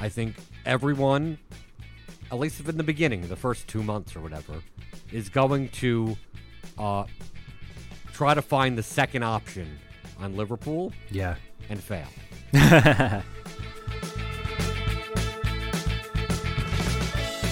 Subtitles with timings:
[0.00, 0.34] I think
[0.64, 1.38] everyone,
[2.30, 4.54] at least in the beginning, the first two months or whatever,
[5.12, 6.16] is going to
[6.78, 7.04] uh,
[8.12, 9.78] try to find the second option
[10.20, 11.36] on Liverpool Yeah.
[11.68, 12.08] and fail.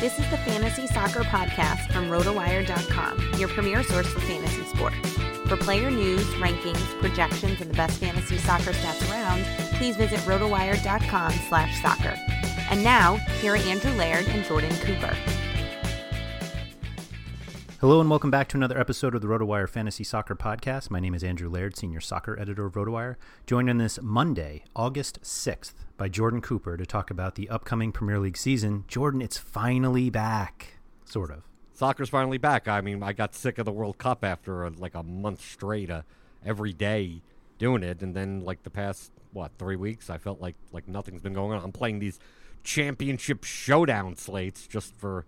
[0.00, 4.96] This is the Fantasy Soccer Podcast from RotoWire.com, your premier source for fantasy sports.
[5.48, 9.42] For player news, rankings, projections, and the best fantasy soccer stats around,
[9.78, 12.16] please visit RotoWire.com slash soccer.
[12.70, 15.14] And now, here are Andrew Laird and Jordan Cooper.
[17.80, 20.90] Hello and welcome back to another episode of the RotoWire Fantasy Soccer Podcast.
[20.90, 23.16] My name is Andrew Laird, senior soccer editor of RotoWire,
[23.46, 28.18] joined on this Monday, August 6th, by Jordan Cooper to talk about the upcoming Premier
[28.18, 28.84] League season.
[28.88, 31.42] Jordan, it's finally back, sort of.
[31.74, 32.66] Soccer's finally back.
[32.66, 35.90] I mean, I got sick of the World Cup after uh, like a month straight,
[35.90, 36.02] uh,
[36.44, 37.20] every day
[37.58, 41.20] doing it, and then like the past what three weeks, I felt like like nothing's
[41.20, 41.62] been going on.
[41.62, 42.18] I'm playing these
[42.64, 45.26] championship showdown slates just for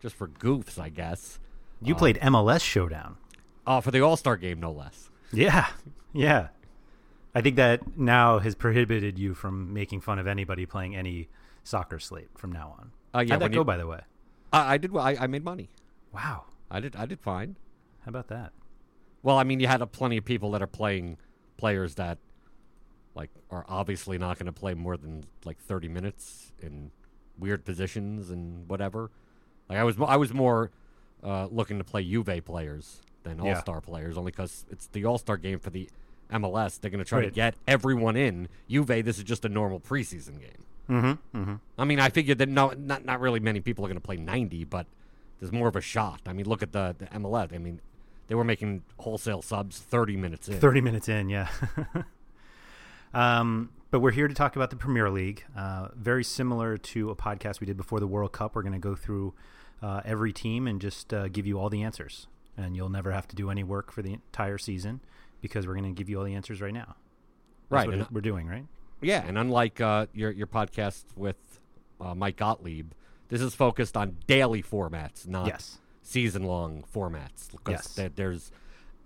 [0.00, 1.38] just for goofs, I guess.
[1.80, 3.16] You played MLS Showdown.
[3.66, 5.10] Uh, for the All Star game, no less.
[5.32, 5.68] Yeah,
[6.12, 6.48] yeah.
[7.34, 11.28] I think that now has prohibited you from making fun of anybody playing any
[11.62, 12.90] soccer slate from now on.
[13.14, 14.00] Uh, yeah, How'd that go, you- by the way?
[14.52, 14.96] I, I did.
[14.96, 15.68] I, I made money.
[16.12, 16.44] Wow.
[16.70, 16.96] I did.
[16.96, 17.56] I did fine.
[18.04, 18.52] How about that?
[19.22, 21.18] Well, I mean, you had a plenty of people that are playing
[21.58, 22.18] players that
[23.18, 26.92] like are obviously not going to play more than like 30 minutes in
[27.36, 29.10] weird positions and whatever.
[29.68, 30.70] Like I was I was more
[31.22, 35.58] uh, looking to play Juve players than All-Star players only cuz it's the All-Star game
[35.58, 35.90] for the
[36.32, 36.80] MLS.
[36.80, 38.48] They're going to try to get everyone in.
[38.70, 40.64] Juve this is just a normal preseason game.
[40.88, 41.38] Mm-hmm.
[41.38, 41.54] Mm-hmm.
[41.76, 44.16] I mean, I figured that no not not really many people are going to play
[44.16, 44.86] 90, but
[45.40, 46.20] there's more of a shot.
[46.26, 47.52] I mean, look at the, the MLS.
[47.52, 47.80] I mean,
[48.28, 50.60] they were making wholesale subs 30 minutes in.
[50.60, 51.48] 30 minutes in, yeah.
[53.14, 55.44] um, but we're here to talk about the Premier League.
[55.56, 58.54] Uh, very similar to a podcast we did before the World Cup.
[58.54, 59.34] We're going to go through
[59.82, 62.26] uh, every team and just uh, give you all the answers.
[62.56, 65.00] And you'll never have to do any work for the entire season
[65.40, 66.96] because we're going to give you all the answers right now.
[67.70, 68.66] That's Right, what we're doing, right?
[69.00, 71.36] Yeah, and unlike uh, your your podcast with
[72.00, 72.92] uh, Mike Gottlieb,
[73.28, 75.78] this is focused on daily formats, not Yes.
[76.02, 77.48] season long formats.
[77.68, 77.94] Yes.
[77.94, 78.50] there- there's,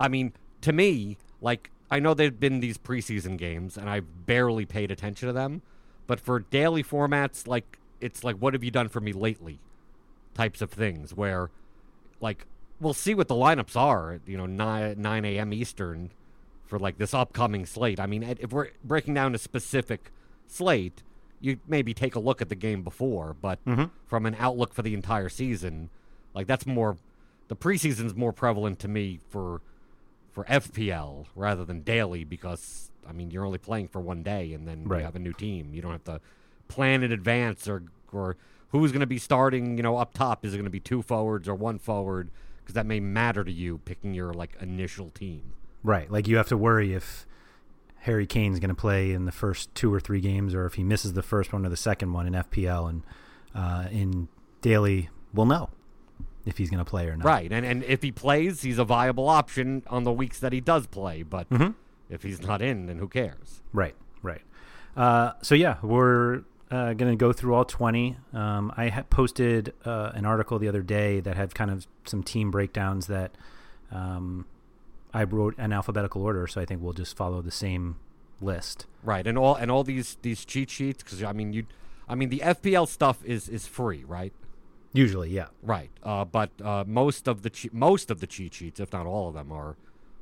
[0.01, 0.33] I mean,
[0.63, 5.29] to me, like I know there've been these preseason games, and I've barely paid attention
[5.29, 5.61] to them,
[6.07, 9.61] but for daily formats, like it's like what have you done for me lately,
[10.35, 11.51] types of things where,
[12.21, 12.47] like
[12.81, 14.21] we'll see what the lineups are.
[14.27, 15.53] You know, nine nine a.m.
[15.53, 16.11] Eastern
[16.65, 18.01] for like this upcoming slate.
[18.01, 20.11] I mean, if we're breaking down a specific
[20.47, 21.03] slate,
[21.41, 23.85] you maybe take a look at the game before, but Mm-hmm.
[24.07, 25.91] from an outlook for the entire season,
[26.35, 26.97] like that's more.
[27.49, 29.61] The preseason's more prevalent to me for
[30.33, 34.67] for FPL rather than daily because I mean you're only playing for one day and
[34.67, 34.99] then Right.
[34.99, 35.73] you have a new team.
[35.75, 36.21] You don't have to
[36.69, 38.37] plan in advance or or
[38.71, 39.77] who's going to be starting.
[39.77, 42.31] You know, up top is it going to be two forwards or one forward
[42.61, 45.53] because that may matter to you picking your like initial team.
[45.83, 46.11] Right.
[46.11, 47.27] Like you have to worry if
[48.01, 50.83] Harry Kane's going to play in the first two or three games, or if he
[50.83, 53.03] misses the first one or the second one in FPL, and
[53.55, 54.27] uh, in
[54.61, 55.71] daily, we'll know
[56.45, 57.25] if he's going to play or not.
[57.27, 60.61] Right, and and if he plays, he's a viable option on the weeks that he
[60.61, 61.23] does play.
[61.23, 61.75] But Mhm.
[62.11, 63.63] if he's not in, then who cares?
[63.73, 63.95] Right.
[64.23, 64.43] Right.
[64.97, 68.17] Uh, so yeah, we're uh, going to go through all twenty.
[68.33, 72.23] Um, I had posted uh, an article the other day that had kind of some
[72.23, 73.33] team breakdowns that
[73.91, 74.47] um,
[75.15, 76.47] I wrote in alphabetical order.
[76.47, 77.97] So I think we'll just follow the same
[78.41, 78.87] list.
[79.03, 81.67] Right, and all and all these these cheat sheets because I mean you,
[82.09, 84.33] I mean the FPL stuff is is free, right?
[84.93, 85.47] Usually, yeah.
[85.63, 89.07] Right, uh, but uh, most of the che- most of the cheat sheets, if not
[89.07, 89.77] all of them, are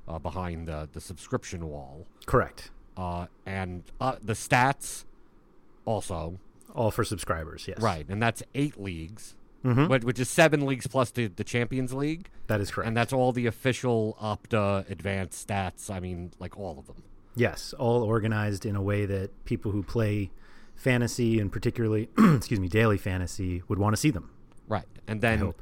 [0.08, 2.70] uh, behind the the subscription wall, Correct.
[2.96, 5.04] uh, and uh, the stats
[5.84, 6.38] also
[6.74, 7.66] All for subscribers.
[7.66, 7.80] Yes.
[7.80, 9.34] right, and that's eight leagues,
[9.64, 9.88] Mhm.
[9.88, 12.86] which, which is seven leagues plus the the Champions League, That is correct.
[12.88, 15.90] and that's all the official Opta advanced stats.
[15.90, 17.02] I mean, like all of them.
[17.34, 20.30] Yes, all organized in a way that people who play
[20.74, 24.30] fantasy and particularly, excuse me, daily fantasy would want to see them.
[24.70, 25.52] Right, and then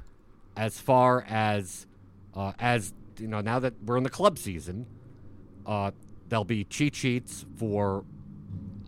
[0.56, 1.86] as far as
[2.34, 4.86] uh, as you know, now that we're in the club season,
[5.66, 5.90] uh,
[6.28, 8.04] there'll be cheat sheets for,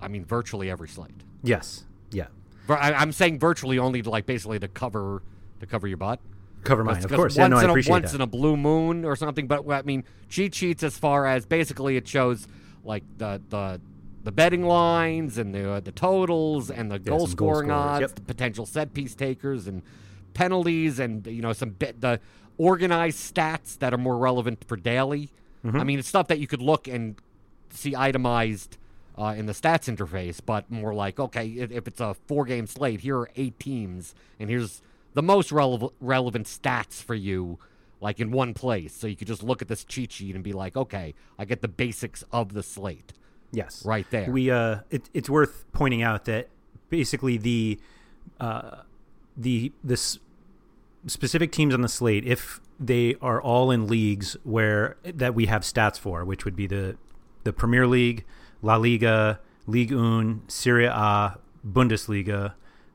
[0.01, 1.25] I mean, virtually every slate.
[1.43, 1.85] Yes.
[2.11, 2.27] Yeah.
[2.69, 5.23] I, I'm saying virtually only to like basically to cover
[5.59, 6.21] to cover your butt.
[6.63, 7.37] Cover mine, of course.
[7.37, 8.17] Yeah, Once, no, I in, a, appreciate once that.
[8.17, 11.97] in a blue moon or something, but I mean cheat sheets as far as basically
[11.97, 12.47] it shows
[12.85, 13.81] like the the
[14.23, 18.01] the betting lines and the uh, the totals and the goal goal scoring scorers, odds,
[18.03, 18.15] yep.
[18.15, 19.83] the potential set piece takers and
[20.35, 22.21] penalties and you know some bit the
[22.59, 25.31] organized stats that are more relevant for daily.
[25.65, 25.81] Mm-hmm.
[25.81, 27.17] I mean, it's stuff that you could look and
[27.71, 28.77] see itemized
[29.17, 33.01] uh, in the stats interface, but more like, okay, if, it's a four game slate,
[33.01, 34.83] here are eight teams, and here's
[35.15, 37.59] the most relevant relevant stats for you,
[38.01, 38.95] like in one place.
[38.95, 41.63] So you could just look at this cheat sheet and be like, okay, I get
[41.63, 43.13] the basics of the slate
[43.53, 43.85] yes.
[43.85, 44.31] right there.
[44.31, 46.49] We uh, it, it's worth pointing out that
[46.89, 47.81] basically the
[48.39, 48.83] uh,
[49.41, 50.19] the this
[51.07, 55.63] specific teams on the slate, if they are all in leagues where that we have
[55.63, 56.97] stats for, which would be the
[57.45, 58.25] the Premier League,
[58.63, 62.55] La Liga, Ligue 1, Serie A, Bundesliga.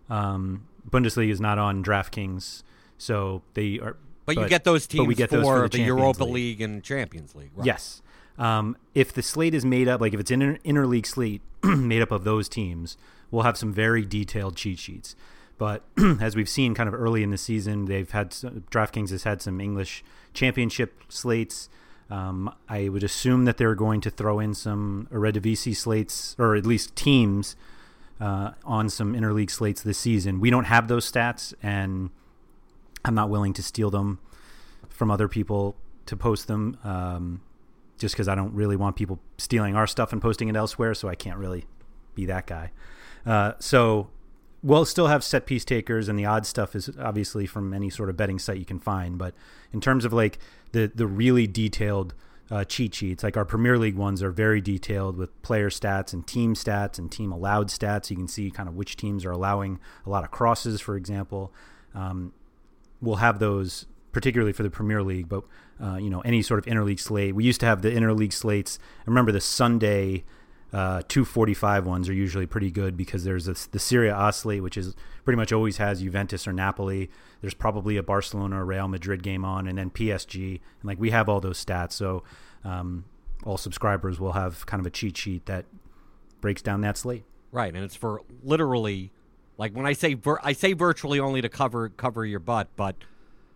[0.10, 2.64] Um, Bundesliga is not on DraftKings,
[2.98, 3.98] so they are.
[4.26, 6.34] but, you get those teams but we get for, those for the, the, Europa League.
[6.34, 6.62] League.
[6.62, 7.52] and Champions League.
[7.56, 7.66] Right?
[7.66, 8.04] Yes.
[8.38, 12.02] Um, if the slate is made up, like if it's an inter- interleague slate made
[12.02, 12.98] up of those teams,
[13.32, 15.16] we'll have some very detailed cheat sheets.
[15.58, 15.84] But
[16.20, 19.42] as we've seen kind of early in the season, they've had some, DraftKings has had
[19.42, 20.04] some English
[20.34, 21.70] championship slates.
[22.10, 26.66] Um, I would assume that they're going to throw in some Eredivisie slates, or at
[26.66, 27.56] least teams,
[28.20, 30.40] uh, on some interleague slates this season.
[30.40, 32.10] We don't have those stats, and
[33.04, 34.20] I'm not willing to steal them
[34.90, 35.76] from other people
[36.06, 37.42] to post them, um,
[37.98, 40.94] just because I don't really want people stealing our stuff and posting it elsewhere.
[40.94, 41.66] So I can't really
[42.14, 42.72] be that guy.
[43.26, 44.10] Uh, so
[44.66, 48.10] we'll still have set piece takers, and the odd stuff is obviously from any sort
[48.10, 49.18] of betting site you can find.
[49.18, 49.36] But
[49.72, 50.40] in terms of like
[50.72, 52.16] the the really detailed
[52.50, 56.26] uh, cheat sheets, like our Premier League ones are very detailed with player stats and
[56.26, 58.10] team stats and team allowed stats.
[58.10, 61.54] You can see kind of which teams are allowing a lot of crosses, for example.
[61.94, 62.34] Um,
[63.02, 65.44] we'll have those particularly for the Premier League, but
[65.82, 67.36] uh, you know any sort of interleague slate.
[67.36, 68.80] We used to have the interleague slates.
[69.02, 70.24] I remember the Sunday
[70.74, 74.78] uh, 245 ones are usually pretty good because there's this, the Serie A slate, which
[74.78, 77.10] is pretty much always has Juventus or Napoli.
[77.42, 80.50] There's probably a Barcelona or Real Madrid game on, and then PSG.
[80.50, 82.24] And like we have all those stats, so
[82.64, 83.06] um,
[83.46, 85.66] all subscribers will have kind of a cheat sheet that
[86.42, 87.24] breaks down that slate.
[87.52, 89.12] Right, and it's for literally,
[89.58, 92.96] like when I say vir- I say virtually only to cover cover your butt, but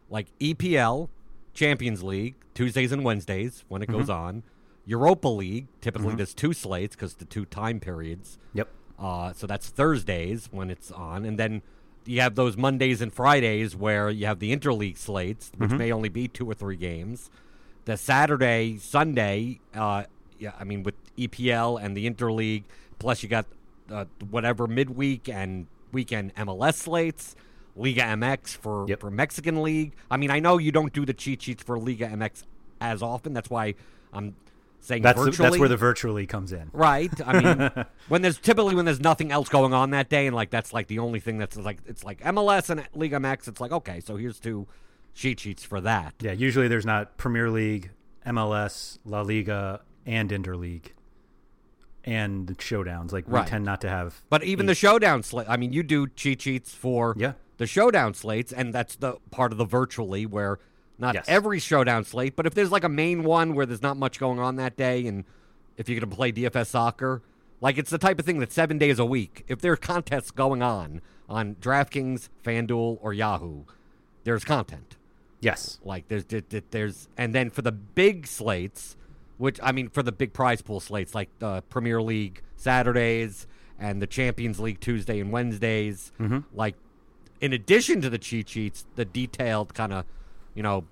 [0.09, 1.09] like EPL,
[1.53, 4.43] Champions League, Tuesdays and Wednesdays when it goes on,
[4.89, 8.38] Europa League typically there's two slates because the two time periods.
[8.53, 8.67] Yep.
[8.98, 11.62] Uh, so that's Thursdays when it's on, and then
[12.05, 16.10] you have those Mondays and Fridays where you have the interleague slates, which may only
[16.10, 17.29] be two or three games.
[17.86, 20.03] The Saturday, Sunday, uh,
[20.39, 22.63] yeah, I mean with EPL and the interleague,
[22.98, 23.46] plus you got
[23.91, 27.36] uh, whatever midweek and weekend MLS slates.
[27.75, 29.00] Liga MX for Yep.
[29.00, 29.93] for Mexican League.
[30.12, 32.43] I mean, I know you don't do the cheat sheets for Liga MX
[32.81, 33.34] as often.
[33.34, 33.75] That's why
[34.12, 34.36] I'm
[34.81, 36.69] saying That's the, that's where the virtually comes in.
[36.74, 37.12] Right.
[37.25, 40.50] I mean, when there's typically when there's nothing else going on that day, and like
[40.50, 43.48] that's like the only thing that's like it's like MLS and Liga MX.
[43.48, 44.67] It's like okay, so here's two
[45.13, 46.13] cheat sheets for that.
[46.21, 47.91] Yeah, usually there's not Premier League,
[48.25, 50.91] MLS, La Liga, and Interleague,
[52.03, 53.12] and the showdowns.
[53.12, 53.43] Like Right.
[53.45, 54.21] we tend not to have.
[54.29, 57.33] But even the showdown slate, I mean, you do cheat sheets for Yeah.
[57.57, 60.59] the showdown slates, and that's the part of the virtually where
[60.99, 61.25] not Yes.
[61.27, 64.37] every showdown slate, but if there's like a main one where there's not much going
[64.39, 65.23] on that day, and
[65.77, 67.21] if you're going to play DFS soccer,
[67.61, 70.29] like it's the type of thing that seven days a week, if there are contests
[70.31, 73.63] going on on DraftKings, FanDuel, or Yahoo,
[74.25, 74.97] there's content.
[75.41, 78.97] yes, Like there's there- there- there's and then for the big slates,
[79.37, 83.47] which I mean for the big prize pool slates like the Premier League Saturdays
[83.79, 86.39] and the Champions League Tuesday and Wednesdays, mm-hmm.
[86.53, 86.75] like
[87.39, 90.03] in addition to the cheat sheets, the detailed kind of
[90.59, 90.83] you know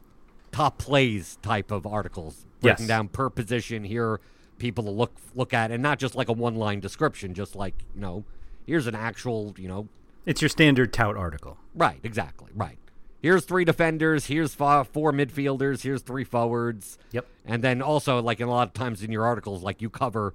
[0.53, 2.87] top plays type of articles breaking Yes.
[2.87, 4.21] down per position here
[4.59, 7.75] people to look look at and not just like a one line description just like
[7.93, 8.23] you know
[8.65, 9.89] here's an actual you know
[10.25, 11.57] it's your standard tout article.
[11.73, 12.49] Right, exactly.
[12.53, 12.77] Right.
[13.21, 14.25] Here's three defenders.
[14.25, 15.83] Here's four, four midfielders.
[15.83, 16.97] Here's three forwards.
[17.13, 17.25] Yep.
[17.45, 20.33] And then also, like in a lot of times in your articles, like you cover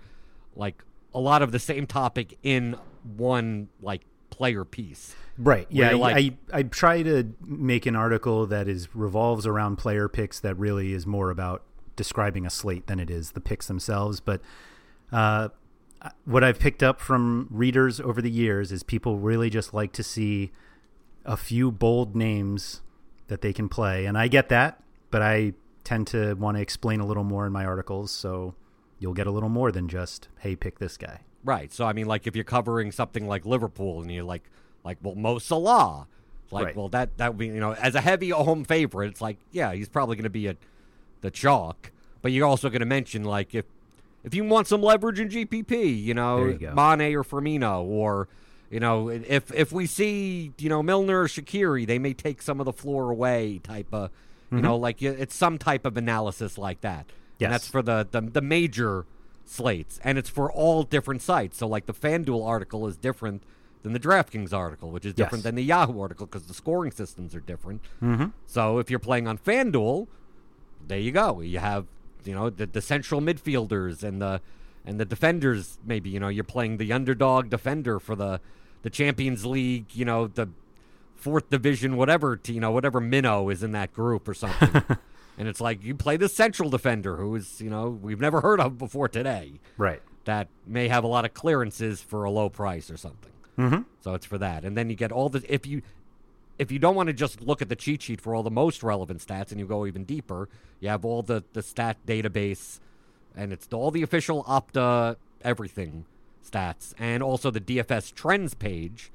[0.57, 0.83] like
[1.15, 2.77] a lot of the same topic in
[3.17, 5.15] one like player piece.
[5.39, 5.67] Right.
[5.71, 5.91] Yeah.
[5.91, 6.17] you're like-
[6.53, 10.93] I, I try to make an article that is revolves around player picks that really
[10.93, 11.63] is more about
[11.95, 14.19] describing a slate than it is the picks themselves.
[14.21, 14.41] But
[15.13, 15.49] uh,
[16.25, 20.03] what I've picked up from readers over the years is people really just like to
[20.03, 20.51] see
[21.25, 22.81] a few bold names
[23.29, 25.53] that they can play, and I get that, but I
[25.85, 28.55] tend to want to explain a little more in my articles, so
[28.99, 31.21] you'll get a little more than just hey, pick this guy.
[31.45, 31.73] Right.
[31.73, 34.43] So I mean, like if you're covering something like Liverpool and you're like,
[34.85, 36.07] like well, Mo Salah,
[36.45, 36.77] it's like Right.
[36.77, 39.73] well that that would be you know as a heavy home favorite, it's like yeah
[39.73, 40.57] he's probably going to be a
[41.21, 43.65] the chalk, but you're also going to mention like if
[44.25, 46.71] if you want some leverage in GPP, you know you.
[46.75, 48.29] Mane or Firmino or.
[48.71, 52.59] You know, if if we see you know Milner or Shaqiri, they may take some
[52.59, 53.59] of the floor away.
[53.63, 54.11] Type of,
[54.51, 54.83] you know, mm-hmm.
[54.83, 57.05] like it's some type of analysis like that.
[57.39, 57.47] Yes.
[57.47, 59.05] And that's for the, the the major
[59.45, 61.59] slates, and it's for all different sites.
[61.59, 63.43] So, like the FanDuel article is different
[63.83, 65.45] than the DraftKings article, which is different Yes.
[65.45, 67.83] than the Yahoo article because the scoring systems are different.
[68.03, 68.27] Mm-hmm.
[68.47, 70.07] So, if you're playing on FanDuel,
[70.87, 71.41] there you go.
[71.41, 71.87] You have
[72.25, 74.41] you know the, the central midfielders and the
[74.85, 75.79] and the defenders.
[75.85, 78.41] Maybe you know you're playing the underdog defender for the
[78.83, 79.87] the Champions League.
[79.95, 80.49] You know the
[81.17, 84.83] fourth division, whatever you know, whatever minnow is in that group or something.
[85.39, 88.61] and it's like you play the central defender, who is you know we've never heard
[88.61, 90.03] of before today, Right.
[90.25, 93.33] that may have a lot of clearances for a low price or something.
[93.59, 93.83] Mm-hmm.
[94.01, 95.83] So it's for that, and then you get all the if you
[96.59, 98.83] if you don't want to just look at the cheat sheet for all the most
[98.83, 100.49] relevant stats, and you go even deeper,
[100.81, 102.79] you have all the the stat database,
[103.37, 106.05] and it's all the official Opta everything
[106.49, 109.11] stats, and also the DFS trends page,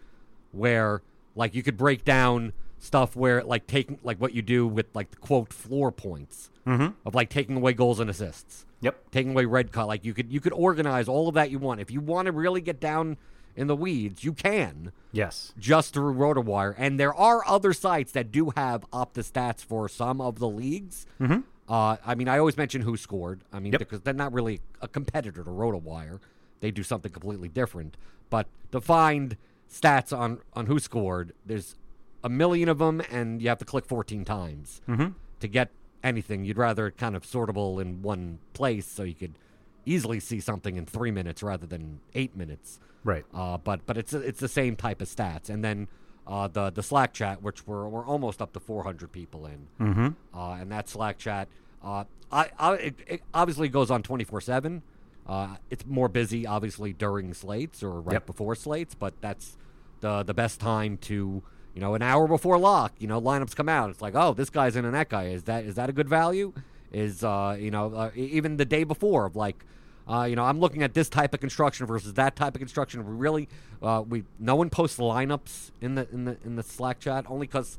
[0.51, 1.01] where
[1.35, 5.11] like you could break down stuff where like taking like what you do with like
[5.11, 6.87] the quote floor points Mm-hmm.
[7.05, 9.11] of like taking away goals and assists Yep.
[9.11, 9.87] taking away red card.
[9.87, 11.79] Like you could you could organize all of that you want.
[11.79, 13.15] If you want to really get down
[13.55, 15.53] in the weeds, you can Yes.
[15.57, 16.75] just through RotoWire.
[16.77, 21.05] And there are other sites that do have Opta stats for some of the leagues.
[21.21, 21.39] Mm-hmm.
[21.73, 23.39] Uh, I mean, I always mention WhoScored.
[23.53, 23.79] I mean, Yep.
[23.79, 26.19] because they're not really a competitor to RotoWire.
[26.59, 27.95] They do something completely different.
[28.29, 29.37] But to find
[29.71, 31.75] stats on on WhoScored, there's
[32.23, 35.09] a million of them, and you have to click 14 times Mm-hmm.
[35.39, 35.69] to get
[36.03, 36.45] anything.
[36.45, 39.37] You'd rather kind of sortable in one place so you could
[39.85, 42.79] easily see something in three minutes rather than eight minutes.
[43.03, 43.23] Right.
[43.33, 45.49] Uh, but but it's it's the same type of stats.
[45.49, 45.87] And then
[46.25, 50.07] uh, the the Slack chat, which we're we're almost up to 400 people in, Mm-hmm.
[50.37, 51.47] uh, and that Slack chat,
[51.83, 54.81] uh, I, I it, it obviously goes on 24 seven.
[55.25, 58.25] Uh, it's more busy, obviously, during slates or right Yep.
[58.25, 59.57] before slates, but that's
[60.01, 61.43] the the best time to
[61.77, 62.93] you know an hour before lock.
[62.97, 63.91] You know, lineups come out.
[63.91, 66.09] It's like, oh, this guy's in and that guy is that is that a good
[66.09, 66.51] value?
[66.91, 69.63] Is uh, you know uh, even the day before of like.
[70.09, 73.05] Uh, you know, I'm looking at this type of construction versus that type of construction.
[73.05, 73.49] We really,
[73.83, 77.45] uh, we no one posts lineups in the in the in the Slack chat only
[77.45, 77.77] because,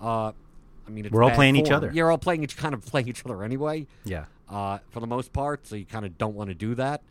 [0.00, 0.32] uh,
[0.86, 1.90] I mean, it's We're all playing each other.
[1.92, 4.24] You're all playing each kind of playing each other anyway Yeah.
[4.48, 7.02] uh, for the most part, so you kind of don't want to do that.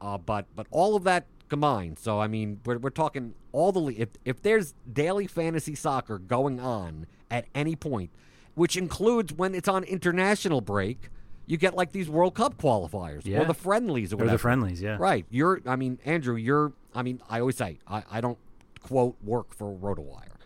[0.00, 3.86] Uh, but but all of that combined, so I mean, we're, we're talking all the
[4.00, 8.10] if if there's daily fantasy soccer going on at any point,
[8.54, 11.08] which includes when it's on international break,
[11.46, 13.40] you get like these World Cup qualifiers Yeah.
[13.40, 14.96] or the friendlies or Or the friendlies, yeah.
[14.98, 15.24] Right.
[15.30, 15.60] You're.
[15.66, 16.36] I mean, Andrew.
[16.36, 16.72] You're.
[16.94, 18.38] I mean, I always say I, I don't
[18.82, 20.36] quote work for RotoWire.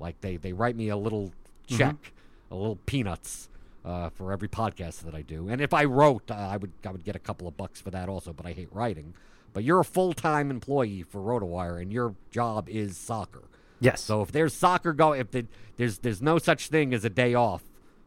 [0.00, 1.32] Like they they write me a little
[1.66, 2.12] check,
[2.50, 3.48] a little peanuts.
[3.84, 6.90] Uh, for every podcast that I do, and if I wrote, uh, I would I
[6.90, 8.34] would get a couple of bucks for that also.
[8.34, 9.14] But I hate writing.
[9.52, 13.44] But you're a full time employee for RotoWire, and your job is soccer.
[13.80, 14.00] Yes.
[14.00, 17.34] So if there's soccer going, if the, there's there's no such thing as a day
[17.34, 17.62] off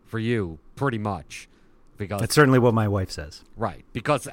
[0.05, 1.47] for you, pretty much,
[1.97, 3.43] because That's certainly what my wife says.
[3.55, 4.27] right because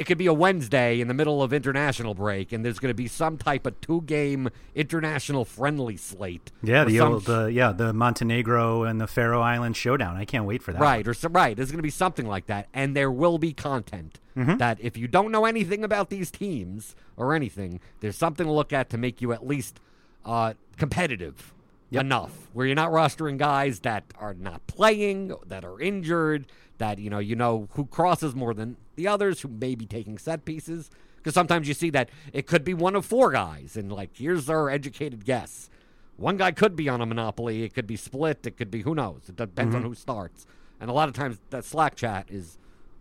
[0.00, 2.94] it could be a Wednesday in the middle of international break, and there's going to
[2.94, 6.50] be some type of two game international friendly slate.
[6.62, 10.16] Yeah, the some old uh, yeah the Montenegro and the Faroe Islands showdown.
[10.16, 10.80] I can't wait for that.
[10.80, 11.54] Right, or some, right.
[11.56, 14.58] There's going to be something like that, and there will be content Mm-hmm.
[14.58, 18.72] that if you don't know anything about these teams or anything, there's something to look
[18.72, 19.80] at to make you at least
[20.24, 21.52] uh, competitive
[21.90, 22.00] Yep.
[22.04, 26.46] enough, where you're not rostering guys that are not playing, that are injured,
[26.80, 30.18] that you know you know who crosses more than the others, who may be taking
[30.18, 30.90] set pieces.
[31.16, 34.50] Because sometimes you see that it could be one of four guys, and like here's
[34.50, 35.70] our educated guess.
[36.16, 37.62] One guy could be on a monopoly.
[37.62, 38.46] It could be split.
[38.46, 39.22] It could be who knows.
[39.28, 39.84] It depends Mm-hmm.
[39.84, 40.46] on who starts.
[40.80, 42.58] And a lot of times that Slack chat is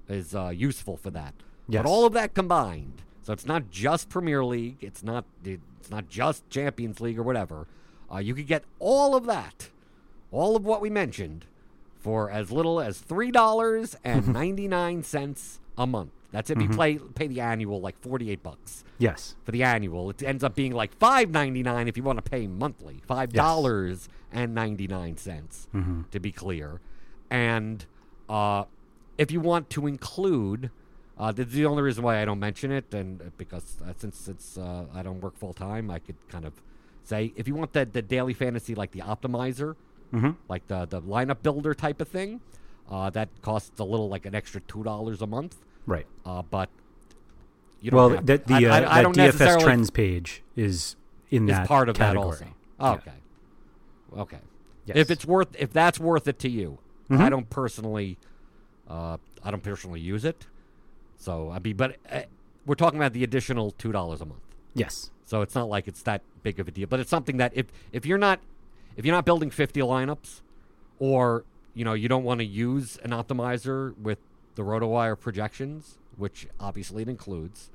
[0.07, 1.33] is uh, useful for that.
[1.67, 1.83] Yes.
[1.83, 4.77] But all of that combined, so it's not just Premier League.
[4.81, 7.67] It's not it's not just Champions League or whatever.
[8.13, 9.69] Uh, you could get all of that,
[10.31, 11.45] all of what we mentioned,
[11.99, 16.11] for as little as three dollars and ninety nine cents a month.
[16.31, 16.71] That's if Mm-hmm.
[16.71, 19.35] you play pay the annual like forty eight bucks Yes.
[19.45, 20.09] for the annual.
[20.09, 23.01] It ends up being like five ninety nine if you want to pay monthly.
[23.07, 25.67] Five dollars and ninety nine cents
[26.11, 26.79] to be clear.
[27.31, 27.85] And
[28.27, 28.65] uh,
[29.17, 30.69] if you want to include,
[31.17, 33.93] uh, this is the only reason why I don't mention it, and uh, because uh,
[33.97, 36.53] since it's uh, I don't work full time, I could kind of
[37.03, 39.75] say if you want the the daily fantasy like the optimizer,
[40.47, 42.41] like the the lineup builder type of thing,
[42.89, 45.57] uh, that costs a little like an extra two dollars a month.
[45.85, 46.05] Right.
[46.25, 46.69] Uh, but
[47.81, 50.95] you don't Well, have- that the I- uh, I- that don't DFS trends page is
[51.29, 52.37] in is that part of category.
[52.39, 52.97] that also.
[52.97, 53.11] Okay.
[54.17, 54.39] Okay.
[54.85, 54.93] Yes.
[54.95, 54.97] Mm-hmm.
[54.99, 56.79] If it's worth, if that's worth it to you,
[57.11, 58.17] I don't personally,
[58.87, 60.45] uh, I don't personally use it.
[61.17, 62.21] So I mean, but uh,
[62.65, 64.41] we're talking about the additional two dollars a month.
[64.73, 65.11] Yes.
[65.25, 66.87] So it's not like it's that big of a deal.
[66.87, 68.39] But it's something that if if you're not
[68.99, 70.41] if you're not building 50 lineups,
[70.99, 74.19] or you know you don't want to use an optimizer with
[74.55, 77.71] the RotoWire projections, which obviously it includes,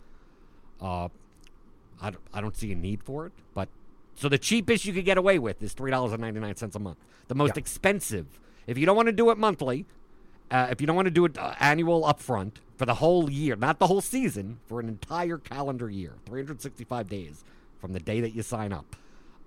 [0.82, 1.08] uh,
[2.02, 3.32] I don't, I don't see a need for it.
[3.54, 3.70] But
[4.14, 6.76] so the cheapest you could get away with is three dollars and ninety nine cents
[6.76, 6.98] a month.
[7.28, 7.60] The most Yeah.
[7.60, 9.86] expensive, if you don't want to do it monthly,
[10.50, 13.56] uh, if you don't want to do it uh, annual upfront for the whole year,
[13.56, 17.44] not the whole season, for an entire calendar year, 365 days
[17.80, 18.94] from the day that you sign up,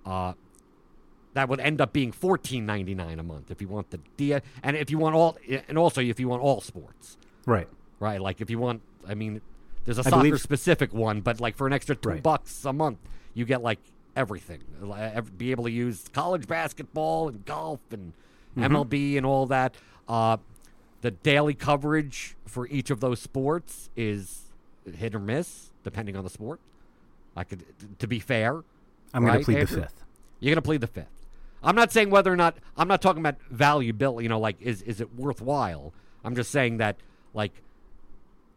[0.04, 0.32] uh,
[1.38, 4.90] that would end up being 14.99 a month if you want the dia, and if
[4.90, 7.68] you want all, and also if you want all sports, Right.
[8.00, 8.20] right?
[8.20, 9.40] Like if you want, I mean,
[9.84, 12.22] there's a I soccer believe- specific one, but like for an extra two Right.
[12.22, 12.98] bucks a month,
[13.34, 13.78] you get like
[14.16, 14.58] everything.
[15.38, 18.12] Be able to use college basketball and golf and
[18.56, 18.74] Mm-hmm.
[18.74, 19.74] MLB and all that.
[20.08, 20.38] Uh,
[21.02, 24.46] the daily coverage for each of those sports is
[24.96, 26.58] hit or miss, depending on the sport.
[27.36, 27.62] I could,
[28.00, 28.64] to be fair,
[29.14, 29.76] I'm going to plead Andrew?
[29.76, 30.04] the fifth.
[30.40, 31.12] you're going to plead the fifth.
[31.62, 34.22] I'm not saying whether or not I'm not talking about valuability.
[34.24, 35.92] You know, like is is it worthwhile?
[36.24, 36.96] I'm just saying that
[37.34, 37.52] like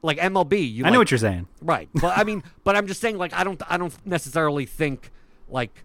[0.01, 0.73] like MLB.
[0.73, 1.47] You I know like- what you're saying.
[1.61, 5.11] right, but I mean, but I'm just saying like I don't I don't necessarily think
[5.49, 5.83] like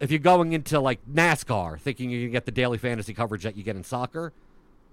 [0.00, 3.56] if you're going into like NASCAR thinking you can get the daily fantasy coverage that
[3.56, 4.32] you get in soccer,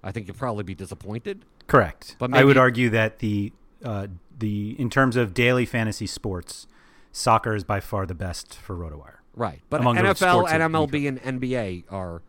[0.02, 1.44] I think you'll probably be disappointed.
[1.66, 2.16] Correct.
[2.18, 3.52] But I would argue that the
[3.84, 4.06] uh,
[4.38, 6.66] the in terms of daily fantasy sports,
[7.10, 9.16] soccer is by far the best for RotoWire.
[9.34, 12.22] Right, but NFL and MLB and NBA are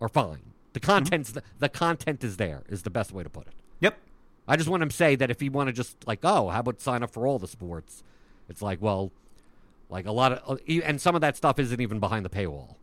[0.00, 0.40] are fine.
[0.72, 1.34] The Mm-hmm.
[1.34, 3.52] the, the content is there is the best way to put it.
[3.80, 3.98] Yep.
[4.48, 6.80] I just want to say that if you want to just like, oh, how about
[6.80, 8.02] sign up for all the sports?
[8.48, 9.12] It's like, well,
[9.90, 12.76] like a lot of, uh, and some of that stuff isn't even behind the paywall,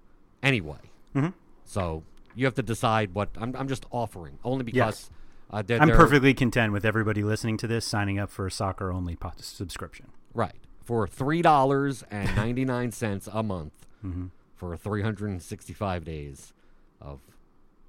[0.43, 0.77] anyway.
[1.15, 1.33] Mhm.
[1.65, 2.03] So
[2.35, 3.55] you have to decide what I'm.
[3.55, 5.09] I'm just offering only because
[5.51, 8.51] uh, they're, I'm they're- perfectly content with everybody listening to this signing up for a
[8.51, 10.07] soccer only po- subscription.
[10.33, 10.55] right
[10.89, 13.73] for three dollars and ninety nine cents a month
[14.03, 14.25] Mm-hmm.
[14.55, 16.51] for 365 days
[16.99, 17.19] of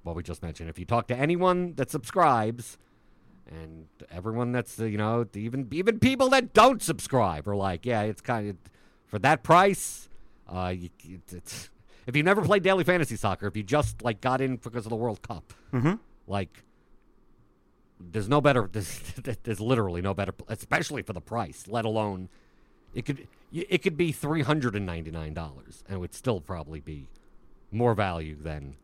[0.03, 0.69] what we just mentioned.
[0.69, 2.77] If you talk to anyone that subscribes,
[3.49, 8.21] and everyone that's you know even even people that don't subscribe are like, yeah, it's
[8.21, 8.57] kind of
[9.07, 10.09] for that price.
[10.47, 11.69] Uh, you, it, it's
[12.05, 14.91] if you never played daily fantasy soccer, if you just like got in because of
[14.91, 15.97] the World Cup, Mhm.
[16.27, 16.63] like
[17.99, 18.69] there's no better.
[18.73, 18.99] There's,
[19.43, 21.65] there's literally no better, especially for the price.
[21.67, 22.29] Let alone
[22.93, 26.39] it could it could be three hundred and ninety nine dollars, and it would still
[26.41, 27.07] probably be
[27.71, 28.75] more value than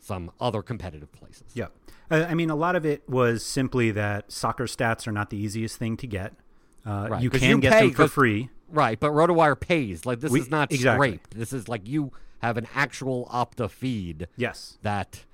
[0.00, 1.44] some other competitive places.
[1.54, 1.68] Yeah.
[2.10, 5.36] Uh, I mean, a lot of it was simply that soccer stats are not the
[5.38, 6.34] easiest thing to get.
[6.86, 8.50] Uh, Right, you can you get pay them for free.
[8.68, 10.04] Right, but RotoWire pays.
[10.04, 11.08] Like this We- is not exactly.
[11.08, 11.36] scraped.
[11.36, 14.76] This is like you have an actual Opta feed Yes.
[14.82, 15.24] that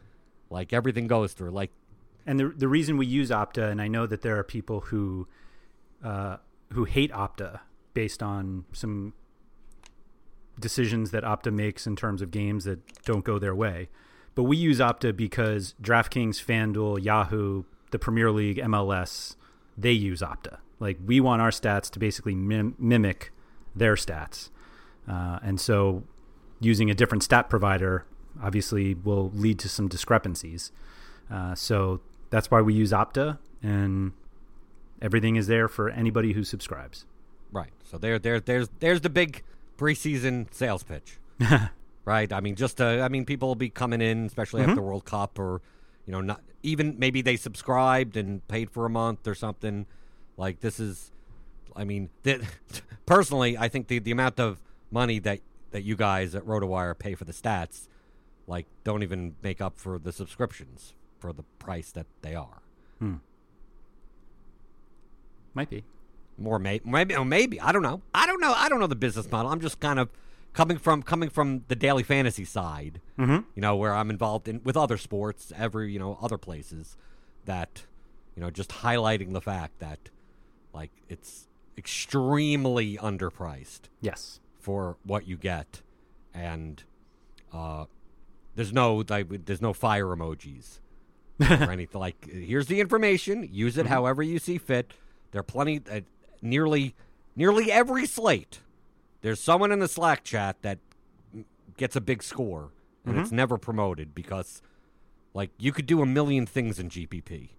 [0.49, 1.51] like everything goes through.
[1.51, 1.71] Like
[2.27, 5.27] And the the reason we use Opta, and I know that there are people who
[6.05, 6.37] uh,
[6.73, 7.61] who hate Opta
[7.95, 9.13] based on some
[10.59, 13.89] decisions that Opta makes in terms of games that don't go their way.
[14.35, 19.37] But we use Opta because DraftKings, FanDuel, Yahoo, the Premier League, MLS,
[19.77, 20.59] they use Opta.
[20.79, 23.33] Like we want our stats to basically mim- mimic
[23.75, 24.51] their stats,
[25.09, 26.05] uh, and so
[26.59, 28.07] using a different stat provider
[28.43, 30.73] obviously will lead to some discrepancies.
[31.31, 32.01] Uh, so
[32.31, 34.13] that's why we use Opta, and
[35.03, 37.05] everything is there for anybody who subscribes.
[37.53, 37.71] Right.
[37.85, 39.43] So there, there, there's, there's the big
[39.77, 41.19] preseason sales pitch.
[42.05, 42.33] right.
[42.33, 45.39] I mean, just, uh, I mean, people will be coming in, especially after World Cup,
[45.39, 45.63] or
[46.07, 49.87] you know, not even maybe they subscribed and paid for a month or something.
[50.37, 51.13] Like this is,
[51.77, 52.11] I mean,
[53.07, 54.61] personally, I think the the amount of
[54.91, 57.87] money that that you guys at RotoWire pay for the stats,
[58.47, 62.63] like, don't even make up for the subscriptions for the price that they are.
[62.99, 63.17] Hmm.
[65.55, 65.85] Might be.
[66.41, 68.01] More may- maybe or maybe I don't know.
[68.15, 68.53] I don't know.
[68.57, 69.53] I don't know the business model.
[69.53, 70.09] I'm just kind of
[70.55, 73.01] coming from coming from the daily fantasy side.
[73.19, 73.41] Mm-hmm.
[73.55, 76.97] You know, where I'm involved in with other sports, every you know other places
[77.45, 77.85] that
[78.35, 80.09] you know just highlighting the fact that
[80.73, 81.47] like it's
[82.05, 84.41] extremely underpriced Yes.
[84.59, 85.83] for what you get,
[86.35, 86.83] and
[87.53, 87.85] uh,
[88.55, 90.79] there's no like, there's no fire emojis
[91.41, 92.01] or anything.
[92.01, 94.93] Like here's the information, use it however you see fit.
[95.33, 96.01] There are plenty, uh,
[96.43, 96.95] nearly
[97.37, 98.61] nearly every slate.
[99.23, 100.79] There's someone in the Slack chat that
[101.77, 102.73] gets a big score,
[103.05, 104.63] and it's never promoted because,
[105.35, 107.51] like, you could do a million things in GPP.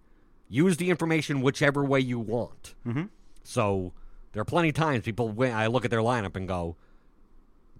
[0.48, 2.74] Use the information whichever way you want.
[2.86, 3.04] Mm-hmm.
[3.42, 3.92] So
[4.32, 6.76] there are plenty of times people when I look at their lineup and go,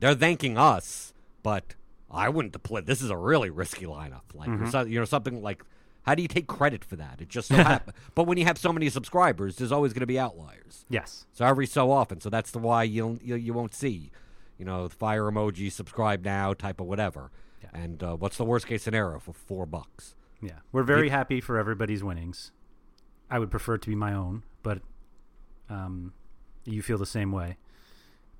[0.00, 1.12] they're thanking us,
[1.42, 1.74] but
[2.10, 2.80] I wouldn't deploy.
[2.80, 4.22] This is a really risky lineup.
[4.34, 5.64] Like so- you know something like,
[6.02, 7.20] how do you take credit for that?
[7.20, 7.96] It just so happens.
[8.14, 10.84] But when you have so many subscribers, there's always going to be outliers.
[10.88, 11.26] Yes.
[11.32, 14.10] So every so often, so that's the why you'll you, you won't see,
[14.58, 17.30] you know, the fire emoji, subscribe now type of whatever.
[17.62, 17.70] Yeah.
[17.82, 20.14] And uh, what's the worst case scenario for four bucks?
[20.40, 20.58] Yeah.
[20.72, 22.50] We're very happy for everybody's winnings.
[23.30, 24.80] I would prefer it to be my own, but
[25.70, 26.12] um,
[26.64, 27.56] you feel the same way.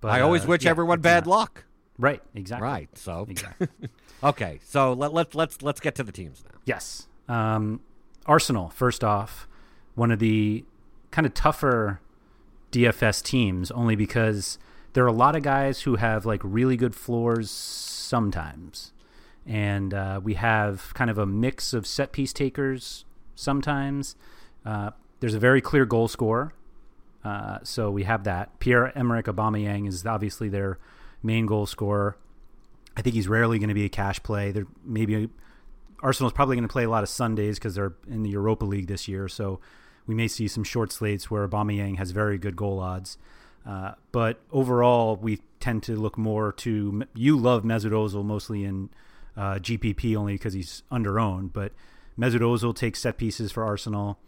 [0.00, 1.64] But I always uh, wish yeah, everyone bad not- luck.
[1.98, 2.20] Right.
[2.34, 2.66] Exactly.
[2.66, 2.88] Right.
[2.98, 3.68] So Exactly.
[4.24, 4.58] okay.
[4.64, 6.58] So let let let's let's get to the teams now.
[6.64, 7.06] Yes.
[7.28, 7.80] Um,
[8.26, 9.48] Arsenal, first off,
[9.94, 10.64] one of the
[11.10, 12.00] kind of tougher
[12.70, 14.58] DFS teams, only because
[14.92, 18.92] there are a lot of guys who have like really good floors sometimes.
[19.46, 23.04] And uh, we have kind of a mix of set piece takers
[23.34, 24.16] sometimes.
[24.64, 26.52] Uh, there's a very clear goal scorer.
[27.24, 28.58] Uh, so we have that.
[28.58, 30.78] Pierre Emerick Aubameyang is obviously their
[31.22, 32.16] main goal scorer.
[32.96, 34.50] I think he's rarely going to be a cash play.
[34.50, 35.28] There maybe
[36.02, 38.88] Arsenal's probably going to play a lot of Sundays because they're in the Europa League
[38.88, 39.28] this year.
[39.28, 39.60] So
[40.06, 43.18] we may see some short slates where Aubameyang has very good goal odds.
[43.64, 48.90] Uh, but overall, we tend to look more to you love Mesut Ozil mostly in
[49.36, 51.52] uh, GPP only because he's under owned.
[51.52, 51.72] But
[52.18, 54.18] Mesut Ozil takes set pieces for Arsenal.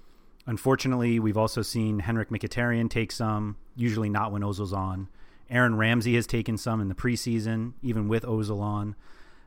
[0.47, 5.09] Unfortunately, we've also seen Henrikh Mkhitaryan take some, usually not when Ozil's on.
[5.51, 8.95] Aaron Ramsey has taken some in the preseason, even with Ozil on.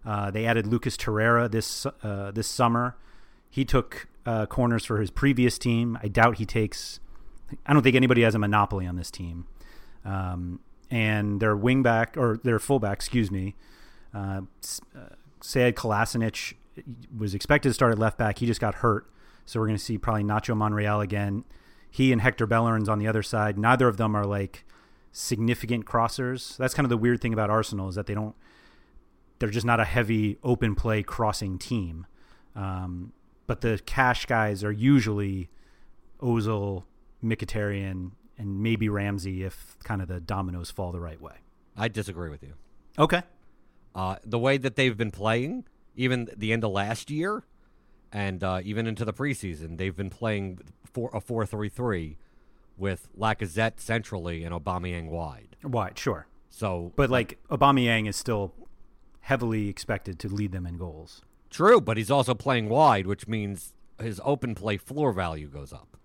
[0.07, 2.95] Uh, they added Lucas Torreira this uh, this summer.
[3.49, 5.99] He took uh, corners for his previous team.
[6.01, 7.01] I doubt he takes.
[7.65, 9.47] I don't think anybody has a monopoly on this team.
[10.05, 13.55] Um, and their wingback or their fullback, excuse me,
[14.13, 14.41] uh,
[14.95, 16.53] uh, Sead Kolasinac
[17.15, 18.39] was expected to start at left back.
[18.39, 19.09] He just got hurt,
[19.45, 21.43] so we're going to see probably Nacho Monreal again.
[21.91, 23.57] He and Hector Bellerin's on the other side.
[23.57, 24.63] Neither of them are like
[25.11, 26.55] significant crossers.
[26.55, 28.35] That's kind of the weird thing about Arsenal is that they don't.
[29.39, 32.05] They're just not a heavy open play crossing team.
[32.55, 33.13] Um,
[33.45, 35.49] but the cash guys are usually
[36.19, 36.83] Ozil,
[37.23, 41.35] Mkhitaryan, and maybe Ramsey if kind of the dominoes fall the right way.
[41.75, 42.53] I disagree with you.
[42.97, 43.21] Okay.
[43.95, 47.43] Uh, the way that they've been playing, even the end of last year,
[48.11, 52.17] and uh, even into the preseason, they've been playing four, a four-three-three
[52.77, 55.55] with Lacazette centrally and Aubameyang wide.
[55.63, 56.27] Wide, sure.
[56.49, 58.53] So, But like Aubameyang is still
[59.27, 61.21] heavily expected to lead them in goals.
[61.49, 65.97] true, but he's also playing wide, which means his open play floor value goes up.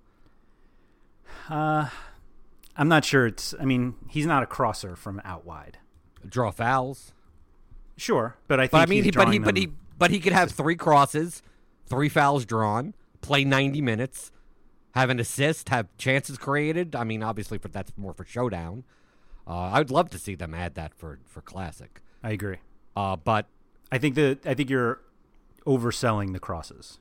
[1.48, 1.88] Uh,
[2.76, 3.54] I'm not sure it's.
[3.60, 5.78] I mean, he's not a crosser from out wide.
[6.28, 7.12] Draw fouls,
[7.96, 8.72] Sure, but I think.
[8.72, 11.42] but I mean, he's he, but he, but he, but he could have three crosses,
[11.86, 14.32] three fouls drawn, play 90 minutes,
[14.94, 16.96] have an assist, have chances created.
[16.96, 18.84] I mean, obviously, for that's more for showdown.
[19.46, 22.00] Uh, I would love to see them add that for for classic.
[22.22, 22.58] I agree.
[22.96, 23.46] Uh, but
[23.90, 25.00] I think the I think you're
[25.66, 26.98] overselling the crosses.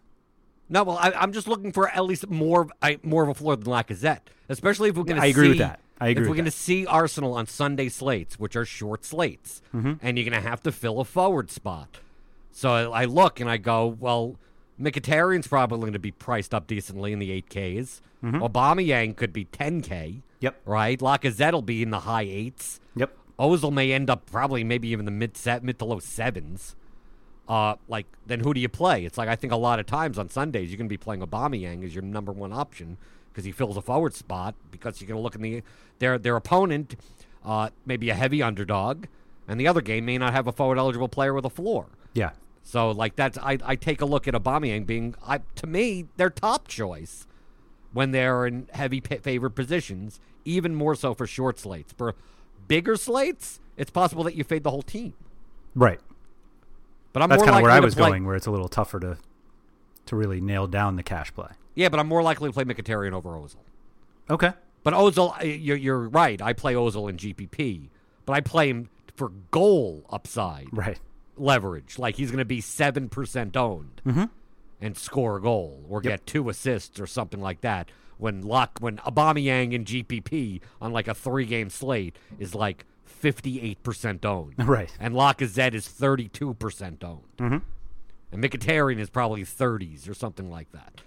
[0.70, 3.34] no, well, I, I'm just looking for at least more of- I, more of a
[3.34, 5.24] floor than Lacazette, especially if we're going to.
[5.24, 5.80] I agree with that.
[6.00, 9.62] I agree If we're going to see Arsenal on Sunday slates, which are short slates,
[9.76, 9.94] Mm-hmm.
[10.02, 12.00] and you're going to have to fill a forward spot.
[12.52, 14.36] So I, I look and I go, well,
[14.80, 18.02] Mkhitaryan's probably going to be priced up decently in the 8Ks.
[18.24, 18.42] Mm-hmm.
[18.42, 20.22] Aubameyang could be 10K.
[20.40, 20.62] Yep.
[20.66, 21.00] Right?
[21.00, 22.80] Lacazette will be in the high eights.
[22.96, 23.16] Yep.
[23.42, 26.76] Ozil may end up probably maybe even the mid set mid to low sevens.
[27.48, 29.04] Uh, like then who do you play?
[29.04, 31.22] It's like I think a lot of times on Sundays you're going to be playing
[31.22, 32.98] Aubameyang as your number one option
[33.32, 35.64] because he fills a forward spot because you're going to look in the
[36.00, 36.96] their their opponent,
[37.44, 39.06] uh, maybe a heavy underdog,
[39.48, 41.88] and the other game may not have a forward eligible player with a floor.
[42.14, 42.32] Yeah.
[42.64, 46.30] So like that's I, I take a look at Aubameyang being I, to me their
[46.30, 47.26] top choice
[47.92, 51.92] when they're in heavy pa favored positions, even more so for short slates.
[51.92, 52.16] For
[52.72, 55.14] bigger slates, it's possible that you fade the whole team.
[55.76, 56.00] Right.
[57.14, 59.00] But I'm That's kind of where I was play, going, where it's a little tougher
[59.02, 59.18] to
[60.06, 61.50] to really nail down the cash play.
[61.76, 63.58] Yeah, but I'm more likely to play Mkhitaryan over Ozil.
[64.30, 64.52] Okay.
[64.84, 66.42] But Ozil, uh, you're, you're right.
[66.42, 67.90] I play Ozil in GPP,
[68.26, 70.70] but I play him for goal upside.
[70.72, 71.00] Right.
[71.38, 72.00] leverage.
[72.00, 74.02] Like he's going to be seven percent owned
[74.80, 77.90] and score a goal or get two assists or something like that.
[78.22, 83.60] When Lock, when Aubameyang in GPP on like a three game slate is like fifty
[83.60, 84.96] eight percent owned, Right.
[85.00, 87.58] and Lacazette is thirty two percent owned, mm-hmm.
[88.32, 91.02] and Mkhitaryan is probably thirties or something like that.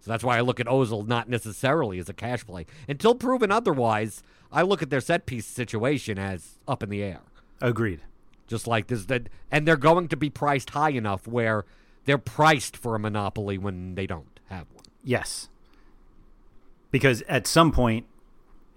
[0.00, 3.50] So that's why I look at Ozil not necessarily as a cash play until proven
[3.50, 4.22] otherwise.
[4.52, 7.20] I look at their set piece situation as up in the air
[7.62, 8.00] Agreed.
[8.46, 11.64] just like this that and they're going to be priced high enough where
[12.04, 15.48] they're priced for a monopoly when they don't have one Yes.
[16.90, 18.06] Because at some point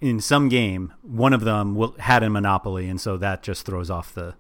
[0.02, 3.90] in some game, one of them will had a monopoly, and so that just throws
[3.90, 4.36] off the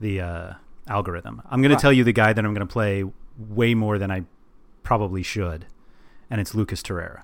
[0.00, 0.52] the uh,
[0.88, 1.42] algorithm.
[1.48, 3.04] I'm going to tell you the guy that I'm going to play
[3.38, 4.24] way more than I
[4.82, 5.66] probably should,
[6.28, 7.22] and it's Lucas Torreira.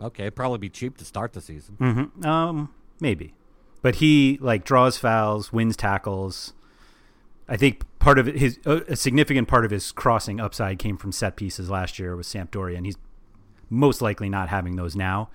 [0.00, 3.34] okay probably be cheap to start the season hmm Um, maybe,
[3.82, 6.54] but he like draws fouls, wins tackles.
[7.48, 11.36] I think part of his a significant part of his crossing upside came from set
[11.36, 12.96] pieces last year with Sampdoria, and he's
[13.70, 15.28] most likely not having those now.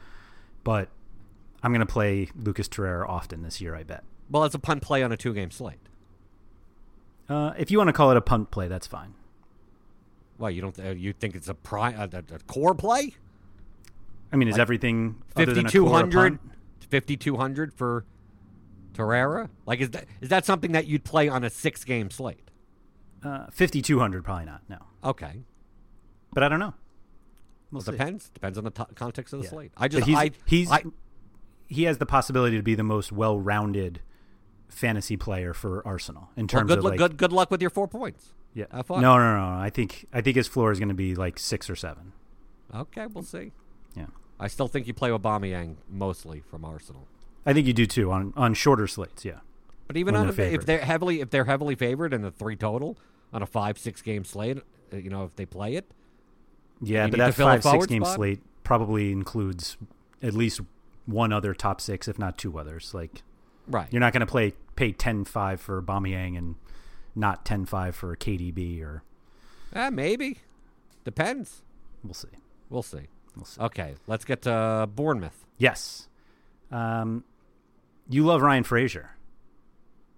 [0.64, 0.90] But
[1.64, 3.76] I'm going to play Lucas Torreira often this year.
[3.76, 4.04] I bet.
[4.30, 5.80] well it's a punt play on a two game slate
[7.28, 9.14] Uh, if you want to call it a punt play, that's fine.
[10.38, 13.14] well you don't uh, you think it's a, pri- a, a, a core play
[14.32, 16.42] I mean, is everything other 5200 core a punt?
[16.92, 18.06] 5200 for
[18.94, 22.50] Torreira like is that is that something that you'd play on a six game slate
[23.24, 24.62] Uh, 5200 probably not.
[24.70, 25.42] No, okay
[26.32, 26.74] but I don't know.
[27.72, 29.50] We'll It depends depends on the t- context of the Yeah.
[29.52, 30.84] slate I But just he's, I he's I,
[31.68, 34.02] he has the possibility to be the most well-rounded
[34.68, 37.70] fantasy player for Arsenal in well, terms good, of like good good luck with your
[37.70, 38.66] four points yeah.
[38.72, 39.02] Have fun.
[39.02, 39.62] No, no, no, no.
[39.62, 42.14] I think I think his floor is going to be like six or seven.
[42.74, 43.52] okay we'll see
[43.96, 44.08] Yeah,
[44.40, 47.08] I still think you play Aubameyang mostly from Arsenal.
[47.46, 49.24] I think you do too on on shorter slates.
[49.26, 49.40] Yeah,
[49.88, 52.56] But even When on, they're if they're heavily if they're heavily favored in the three
[52.56, 52.98] total
[53.32, 54.58] on a five six game slate,
[54.92, 55.90] uh, you know if they play it,
[56.82, 58.16] yeah, but that five six game spot?
[58.16, 59.78] slate probably includes
[60.22, 60.62] at least
[61.06, 62.94] one other top six, if not two others.
[62.94, 63.24] Like
[63.68, 63.88] right?
[63.92, 66.56] you're not going to play pay 10-5 for Bamiyang and
[67.16, 69.04] not 10-5 for KDB or
[69.74, 70.38] Eh, maybe
[71.04, 71.62] depends.
[72.04, 72.28] we'll see.
[72.70, 73.08] We'll see.
[73.36, 73.62] We'll see.
[73.62, 75.46] Okay, let's get to Bournemouth.
[75.58, 76.08] Yes.
[76.72, 77.24] Um,
[78.10, 79.12] you love Ryan Fraser.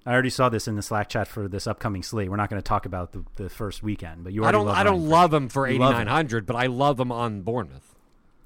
[0.05, 2.29] I already saw this in the Slack chat for this upcoming slate.
[2.29, 4.83] We're not going to talk about the, the first weekend, but you I don't I
[4.83, 7.95] don't Ryan love him for eighty nine hundred, but I love him on Bournemouth.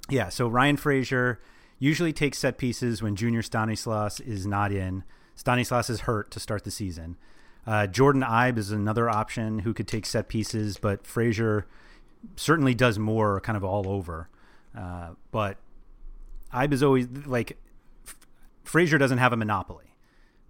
[0.09, 1.39] Yeah, so Ryan Fraser
[1.79, 5.03] usually takes set pieces when Junior Stanislas is not in.
[5.35, 7.17] Stanislas is hurt to start the season.
[7.65, 11.65] Uh, Jordan Ibe is another option who could take set pieces, but Fraser
[12.35, 14.29] certainly does more kind of all over.
[14.77, 15.57] Uh, but
[16.53, 17.57] Ibe is always like
[18.05, 18.27] F-
[18.63, 19.95] Fraser doesn't have a monopoly,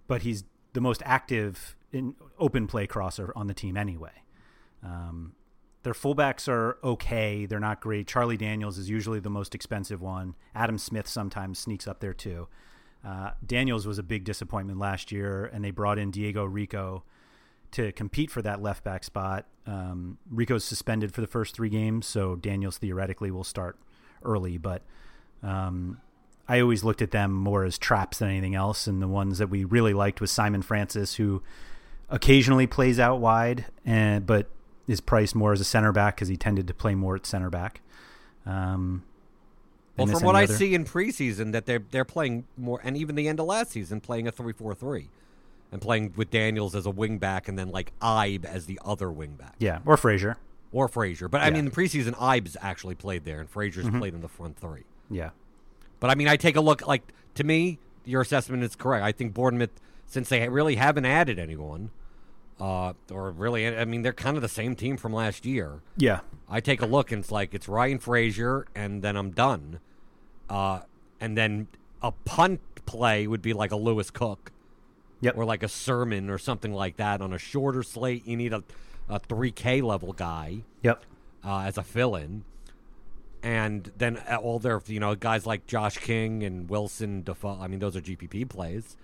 [0.08, 0.44] but he's
[0.76, 4.12] the most active in open play crosser on the team anyway.
[4.82, 5.32] Um,
[5.84, 7.46] their fullbacks are okay.
[7.46, 8.06] They're not great.
[8.06, 10.34] Charlie Daniels is usually the most expensive one.
[10.54, 12.48] Adam Smith sometimes sneaks up there too.
[13.02, 17.04] Uh, Daniels was a big disappointment last year, and they brought in Diego Rico
[17.70, 19.46] to compete for that left back spot.
[19.66, 23.78] Um, Rico's suspended for the first three games, so Daniels theoretically will start
[24.22, 24.58] early.
[24.58, 24.82] But
[25.42, 26.02] um,
[26.48, 28.86] I always looked at them more as traps than anything else.
[28.86, 31.42] And the ones that we really liked was Simon Francis, who
[32.08, 34.48] occasionally plays out wide, and but
[34.86, 37.50] is priced more as a center back because he tended to play more at center
[37.50, 37.80] back.
[38.44, 39.02] Um,
[39.96, 43.16] Well, from what I other- see in preseason, that they're they're playing more, and even
[43.16, 45.08] the end of last season, playing a three four three.
[45.72, 49.54] and playing with Daniels as a wingback and then like Ibe as the other wingback.
[49.58, 50.36] Yeah, or Fraser.
[50.70, 51.28] Or Fraser.
[51.28, 53.98] But I mean, the preseason, Ibe's actually played there, and Fraser's Mm-hmm.
[53.98, 54.84] played in the front three.
[55.10, 55.30] Yeah.
[56.06, 56.86] But I mean, I take a look.
[56.86, 57.02] Like
[57.34, 59.04] to me, your assessment is correct.
[59.04, 59.72] I think Bournemouth,
[60.06, 61.90] since they really haven't added anyone,
[62.60, 65.80] uh, or really, I mean, they're kind of the same team from last year.
[65.96, 66.20] Yeah.
[66.48, 69.80] I take a look and it's like it's Ryan Fraser, and then I'm done.
[70.48, 70.82] Uh,
[71.20, 71.66] and then
[72.00, 74.52] a punt play would be like a Lewis Cook,
[75.22, 75.36] Yep.
[75.36, 78.24] or like a Surman or something like that on a shorter slate.
[78.28, 78.62] You need a
[79.08, 81.02] a 3K level guy Yep.
[81.44, 82.44] uh, as a fill-in,
[83.42, 87.58] and then all their you know guys like Josh King and Wilson Defoe.
[87.60, 88.96] I mean, those are GPP plays.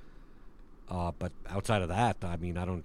[0.89, 2.85] Uh, but outside of that, I mean, I don't,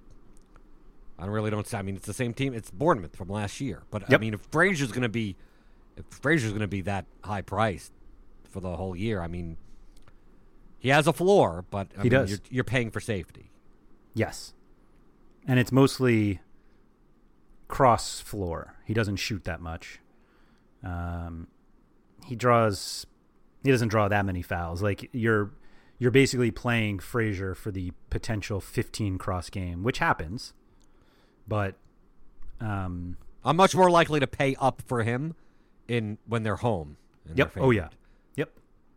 [1.18, 1.74] I don't really don't.
[1.74, 2.54] I mean, it's the same team.
[2.54, 3.82] It's Bournemouth from last year.
[3.90, 5.36] But I mean, if Fraser's going to be,
[5.96, 7.92] if Fraser's going to be that high priced
[8.48, 9.58] for the whole year, I mean,
[10.78, 12.30] he has a floor, but I He mean, does.
[12.30, 13.50] You're, you're paying for safety.
[14.14, 14.54] Yes.
[15.46, 16.40] And it's mostly
[17.66, 18.76] cross floor.
[18.84, 19.98] He doesn't shoot that much.
[20.84, 21.48] Um,
[22.26, 23.06] he draws.
[23.64, 24.82] He doesn't draw that many fouls.
[24.82, 25.50] Like you're,
[25.98, 30.54] you're basically playing Fraser for the potential 15 cross game, which happens.
[31.46, 31.74] But,
[32.60, 35.34] um, I'm much more likely to pay up for him
[35.88, 36.98] in when they're home.
[37.34, 37.54] yep.
[37.54, 37.88] they're Oh yeah.
[38.36, 38.50] Yep.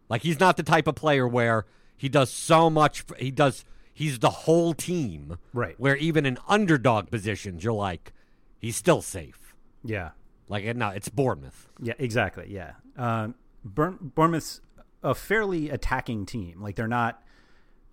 [0.09, 1.65] Like he's not the type of player where
[1.97, 3.05] he does so much.
[3.17, 3.63] He does.
[3.93, 5.37] He's the whole team.
[5.53, 5.79] Right.
[5.79, 8.11] Where even in underdog positions, you're like,
[8.59, 9.55] he's still safe.
[9.83, 10.11] Yeah.
[10.51, 11.69] Like no, it's Bournemouth.
[11.81, 12.47] Yeah, exactly.
[12.49, 12.73] Yeah.
[12.97, 13.29] Uh,
[13.63, 14.59] Burn- Bournemouth's
[15.01, 16.61] a fairly attacking team.
[16.61, 17.23] Like they're not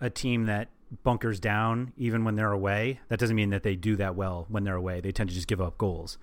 [0.01, 0.69] a team that
[1.05, 2.99] bunkers down even when they're away.
[3.09, 5.01] That doesn't mean that they do that well when they're away.
[5.01, 6.19] They tend to just give up goals.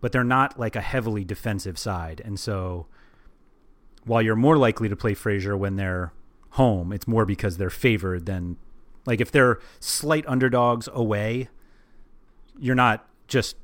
[0.00, 2.22] But they're not like a heavily defensive side.
[2.24, 2.86] And so
[4.06, 6.12] while you're more likely to play Fraser when they're
[6.50, 8.56] home, it's more because they're favored than
[9.04, 11.50] like if they're slight underdogs away,
[12.58, 13.56] you're not just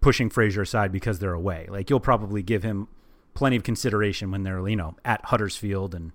[0.00, 1.66] pushing Fraser aside because they're away.
[1.70, 2.88] Like you'll probably give him
[3.34, 6.12] plenty of consideration when they're you know at Huddersfield and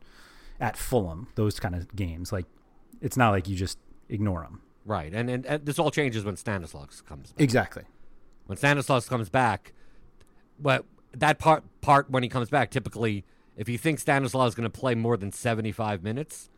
[0.59, 2.31] at Fulham, those kind of games.
[2.31, 2.45] Like
[3.01, 3.77] it's not like you just
[4.09, 4.61] ignore them.
[4.85, 5.13] Right.
[5.13, 7.31] And, and and this all changes when Stanislas comes.
[7.31, 7.41] back.
[7.41, 7.83] Exactly.
[8.45, 9.73] When Stanislas comes back,
[10.59, 13.25] but that part part when he comes back, typically,
[13.57, 16.49] if you think Stanislas is going to play more than seventy five minutes,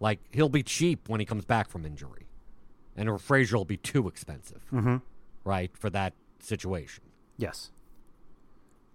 [0.00, 2.26] like he'll be cheap when he comes back from injury,
[2.96, 4.96] and Fraser will be too expensive, Mm-hmm.
[5.44, 7.04] right, for that situation.
[7.36, 7.70] Yes.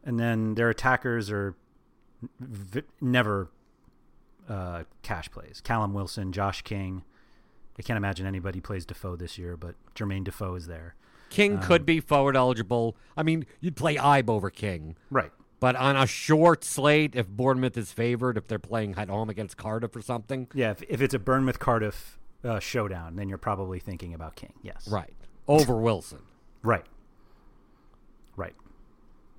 [0.03, 1.55] And then their attackers are
[2.39, 3.49] v- never
[4.49, 5.61] uh, cash plays.
[5.63, 7.03] Callum Wilson, Josh King.
[7.79, 10.95] I can't imagine anybody plays Defoe this year, but Jermaine Defoe is there.
[11.29, 12.95] King Um, could be forward eligible.
[13.17, 14.95] I mean, you'd play Ibe over King.
[15.09, 15.31] Right.
[15.59, 19.55] But on a short slate, if Bournemouth is favored, if they're playing at home against
[19.55, 23.79] Cardiff or something, Yeah, if, if it's a Bournemouth Cardiff uh, showdown, then you're probably
[23.79, 24.53] thinking about King.
[24.61, 24.87] Yes.
[24.89, 25.13] right,
[25.47, 26.19] over Wilson.
[26.61, 26.85] Right.
[28.35, 28.55] Right.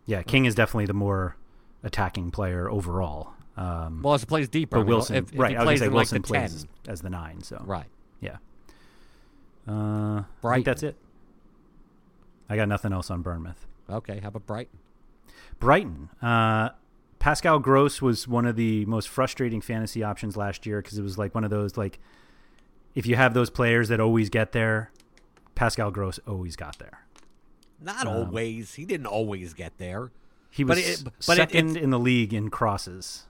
[0.07, 1.37] Yeah, King is definitely the more
[1.83, 3.31] attacking player overall.
[3.57, 5.51] Um, Well, as he plays deeper, I mean, Wilson, if, if right?
[5.51, 7.43] he I was plays gonna say Wilson like plays 10, as, as the nine.
[7.43, 7.87] So right.
[8.21, 8.37] yeah.
[9.67, 10.97] Uh, I think that's it.
[12.49, 13.67] I got nothing else on Bournemouth.
[13.89, 14.79] Okay, how about Brighton?
[15.59, 16.11] Brighton.
[16.21, 16.71] Uh,
[17.19, 21.17] Pascal Gross was one of the most frustrating fantasy options last year because it was
[21.17, 21.99] like one of those like
[22.95, 24.91] if you have those players that always get there,
[25.55, 27.04] Pascal Gross always got there.
[27.81, 28.75] Not always.
[28.75, 30.11] He didn't always get there.
[30.51, 33.25] He But was it- but it- second it's- in the league in crosses.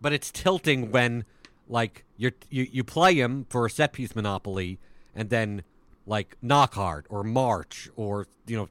[0.00, 1.24] but it's tilting when
[1.68, 4.78] like you're, you you play him for a set piece monopoly
[5.14, 5.62] and then
[6.06, 8.68] like Knockaert or March or you know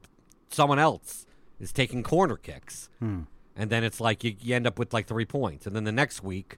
[0.49, 1.25] someone else
[1.60, 3.21] is taking corner kicks Hmm.
[3.56, 5.91] and then it's like you, you end up with like three points and then the
[5.91, 6.58] next week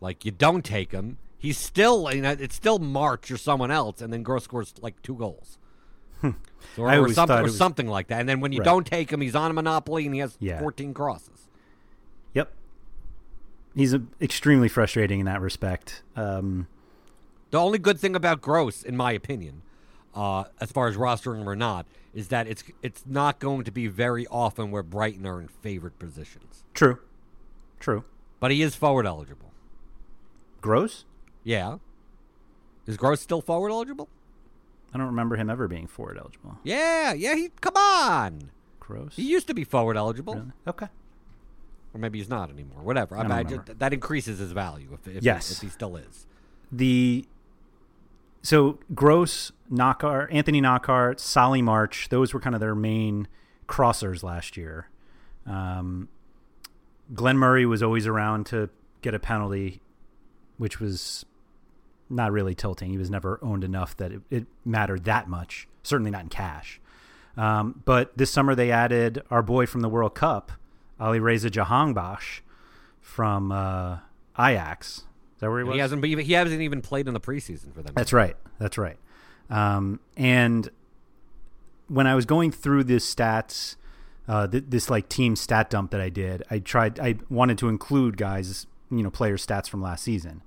[0.00, 4.00] like you don't take him he's still you know, it's still March or someone else
[4.00, 5.58] and then Gross scores like two goals
[6.24, 6.84] or, Hmm.
[6.84, 8.64] I or something, or was- something like that and then when you Right.
[8.64, 10.58] don't take him he's on a monopoly and he has Yeah.
[10.60, 11.48] 14 crosses
[12.34, 12.52] Yep.
[13.74, 16.02] He's uh extremely frustrating in that respect.
[16.16, 16.66] Um,
[17.50, 19.62] The only good thing about Gross, in my opinion,
[20.14, 23.70] uh, as far as rostering him or not, is that it's it's not going to
[23.70, 26.64] be very often where Brighton are in favored positions.
[26.74, 26.98] true.
[27.80, 28.04] True.
[28.40, 29.52] But he is forward eligible.
[30.60, 31.04] Gross?
[31.44, 31.78] Yeah.
[32.86, 34.08] Is Gross still forward eligible?
[34.94, 36.58] I don't remember him ever being forward eligible.
[36.62, 37.34] Yeah, yeah.
[37.34, 38.50] He come on.
[38.78, 39.16] Gross?
[39.16, 40.52] He used to be forward eligible, Really?
[40.68, 40.86] Okay.
[41.92, 42.82] or maybe he's not anymore.
[42.82, 43.16] Whatever.
[43.16, 43.74] I, I imagine remember.
[43.74, 45.50] that increases his value if if, Yes.
[45.50, 46.26] if he still is.
[46.70, 47.26] the
[48.42, 53.26] so Gross, Knockaert, Anthony Knockaert, Solly March, those were kind of their main
[53.66, 54.90] crossers last year.
[55.46, 56.08] Um,
[57.14, 58.68] Glenn Murray was always around to
[59.00, 59.80] get a penalty,
[60.58, 61.24] which was
[62.10, 62.90] not really tilting.
[62.90, 65.68] He was never owned enough that it, it mattered that much.
[65.82, 66.80] Certainly not in cash.
[67.36, 70.52] Um, but this summer they added our boy from the World Cup,
[71.00, 72.40] Ali Reza Jahanbakhsh
[73.00, 73.98] from uh,
[74.38, 74.98] Ajax.
[74.98, 75.04] Is
[75.40, 75.74] that where he was?
[75.74, 76.04] He hasn't.
[76.04, 77.92] He hasn't even played in the preseason for them.
[77.94, 78.36] That's right.
[78.58, 78.96] That's right.
[79.50, 80.70] Um, and
[81.88, 83.76] when I was going through this stats,
[84.28, 87.00] uh, th- this like team stat dump that I did, I tried.
[87.00, 90.42] I wanted to include guys, you know, player stats from last season,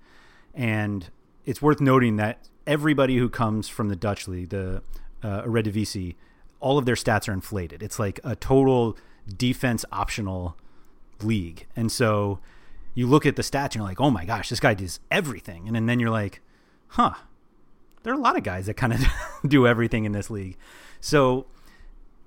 [0.54, 1.10] and
[1.48, 4.84] it's worth noting that everybody who comes from the Dutch league, the
[5.24, 6.16] uh, Eredivisie,
[6.60, 7.82] all of their stats are inflated.
[7.82, 8.98] It's like a total
[9.36, 10.58] defense optional
[11.24, 12.40] league, and so
[12.94, 15.68] you look at the stats and you're like, oh my gosh, this guy does everything,
[15.68, 16.42] and, and then you're like,
[16.90, 17.14] huh,
[18.04, 19.02] there are a lot of guys that kind of
[19.48, 20.58] do everything in this league.
[21.00, 21.46] So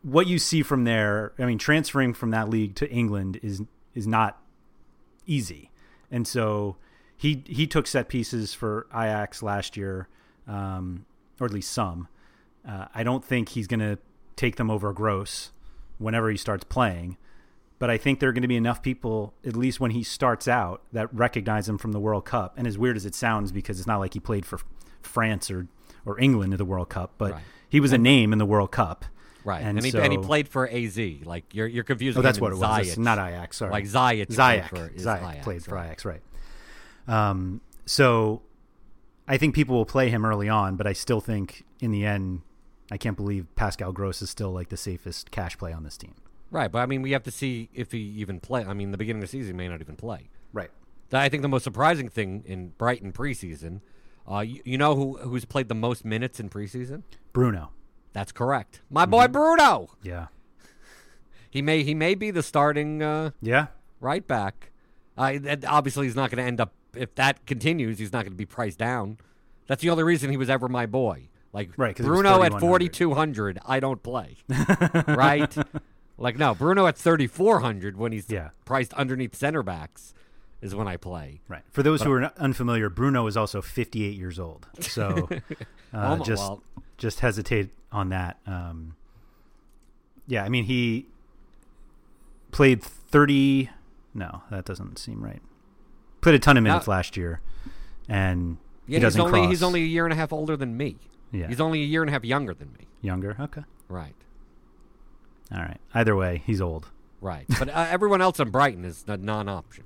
[0.03, 3.61] what you see from there, I mean, transferring from that league to England is
[3.95, 4.41] is not
[5.27, 5.71] easy,
[6.11, 6.77] and so
[7.21, 10.09] he he took set pieces for Ajax last year,
[10.49, 11.05] um,
[11.39, 12.09] or at least some.
[12.67, 13.99] Uh, I don't think he's going to
[14.37, 15.53] take them over Gross
[15.99, 17.19] whenever he starts playing,
[17.79, 20.49] but I think there are going to be enough people, at least when he starts
[20.49, 22.55] out, that recognize him from the World Cup.
[22.57, 24.59] And as weird as it sounds, because it's not like he played for
[25.03, 25.67] France or
[26.07, 27.43] or England in the World Cup, but Right.
[27.69, 29.05] he was a name in the World Cup.
[29.45, 30.99] Right, And, and, he, so, and he played for AZ.
[31.25, 32.19] Like you're you're confusing.
[32.21, 32.89] Oh, that's what it was.
[32.89, 33.59] It's not Ajax.
[33.59, 34.69] Sorry, Like Ziyech played Ziyech.
[34.71, 35.87] for- is Ajax, played for right.
[35.87, 36.23] Ajax, right?
[37.09, 38.43] Um, so
[39.29, 42.43] I think people will play him early on, but I still think in the end,
[42.91, 46.15] I can't believe Pascal Gross is still like the safest cash play on this team.
[46.51, 48.65] Right, but I mean, we have to see if he even play.
[48.65, 50.31] I mean, the beginning of the season he may not even play.
[50.53, 50.71] Right.
[51.13, 53.81] I think the most surprising thing in Brighton preseason,
[54.31, 57.03] uh, you, you know who who's played the most minutes in preseason?
[57.33, 57.71] Bruno.
[58.13, 59.33] That's correct, my boy Mm-hmm.
[59.33, 59.89] Bruno.
[60.03, 60.27] Yeah.
[61.53, 63.67] He may he may be the starting uh, Yeah.
[64.01, 64.71] right back.
[65.19, 65.37] Uh,
[65.67, 66.73] obviously, he's not going to end up.
[66.95, 69.19] If that continues, he's not going to be priced down.
[69.67, 71.29] That's the only reason he was ever my boy.
[71.53, 74.37] Like Right, Bruno at forty two hundred, I don't play.
[75.09, 75.53] right?
[76.17, 78.51] Like no, Bruno at thirty four hundred when he's Yeah.
[78.65, 80.15] priced underneath center backs
[80.63, 81.41] is when I play.
[81.49, 81.63] Right.
[81.73, 84.69] For those who are unfamiliar, Bruno is also 58 years old.
[84.81, 85.29] So
[85.93, 86.63] uh, just well-
[86.99, 88.39] just hesitate on that.
[88.47, 88.95] Um,
[90.29, 91.07] yeah, I mean he
[92.53, 93.71] played 30.
[94.15, 95.43] No, that doesn't seem right.
[96.21, 97.41] Played a ton of minutes last year,
[98.09, 99.51] and Yeah, he doesn't he's only cross.
[99.51, 100.97] he's only a year and a half older than me.
[101.33, 101.47] Yeah.
[101.49, 102.87] He's only a year and a half younger than me.
[103.03, 103.37] younger.
[103.41, 104.15] Okay, Right.
[105.53, 105.81] all right.
[105.95, 106.89] Either way, he's old.
[107.21, 107.47] Right.
[107.59, 109.85] But uh, everyone else in Brighton is a non-option.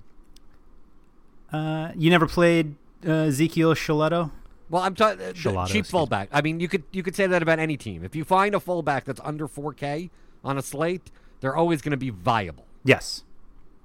[1.53, 2.75] Uh, you never played
[3.05, 4.31] uh, Ezequiel Schelotto?
[4.71, 6.29] Well, I'm talking uh, cheap fullback.
[6.33, 8.03] I mean, you could you could say that about any team.
[8.03, 10.11] If you find a fullback that's under 4K
[10.43, 11.11] on a slate,
[11.41, 12.67] they're always going to be viable.
[12.83, 13.23] Yes.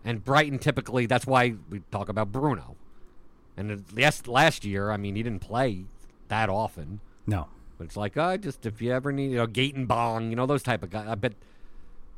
[0.05, 2.75] And Brighton typically, that's why we talk about Bruno.
[3.57, 5.85] And yes, last year, I mean, he didn't play
[6.29, 7.01] that often.
[7.27, 7.47] No.
[7.77, 10.45] But it's like, uh, just if you ever need, you know, Gaëtan Bong, you know,
[10.45, 11.07] those type of guys.
[11.07, 11.33] I bet,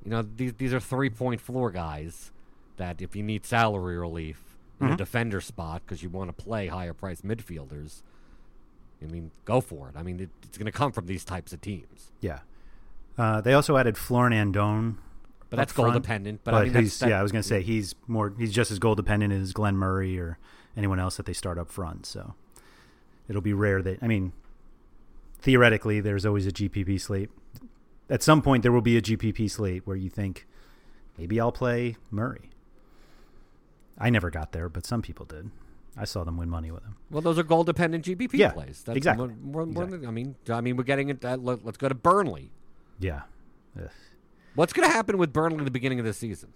[0.05, 2.31] you know, these these are three point floor guys
[2.77, 4.43] that if you need salary relief
[4.79, 4.93] in Mm-hmm.
[4.93, 8.01] a defender spot because you want to play higher priced midfielders,
[8.99, 9.95] I mean, go for it.
[9.95, 12.11] I mean, it, it's going to come from these types of teams.
[12.19, 12.39] Yeah.
[13.15, 14.95] Uh, they also added Florin Andone.
[15.51, 16.41] But that's goal dependent.
[16.43, 18.71] But, I mean, he's, that, yeah, I was going to say he's more he's just
[18.71, 20.39] as goal dependent as Glenn Murray or
[20.75, 22.05] anyone else that they start up front.
[22.05, 22.33] So
[23.27, 24.31] it'll be rare that I mean,
[25.39, 27.29] theoretically, there's always a GPP slate.
[28.09, 30.47] At some point, there will be a GPP slate where you think
[31.17, 32.49] maybe I'll play Murray.
[33.97, 35.51] I never got there, but some people did.
[35.97, 36.95] I saw them win money with him.
[37.09, 38.83] Well, those are goal dependent GPP Yeah, plays.
[38.85, 39.27] That's exactly.
[39.27, 39.97] more- more- more Exactly.
[39.99, 41.23] than- I mean, I mean, we're getting it.
[41.23, 42.51] Uh, let, let's go to Burnley.
[42.99, 43.23] Yeah.
[43.77, 43.89] Ugh.
[44.55, 46.53] What's going to happen with Burnley at the beginning of the season?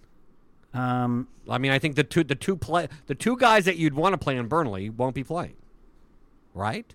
[0.74, 3.94] Um, I mean, I think the two the two play the two guys that you'd
[3.94, 5.54] want to play in Burnley won't be playing.
[6.54, 6.94] Right?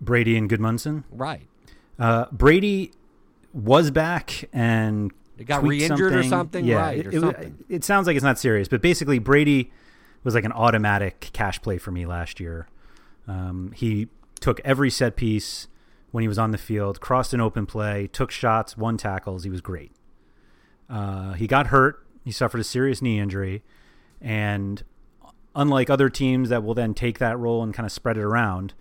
[0.00, 1.04] Brady and Gudmundsson.
[1.10, 1.48] Right.
[1.98, 2.92] Uh, Brady
[3.52, 6.28] was back and He got re-injured or something.
[6.30, 6.64] something?
[6.66, 7.64] Yeah, Right, it, it- something.
[7.68, 9.70] it sounds like it's not serious, but basically Brady
[10.24, 12.66] was like an automatic cash play for me last year.
[13.28, 14.08] Um, he
[14.40, 15.68] took every set piece
[16.14, 19.42] when he was on the field, crossed an open play, took shots, won tackles.
[19.42, 19.90] He was great.
[20.88, 22.06] Uh, he got hurt.
[22.24, 23.64] He suffered a serious knee injury,
[24.20, 24.84] and
[25.56, 28.74] unlike other teams that will then take that role and kind of spread it around,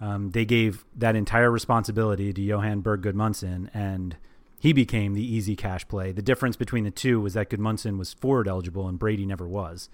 [0.00, 4.16] um, they gave that entire responsibility to Johan Berg Gudmundsson, and
[4.58, 6.10] he became the easy cash play.
[6.10, 9.90] The difference between the two was that Gudmundsson was forward eligible and Brady never was,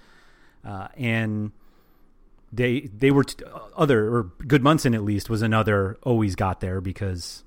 [0.65, 1.51] uh, and
[2.55, 3.45] they they were t-
[3.77, 7.45] other or Gudmundsson at least was another always got there because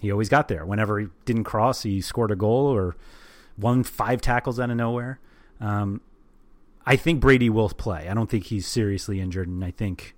[0.00, 0.64] he always got there.
[0.64, 2.96] Whenever he didn't cross, he scored a goal or
[3.56, 5.18] won five tackles out of nowhere.
[5.60, 6.00] Um,
[6.86, 8.08] I think Brady will play.
[8.08, 10.14] I don't think he's seriously injured, and I think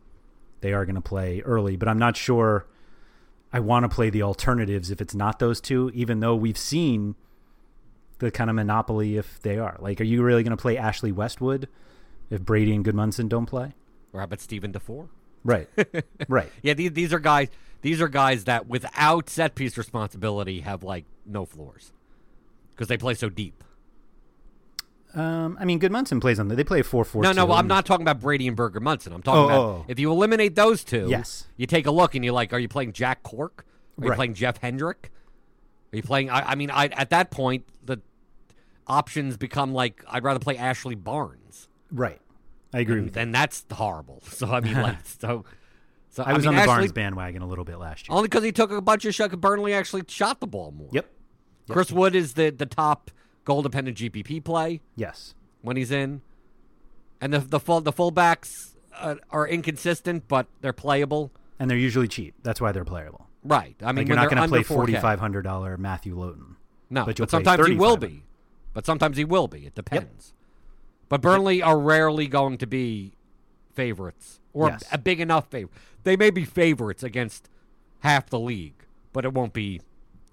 [0.60, 2.66] they are going to play early, but I'm not sure
[3.52, 7.14] I want to play the alternatives if it's not those two, even though we've seen
[8.18, 9.76] the kind of monopoly if they are.
[9.80, 11.68] Like, are you really going to play Ashley Westwood
[12.28, 13.74] if Brady and Gudmundsson don't play?
[14.12, 15.08] Or how about Steven Defour?
[15.44, 15.68] Right,
[16.28, 16.50] right.
[16.62, 17.48] Yeah, these, these are guys.
[17.82, 21.92] These are guys that without set piece responsibility have like no floors
[22.70, 23.64] because they play so deep.
[25.14, 26.54] Um, I mean, Gudmundsson plays on the.
[26.54, 27.22] They play four four.
[27.22, 29.12] No, no, I'm not talking about Brady and Burger Munson.
[29.12, 29.84] I'm talking Oh, about oh.
[29.88, 31.06] if you eliminate those two.
[31.08, 31.46] Yes.
[31.56, 33.64] You take a look and you're like, are you playing Jack Cork?
[34.00, 35.10] Are you playing Jeff Hendrick?
[35.92, 36.30] Are you playing?
[36.30, 38.00] I, I mean, I at that point the
[38.86, 41.68] options become like I'd rather play Ashley Barnes.
[41.90, 42.20] Right,
[42.72, 43.20] I agree with that.
[43.20, 44.22] Then that's horrible.
[44.30, 45.44] So I mean, like, so.
[46.12, 48.16] So I was mean, on the Ashley, Barnes bandwagon a little bit last year.
[48.16, 49.34] only because he took a bunch of shots.
[49.36, 50.88] Burnley actually shot the ball more.
[50.92, 51.08] Yep.
[51.68, 53.12] Chris Wood is the the top
[53.44, 55.34] goal dependent GPP play Yes.
[55.62, 56.22] when he's in,
[57.20, 61.30] and the the full the fullbacks uh, are inconsistent, but they're playable.
[61.60, 62.34] And they're usually cheap.
[62.42, 63.28] That's why they're playable.
[63.44, 63.76] Right.
[63.80, 66.56] I mean, Like you're not going to play forty five hundred dollar Matthew Lowton.
[66.90, 68.24] No, but but, sometimes he will be.
[68.72, 69.66] But sometimes he will be.
[69.66, 70.34] It depends.
[71.10, 73.12] But Burnley are rarely going to be
[73.74, 74.84] favorites or Yes.
[74.90, 75.76] a big enough favorite.
[76.04, 77.48] They may be favorites against
[78.00, 79.80] half the league, but it won't be.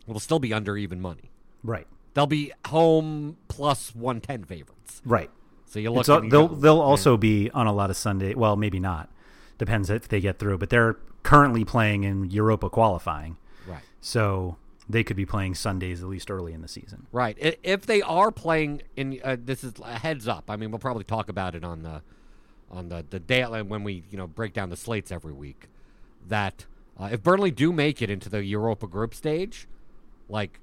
[0.08, 1.32] It'll still be under even money.
[1.64, 1.88] Right.
[2.14, 5.02] They'll be home plus one ten favorites.
[5.06, 5.30] Right.
[5.66, 6.08] So you look.
[6.08, 8.34] Al- they'll go, they'll "Man, also be on a lot of Sunday.
[8.34, 9.10] Well, maybe not.
[9.58, 10.58] Depends if they get through.
[10.60, 13.36] But they're currently playing in Europa qualifying,
[13.68, 13.82] right.
[14.00, 14.56] so
[14.90, 17.08] they could be playing Sundays at least early in the season.
[17.12, 17.38] Right.
[17.64, 20.50] If they are playing in, uh, this is a heads up.
[20.50, 22.02] I mean, we'll probably talk about it on the
[22.72, 25.68] on the the day uh, when we you know break down the slates every week.
[26.28, 26.66] That
[27.00, 29.68] uh, if Burnley do make it into the Europa group stage,
[30.30, 30.60] like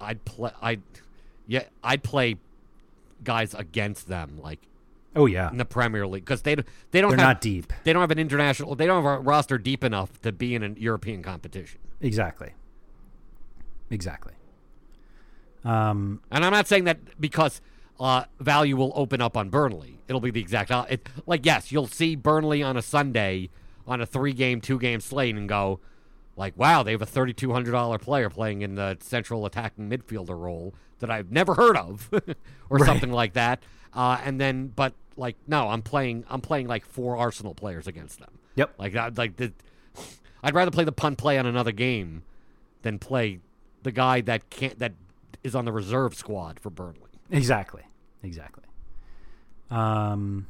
[0.00, 0.82] I'd play, I'd
[1.46, 2.36] yeah, I'd play
[3.22, 4.60] guys against them like
[5.16, 7.72] Oh yeah, in the Premier League because they don't- they don't they're have not deep.
[7.84, 10.62] they don't have an international they don't have a roster deep enough to be in
[10.62, 11.78] a European competition.
[12.00, 12.52] Exactly.
[13.94, 14.32] Exactly.
[15.64, 17.60] Um, And I'm not saying that because
[17.98, 19.98] uh, value will open up on Burnley.
[20.08, 23.48] It'll be the exact it, like yes, you'll see Burnley on a Sunday
[23.86, 25.80] on a three game, two game slate and go
[26.36, 29.88] like, wow, they have a thirty two hundred dollar player playing in the central attacking
[29.88, 32.10] midfielder role that I've never heard of,
[32.68, 32.84] or Right.
[32.86, 33.62] something like that.
[33.94, 36.24] Uh, and then, but like, no, I'm playing.
[36.28, 38.38] I'm playing like four Arsenal players against them.
[38.56, 38.74] Yep.
[38.78, 39.16] Like that.
[39.16, 39.52] Like the,
[40.42, 42.24] I'd rather play the punt play on another game
[42.82, 43.38] than play
[43.84, 44.92] the guy that can't that
[45.44, 47.10] is on the reserve squad for Burnley.
[47.30, 47.82] exactly.
[48.22, 48.64] Exactly.
[49.70, 50.46] Um,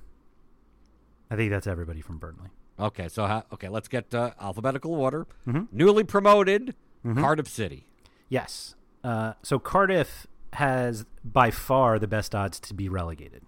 [1.31, 2.49] I think that's everybody from Burnley.
[2.79, 5.27] Okay, so ha- okay, let's get uh, alphabetical order.
[5.47, 5.69] Mhm.
[5.73, 6.75] Newly promoted
[7.05, 7.21] Mm-hmm.
[7.21, 7.87] Cardiff City.
[8.31, 8.75] Yes.
[9.03, 13.43] Uh, so Cardiff has by far the best odds to be relegated.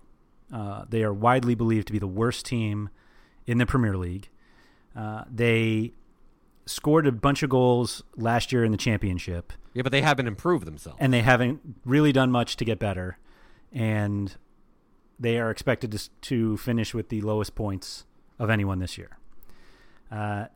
[0.53, 2.91] Uh, they are widely believed to be the worst team
[3.47, 4.29] in the Premier League.
[4.95, 5.93] Uh, they
[6.67, 10.65] scored a bunch of goals last year in the championship, Yeah, but they haven't improved
[10.65, 10.97] themselves.
[11.03, 13.19] and they haven't really done much to get better.
[13.71, 14.35] And
[15.19, 18.07] they are expected to, to finish with the lowest points
[18.39, 19.19] of anyone this year.
[20.11, 20.47] Uh,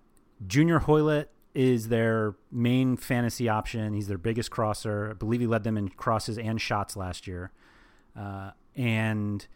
[0.46, 3.92] Junior Hoilett is their main fantasy option.
[3.92, 5.10] He's their biggest crosser.
[5.10, 7.52] I believe he led them in crosses and shots last year.
[8.18, 9.46] Uh, and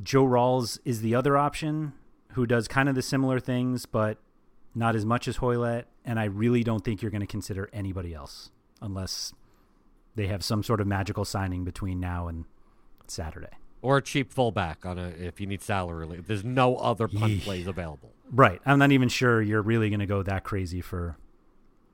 [0.00, 1.94] Joe Ralls is the other option
[2.34, 4.18] who does kind of the similar things, but
[4.74, 5.86] not as much as Hoilett.
[6.04, 8.50] And I really don't think you're going to consider anybody else
[8.80, 9.32] unless
[10.14, 12.44] they have some sort of magical signing between now and
[13.06, 13.48] Saturday.
[13.82, 16.26] or a cheap fullback on a if you need salary relief.
[16.26, 18.12] There's no other punt plays available.
[18.30, 18.60] Right.
[18.66, 21.16] I'm not even sure you're really going to go that crazy for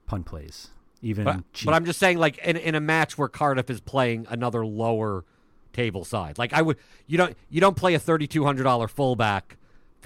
[0.07, 0.69] punt plays.
[1.03, 1.67] Even But, cheap.
[1.67, 5.25] but I'm just saying, like in, in a match where Cardiff is playing another lower
[5.73, 8.89] table side, like I would, you don't you don't play a thirty two hundred dollar
[8.89, 9.57] fullback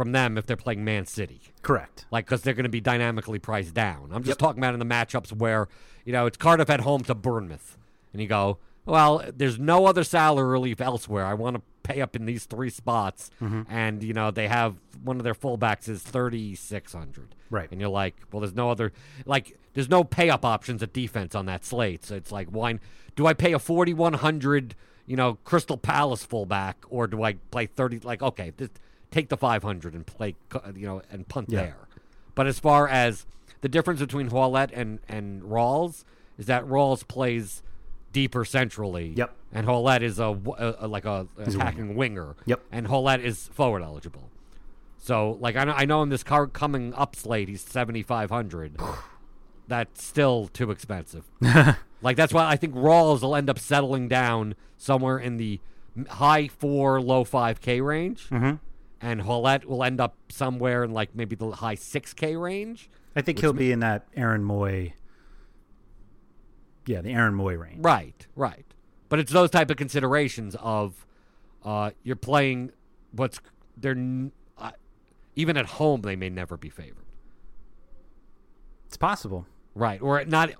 [0.00, 1.42] from them if they're playing Man City.
[1.60, 2.06] correct.
[2.10, 4.08] like because they're going to be dynamically priced down.
[4.14, 5.68] I'm just talking about in the matchups where
[6.06, 7.76] you know it's Cardiff at home to Bournemouth,
[8.14, 11.26] and you go, well, there's no other salary relief elsewhere.
[11.26, 13.70] I want to pay up in these three spots, mm-hmm.
[13.70, 17.70] and you know they have one of their fullbacks is thirty six hundred, Right.
[17.70, 18.94] And you're like, well, there's no other
[19.26, 22.06] like there's no pay up options at defense on that slate.
[22.06, 22.78] So it's like, why
[23.16, 24.74] do I pay a forty one hundred?
[25.06, 27.98] You know, Crystal Palace fullback, or do I play thirty?
[27.98, 28.80] Like, okay, just
[29.10, 30.36] take the five hundred and play,
[30.74, 31.60] you know, and punt Yeah.
[31.62, 31.76] there.
[32.34, 33.26] But as far as
[33.60, 36.04] the difference between Hoilett and and Ralls
[36.38, 37.62] is that Ralls plays
[38.12, 39.12] deeper centrally.
[39.16, 39.34] Yep.
[39.52, 40.24] And Hoilett is a,
[40.58, 42.34] a- a- like a He's a attacking winger.
[42.46, 42.60] Yep.
[42.72, 44.30] And Hoilett is forward eligible.
[44.98, 48.30] So like I know, I know in this car coming up slate he's seventy five
[48.30, 48.76] hundred.
[49.68, 51.24] That's still too expensive.
[52.02, 55.60] like that's why I think Ralls will end up settling down somewhere in the
[56.08, 58.28] high four, low five K range.
[58.30, 58.58] Mhm.
[59.02, 62.90] And Hoilett will end up somewhere in like maybe the high 6K range.
[63.16, 64.92] I think he'll be in that Aaron Mooy.
[66.86, 67.78] Yeah, the Aaron Mooy range.
[67.84, 68.64] Right, right.
[69.08, 71.06] But it's those type of considerations of
[71.64, 72.72] uh, you're playing
[73.12, 73.40] what's
[73.76, 74.70] they're n- uh,
[75.34, 77.04] even at home they may never be favored.
[78.86, 79.46] It's possible.
[79.74, 80.50] Right, or not,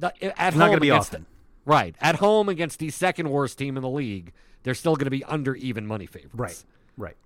[0.00, 1.26] not at It's home not going to be against often.
[1.64, 4.32] right at home against the second worst team in the league.
[4.62, 6.34] They're still going to be under even money favorites.
[6.34, 6.64] Right.
[6.96, 7.16] Right.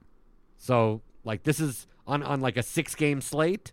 [0.57, 3.73] So like this is on on like a six game slate.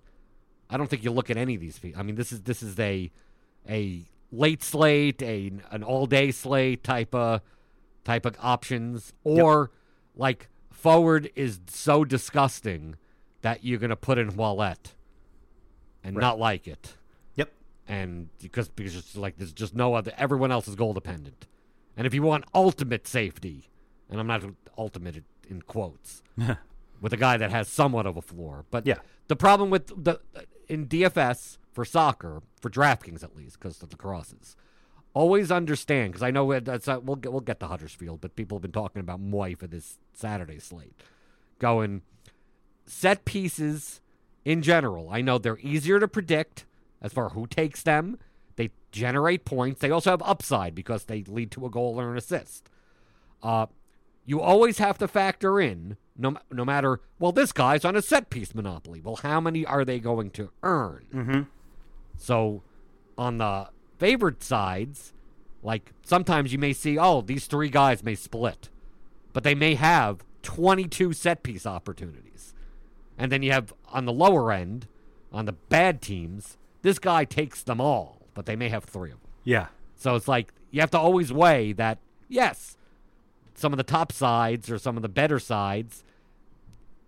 [0.69, 1.77] I don't think you look at any of these.
[1.77, 3.11] fe- I mean, this is this is a
[3.69, 7.41] a late slate, a an all day slate type of
[8.03, 9.71] type of options, or
[10.15, 12.95] like forward is so disgusting
[13.41, 14.93] that you're gonna put in Wallette
[16.03, 16.21] and Right.
[16.21, 16.95] not like it,
[17.35, 17.51] Yep.
[17.87, 20.11] and because because it's like there's just no other.
[20.17, 21.47] Everyone else is goal dependent,
[21.95, 23.69] and if you want ultimate safety,
[24.09, 24.43] and I'm not
[24.77, 26.23] ultimate in quotes
[27.03, 28.65] with a guy that has somewhat of a floor.
[28.71, 28.99] But Yeah.
[29.27, 30.19] the problem with the
[30.69, 34.55] in DFS for soccer, for DraftKings at least, because of the crosses,
[35.13, 38.35] always understand because I know it- that's uh, we'll get we'll get to Huddersfield, but
[38.37, 40.95] people have been talking about Mooy for this Saturday slate,
[41.59, 42.01] going
[42.85, 43.99] set pieces
[44.45, 45.09] in general.
[45.09, 46.65] I know they're easier to predict
[47.01, 48.17] as far who takes them.
[48.55, 49.81] They generate points.
[49.81, 52.69] They also have upside because they lead to a goal or an assist.
[53.41, 53.65] Uh,
[54.25, 58.29] you always have to factor in no no matter well this guy's on a set
[58.29, 59.01] piece monopoly.
[59.01, 61.05] Well, how many are they going to earn?
[61.13, 61.41] Mm-hmm.
[62.17, 62.63] So
[63.17, 65.13] on the favored sides,
[65.61, 68.69] like sometimes you may see oh these three guys may split,
[69.33, 72.53] but they may have 22 set piece opportunities.
[73.17, 74.87] And then you have on the lower end,
[75.31, 79.21] on the bad teams, this guy takes them all, but they may have three of
[79.21, 79.31] them.
[79.43, 79.67] Yeah.
[79.95, 82.77] So it's like you have to always weigh that, yes,
[83.55, 86.03] some of the top sides or some of the better sides,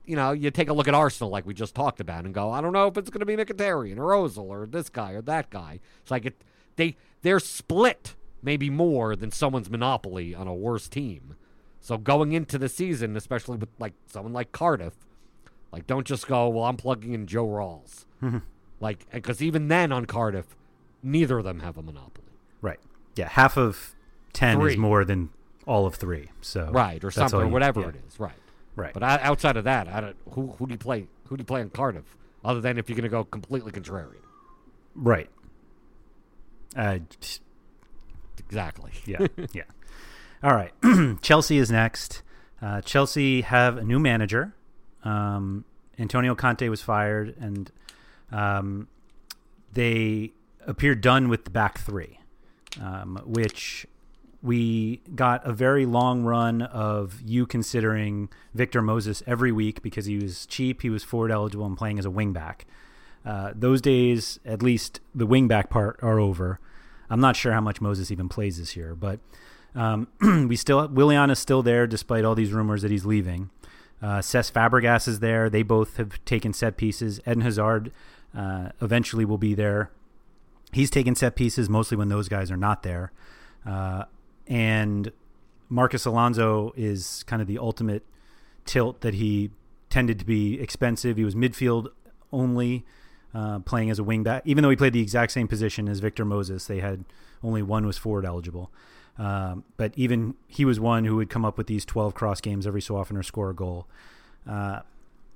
[0.05, 2.51] you know, you take a look at Arsenal like we just talked about and go,
[2.51, 5.21] I don't know if it's going to be Mkhitaryan or Ozil or this guy or
[5.23, 5.79] that guy.
[6.01, 6.41] It's like it,
[6.75, 11.35] they they're split maybe more than someone's monopoly on a worse team.
[11.81, 14.93] So going into the season, especially with like someone like Cardiff,
[15.71, 18.05] like don't just go, well, I'm plugging in Joe Ralls.
[18.23, 18.37] Mm-hmm.
[18.79, 20.55] like because even then on Cardiff,
[21.03, 22.27] neither of them have a monopoly.
[22.61, 22.79] Right.
[23.15, 23.29] Yeah.
[23.29, 23.95] Half of
[24.33, 24.73] ten Three.
[24.73, 25.29] is more than
[25.65, 26.29] all of three.
[26.41, 27.87] So right or something or whatever yeah.
[27.89, 28.33] it is right
[28.75, 28.93] Right.
[28.93, 31.45] but o- outside of that i don't who who do you play who do you
[31.45, 34.17] play in cardiff other than if you're going to go completely contrarian
[34.95, 35.29] Right.
[36.75, 36.99] Uh,
[38.39, 39.25] exactly yeah.
[39.53, 39.63] yeah.
[40.43, 40.71] All right.
[41.21, 42.21] Chelsea is next.
[42.61, 44.53] Uh, Chelsea have a new manager.
[45.03, 45.65] Um,
[45.97, 47.71] Antonio Conte was fired, and
[48.31, 48.87] um,
[49.73, 50.33] they
[50.67, 52.19] appear done with the back three,
[52.81, 53.85] um, which
[54.45, 60.17] we got a very long run of you considering Victor Moses every week because he
[60.17, 62.61] was cheap, he was forward eligible, and playing as a wingback.
[63.25, 66.59] Uh, those days, at least the wingback part, are over.
[67.09, 69.19] I'm not sure how much Moses even plays this year, but
[69.73, 70.07] um,
[70.47, 73.49] we still Willian is still there despite all these rumors that he's leaving.
[74.01, 75.49] Uh, Cesc Fabregas is there.
[75.49, 77.19] They both have taken set pieces.
[77.21, 77.91] Eden Hazard
[78.37, 79.89] uh, eventually will be there.
[80.71, 83.11] He's taken set pieces mostly when those guys are not there.
[83.65, 84.03] Uh,
[84.47, 85.11] and
[85.69, 88.03] Marcos Alonso is kind of the ultimate
[88.65, 89.51] tilt that he
[89.89, 91.17] tended to be expensive.
[91.17, 91.87] He was midfield
[92.31, 92.85] only,
[93.33, 94.41] uh, playing as a wingback.
[94.45, 97.05] Even though he played the exact same position as Victor Moses, they had
[97.43, 98.71] only one was forward eligible.
[99.17, 102.67] Um, but even he was one who would come up with these 12 cross games
[102.67, 103.87] every so often or score a goal.
[104.47, 104.81] Uh,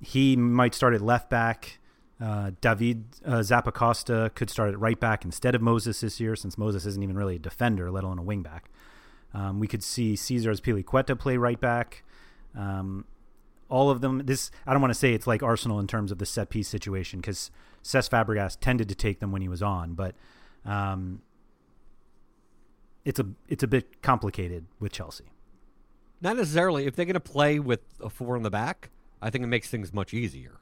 [0.00, 1.78] he might start at left back.
[2.20, 6.58] Uh, David uh, Zappacosta could start at right back instead of Moses this year, since
[6.58, 8.70] Moses isn't even really a defender, let alone a wing back.
[9.32, 12.02] Um, we could see Cesar Piliqueta play right back.
[12.56, 13.04] Um,
[13.68, 14.26] all of them.
[14.26, 16.68] This I don't want to say it's like Arsenal in terms of the set piece
[16.68, 17.50] situation because
[17.84, 20.14] Cesc Fabregas tended to take them when he was on, but
[20.64, 21.22] um,
[23.04, 25.30] it's a it's a bit complicated with Chelsea.
[26.20, 28.90] not necessarily if they're going to play with a four in the back
[29.22, 30.60] i think it makes things much easier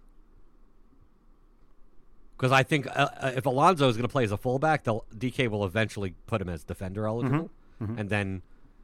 [2.37, 5.05] because I think uh, uh, if Alonso is going to play as a fullback, they'll,
[5.13, 7.51] DK will eventually put him as defender eligible,
[7.81, 8.43] and then,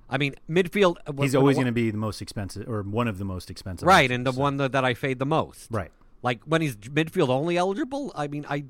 [0.08, 0.96] I mean, midfield.
[1.06, 3.86] uh, He's always going to be the most expensive or one of the most expensive,
[3.86, 5.68] right, options, and the so- one that, that I fade the most.
[5.70, 5.90] right.
[6.22, 8.12] like when he's midfield only eligible.
[8.14, 8.64] I mean, I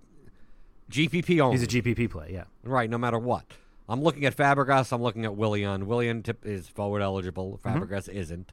[0.90, 1.58] GPP only.
[1.58, 2.44] He's a GPP play, yeah.
[2.62, 3.44] Right, no matter what.
[3.88, 4.92] I'm looking at Fabregas.
[4.92, 5.86] I'm looking at Willian.
[5.86, 7.60] Willian tip is forward eligible.
[7.62, 8.52] Fabregas isn't.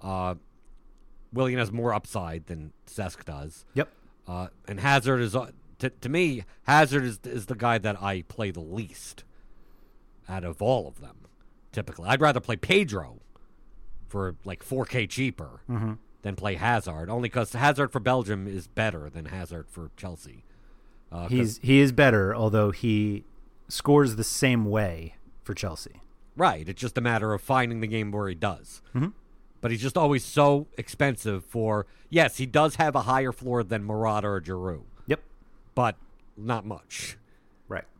[0.00, 0.36] Uh,
[1.32, 3.64] Willian has more upside than Cesc does.
[3.74, 3.88] Yep.
[4.26, 5.50] Uh, and Hazard is uh,
[5.80, 6.44] to, to me.
[6.64, 9.24] Hazard is is the guy that I play the least
[10.28, 11.16] out of all of them.
[11.72, 13.20] Typically, I'd rather play Pedro
[14.08, 19.08] for like 4K cheaper than than play Hazard, only because Hazard for Belgium is better
[19.08, 20.44] than Hazard for Chelsea.
[21.12, 23.24] Uh, He's he is better, although he
[23.68, 26.02] scores the same way for Chelsea.
[26.36, 26.68] right.
[26.68, 28.80] It's just a matter of finding the game where he does.
[28.94, 29.12] Mhm.
[29.60, 31.86] But he's just always so expensive for.
[32.10, 35.20] Yes, he does have a higher floor than Morata or Giroud, Yep.
[35.74, 35.96] but
[36.36, 37.16] not much.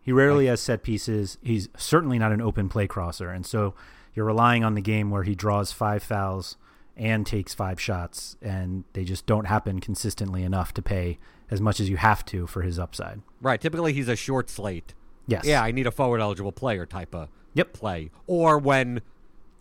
[0.09, 1.37] He rarely has set pieces.
[1.43, 3.75] He's certainly not an open play crosser, and so
[4.15, 6.57] you're relying on the game where he draws five fouls
[6.97, 11.19] and takes five shots, and they just don't happen consistently enough to pay
[11.51, 13.21] as much as you have to for his upside.
[13.43, 13.61] Right.
[13.61, 14.95] Typically, he's a short slate.
[15.27, 15.45] Yes.
[15.45, 17.75] Yeah, I need a forward eligible player type of Yep.
[17.75, 18.11] play.
[18.27, 19.03] Or when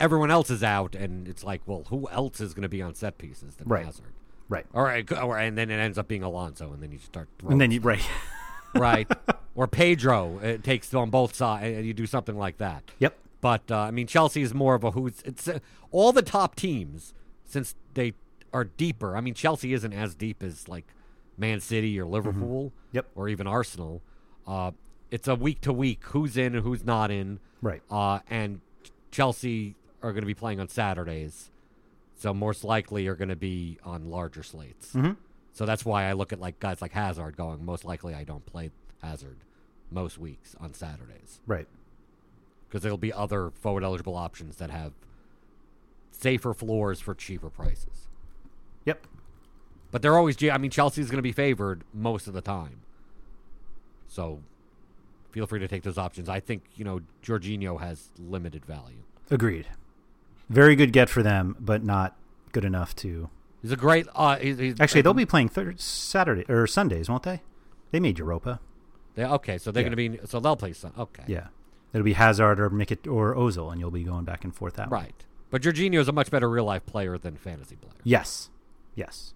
[0.00, 2.94] everyone else is out and it's like, well, who else is going to be on
[2.94, 3.84] set pieces than Right.
[3.84, 4.14] Hazard?
[4.48, 4.64] Right.
[4.74, 5.12] All right.
[5.12, 7.70] or and then it ends up being Alonso, and then you start throwing And then
[7.70, 8.00] you right.
[8.74, 9.06] right,
[9.58, 12.84] or Pedro it takes on both sides, and you do something like that.
[13.00, 13.18] yep.
[13.40, 15.20] But uh, I mean, Chelsea is more of a who's.
[15.24, 15.58] It's uh,
[15.90, 17.12] all the top teams
[17.44, 18.14] since they
[18.52, 19.16] are deeper.
[19.16, 20.84] I mean, Chelsea isn't as deep as like
[21.36, 23.06] Man City or Liverpool, Yep.
[23.14, 24.00] or even Arsenal.
[24.46, 24.70] Uh,
[25.10, 27.38] it's a week to week who's in and who's not in.
[27.62, 27.82] Right.
[27.90, 28.60] Uh, and
[29.10, 31.50] Chelsea are going to be playing on Saturdays,
[32.16, 34.92] so most likely are going to be on larger slates.
[34.94, 35.16] Mhm.
[35.52, 37.64] So that's why I look at like guys like Hazard going.
[37.64, 38.70] Most likely, I don't play
[39.02, 39.38] Hazard
[39.90, 41.66] most weeks on Saturdays Right.
[42.68, 44.92] because there'll be other forward eligible options that have
[46.10, 48.08] safer floors for cheaper prices.
[48.84, 49.06] Yep.
[49.90, 50.36] But they're always.
[50.50, 52.80] I mean, Chelsea's going to be favored most of the time.
[54.06, 54.40] So
[55.30, 56.28] feel free to take those options.
[56.28, 59.02] I think you know Jorginho has limited value.
[59.30, 59.66] Agreed.
[60.50, 62.16] Very good get for them, but not
[62.52, 63.28] good enough to.
[63.62, 64.06] He's a great.
[64.14, 67.42] Uh, he's, he's, Actually, they'll be playing thir- Saturday or Sundays, won't they?
[67.90, 68.60] They made Europa.
[69.18, 69.88] They, okay, so they're Yeah.
[69.94, 70.26] going to be.
[70.26, 70.92] So they'll play some.
[70.96, 71.48] Okay, Yeah.
[71.92, 74.90] It'll be Hazard or Mick or Ozil, and you'll be going back and forth that
[74.90, 74.98] way.
[74.98, 75.24] right.
[75.50, 77.94] But Jorginho is a much better real life player than fantasy player.
[78.04, 78.50] Yes.
[78.94, 79.32] Yes.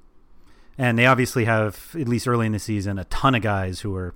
[0.79, 3.95] And they obviously have, at least early in the season, a ton of guys who
[3.97, 4.15] are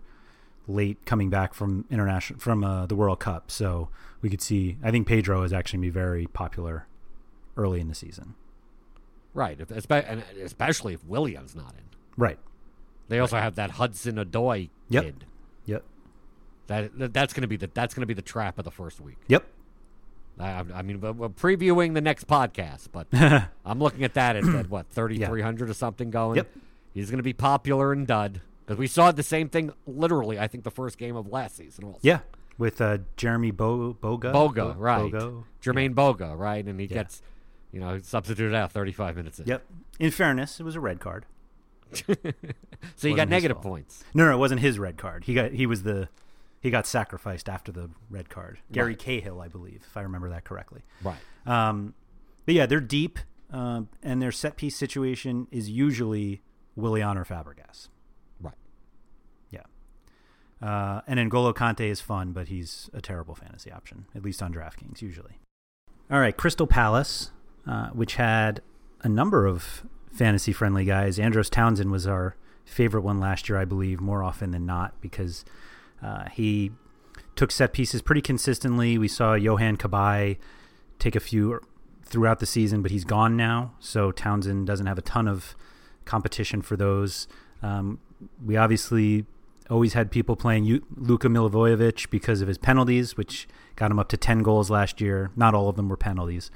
[0.69, 3.51] late coming back from international from uh, the World Cup.
[3.51, 3.89] So
[4.21, 4.77] we could see.
[4.85, 6.87] I think Pedro is actually going to be very popular
[7.57, 8.35] early in the season.
[9.35, 11.85] Right, if, and especially if Willian's not in.
[12.17, 12.39] Right.
[13.09, 15.05] They also have that Hudson-Odoi Yep.
[15.05, 15.25] kid.
[15.67, 15.85] Yep.
[16.69, 19.01] That, that that's going to be the that's to be the trap of the first
[19.01, 19.19] week.
[19.29, 19.45] Yep.
[20.39, 23.07] I, I mean, we're previewing the next podcast, but
[23.65, 26.37] I'm looking at that at, at what 3,300 or something going.
[26.37, 26.51] Yep.
[26.93, 30.39] He's going to be popular and dud because we saw the same thing literally.
[30.39, 31.85] I think the first game of last season.
[31.85, 32.01] Also.
[32.03, 32.21] Yeah.
[32.59, 34.33] With uh, Jeremy Bo- Boga.
[34.33, 35.13] Boga, right?
[35.13, 35.45] Bogo.
[35.63, 36.65] Jermaine Boga, right?
[36.65, 36.95] And he Yeah.
[36.95, 37.23] gets,
[37.73, 39.47] you know, substituted out 35 minutes in.
[39.47, 39.63] Yep.
[40.01, 41.25] In fairness, it was a red card.
[42.97, 43.67] So you got negative fault.
[43.67, 44.05] points.
[44.15, 45.25] No, no, it wasn't his red card.
[45.25, 46.09] He got he was the
[46.61, 48.59] he got sacrificed after the red card.
[48.73, 48.99] Gary Right.
[48.99, 50.83] Cahill, I believe, if I remember that correctly.
[51.03, 51.19] Right.
[51.47, 51.95] Um,
[52.45, 53.19] but yeah, they're deep,
[53.53, 56.43] um, and their set piece situation is usually
[56.77, 57.89] Willian or Fabregas.
[58.41, 58.55] Right.
[59.51, 59.63] Yeah.
[60.63, 64.53] Uh, and N'Golo Kante is fun, but he's a terrible fantasy option, at least on
[64.53, 65.39] DraftKings usually.
[66.11, 67.33] All right, Crystal Palace,
[67.67, 68.61] uh, which had
[69.03, 69.85] a number of
[70.17, 71.19] fantasy friendly guys.
[71.19, 75.45] Andros Townsend was our favorite one last year, I believe, more often than not, because
[76.03, 76.73] uh, he
[77.37, 78.99] took set pieces pretty consistently.
[78.99, 80.39] We saw Yohan Cabaye
[80.99, 81.61] take a few
[82.03, 85.55] throughout the season, but he's gone now, so Townsend doesn't have a ton of
[86.05, 87.29] competition for those.
[87.63, 88.01] Um,
[88.45, 89.27] we obviously
[89.69, 94.09] always had people playing U- Luka Milivojevic because of his penalties, which got him up
[94.09, 95.31] to 10 goals last year.
[95.37, 96.51] Not all of them were penalties.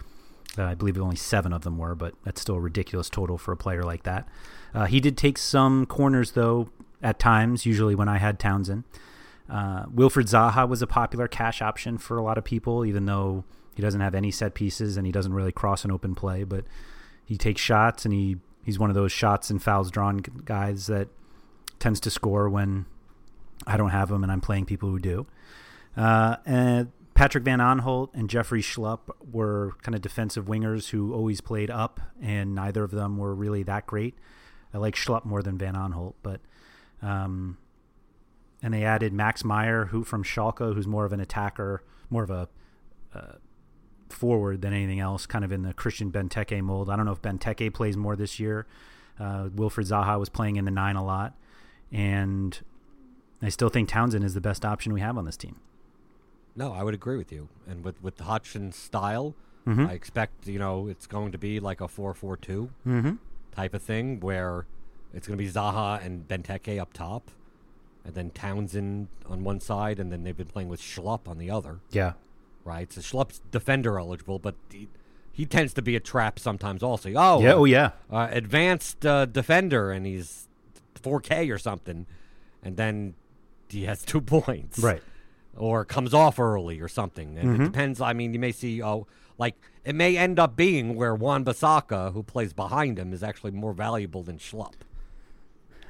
[0.58, 3.52] Uh, I believe only seven of them were, but that's still a ridiculous total for
[3.52, 4.28] a player like that.
[4.74, 6.70] Uh, he did take some corners, though,
[7.02, 8.84] at times, usually when I had Townsend.
[9.48, 13.44] Uh, Wilfried Zaha was a popular cash option for a lot of people, even though
[13.74, 16.64] he doesn't have any set pieces and he doesn't really cross an open play, but
[17.24, 21.08] he takes shots and he, he's one of those shots and fouls drawn guys that
[21.78, 22.86] tends to score when
[23.66, 25.26] I don't have him and I'm playing people who do.
[25.96, 31.42] Uh, and Patrick Van Aanholt and Jeffrey Schlupp were kind of defensive wingers who always
[31.42, 34.14] played up, and neither of them were really that great.
[34.72, 36.40] I like Schlupp more than Van Aanholt, but
[37.02, 37.58] um,
[38.62, 42.30] and they added Max Meyer, who from Schalke, who's more of an attacker, more of
[42.30, 42.48] a
[43.14, 43.34] uh,
[44.08, 46.88] forward than anything else, kind of in the Christian Benteke mold.
[46.88, 48.66] I don't know if Benteke plays more this year.
[49.18, 51.36] Uh, Wilfried Zaha was playing in the nine a lot,
[51.92, 52.58] and
[53.42, 55.60] I still think Townsend is the best option we have on this team.
[56.56, 57.48] No, I would agree with you.
[57.68, 59.34] And with with the Hodgson's style,
[59.66, 59.88] Mhm.
[59.88, 63.12] I expect you know it's going to be like a four-four-two Mm-hmm.
[63.52, 64.66] type of thing where
[65.12, 67.30] it's going to be Zaha and Benteke up top,
[68.04, 71.50] and then Townsend on one side, and then they've been playing with Schlupp on the
[71.50, 71.80] other.
[71.90, 72.12] Yeah.
[72.64, 74.88] Right, so Schlupp's defender eligible, but he,
[75.32, 76.82] he tends to be a trap sometimes.
[76.82, 80.46] Also, oh yeah, oh yeah, uh, advanced uh, defender, and he's
[81.02, 82.06] 4K or something,
[82.62, 83.14] and then
[83.68, 85.02] he has two points, right?
[85.60, 87.38] Or comes off early or something.
[87.38, 87.62] And Mm-hmm.
[87.62, 88.00] it depends.
[88.00, 89.06] I mean, you may see oh,
[89.38, 89.54] like
[89.84, 94.22] it may end up being where Wan-Bissaka, who plays behind him, is actually more valuable
[94.22, 94.74] than Schlupp.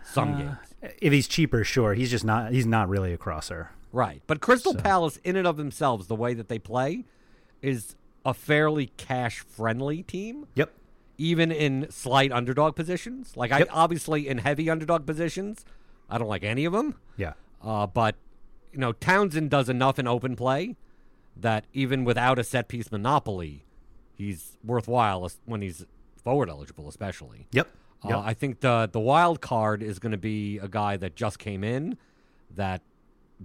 [0.04, 0.56] Some games.
[1.00, 1.94] If he's cheaper, sure.
[1.94, 2.52] He's just not.
[2.52, 3.70] He's not really a crosser.
[3.92, 4.22] Right.
[4.26, 7.04] But Crystal So- Palace, in and of themselves, the way that they play,
[7.62, 7.94] is
[8.24, 10.72] a fairly cash friendly team, Yep.
[11.18, 13.36] even in slight underdog positions.
[13.36, 13.68] Like, Yep.
[13.70, 15.64] I obviously, in heavy underdog positions,
[16.08, 16.94] I don't like any of them.
[17.16, 17.32] Yeah.
[17.62, 18.14] Uh, but,
[18.72, 20.76] you know, Townsend does enough in open play
[21.36, 23.64] that even without a set piece monopoly,
[24.14, 25.86] he's worthwhile when he's
[26.22, 27.46] forward eligible, especially.
[27.52, 27.68] Yep.
[28.04, 28.18] Uh, Yep.
[28.18, 31.62] I think the the wild card is going to be a guy that just came
[31.62, 31.98] in
[32.56, 32.80] that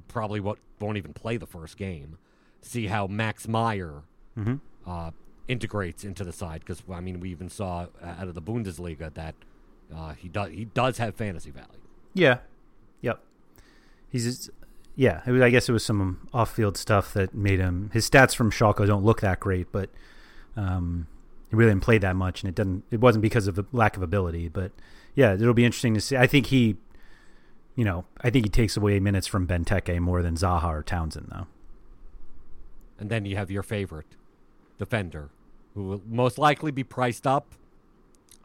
[0.08, 2.18] probably won't, won't even play the first game.
[2.62, 4.04] See how Max Meyer
[4.38, 4.56] Mm-hmm.
[4.90, 5.12] uh,
[5.48, 9.36] integrates into the side because I mean we even saw out of the Bundesliga that
[9.96, 11.70] uh, he does he does have fantasy value.
[12.14, 12.40] Yeah.
[13.02, 13.20] Yep.
[14.10, 14.50] He's just,
[14.96, 15.22] yeah.
[15.26, 17.90] It was, I guess it was some off-field stuff that made him.
[17.94, 19.90] His stats from Schalke don't look that great, but
[20.56, 21.08] um,
[21.50, 22.84] he really didn't play that much, and it doesn't.
[22.92, 24.72] It wasn't because of the lack of ability, but
[25.16, 26.18] yeah, it'll be interesting to see.
[26.18, 26.78] I think he,
[27.76, 31.28] you know, I think he takes away minutes from Benteke more than Zaha or Townsend,
[31.32, 31.48] though.
[32.98, 34.16] And then you have your favorite
[34.78, 35.30] defender,
[35.74, 37.54] who will most likely be priced up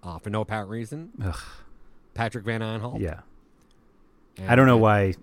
[0.03, 1.11] uh, for no apparent reason.
[1.23, 1.39] Ugh.
[2.15, 3.01] Patrick Van Aanholt.
[3.01, 3.21] Yeah.
[4.37, 5.15] And- I don't know why.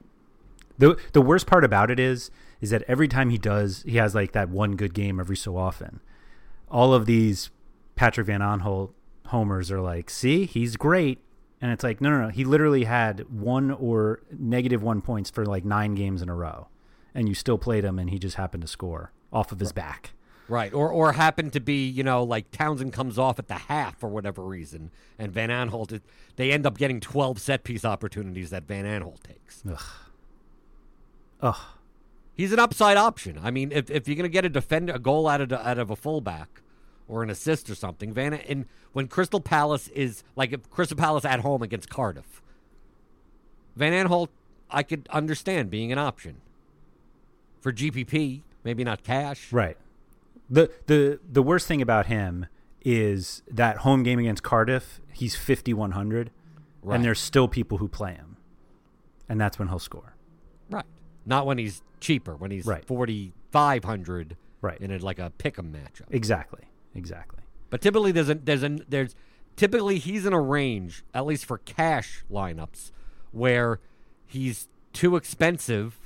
[0.78, 4.16] The The worst part about it is, is that every time he does, he has
[4.16, 6.00] like that one good game every so often.
[6.70, 7.50] All of these
[7.96, 8.94] Patrick Van Aanholt
[9.28, 11.20] homers are like, see, he's great,
[11.62, 12.30] and it's like, no, no, no.
[12.30, 16.68] He literally had one or negative one points for like nine games in a row,
[17.14, 20.12] and you still played him, and he just happened to score off of his back.
[20.50, 24.00] Right, or or happen to be, you know, like Townsend comes off at the half
[24.00, 26.00] for whatever reason, and Van Aanholt,
[26.38, 29.62] they end up getting twelve set piece opportunities that Van Aanholt takes.
[29.70, 29.80] Ugh.
[32.34, 33.40] He's an upside option.
[33.42, 35.90] I mean, if if you're gonna get a defender, a goal out of out of
[35.90, 36.62] a fullback,
[37.08, 41.26] or an assist or something, Van and when Crystal Palace is like if Crystal Palace
[41.26, 42.42] at home against Cardiff,
[43.76, 44.30] Van Aanholt,
[44.70, 46.38] I could understand being an option
[47.60, 49.52] for GPP, maybe not cash.
[49.52, 49.78] Right.
[50.50, 52.46] The the the worst thing about him
[52.86, 56.30] is that home game against Cardiff, he's fifty one hundred,
[56.84, 56.96] Right.
[56.96, 58.38] and there's still people who play him,
[59.28, 60.14] and that's when he'll score.
[61.28, 62.84] Not when he's cheaper, when he's Right.
[62.86, 64.80] forty five hundred Right.
[64.82, 66.06] in a, like a pick'em matchup.
[66.10, 66.64] Exactly.
[66.96, 67.42] Exactly.
[67.70, 69.14] But typically there's a there's a there's
[69.56, 72.92] typically he's in a range, at least for cash lineups,
[73.32, 73.80] where
[74.26, 76.00] he's too expensive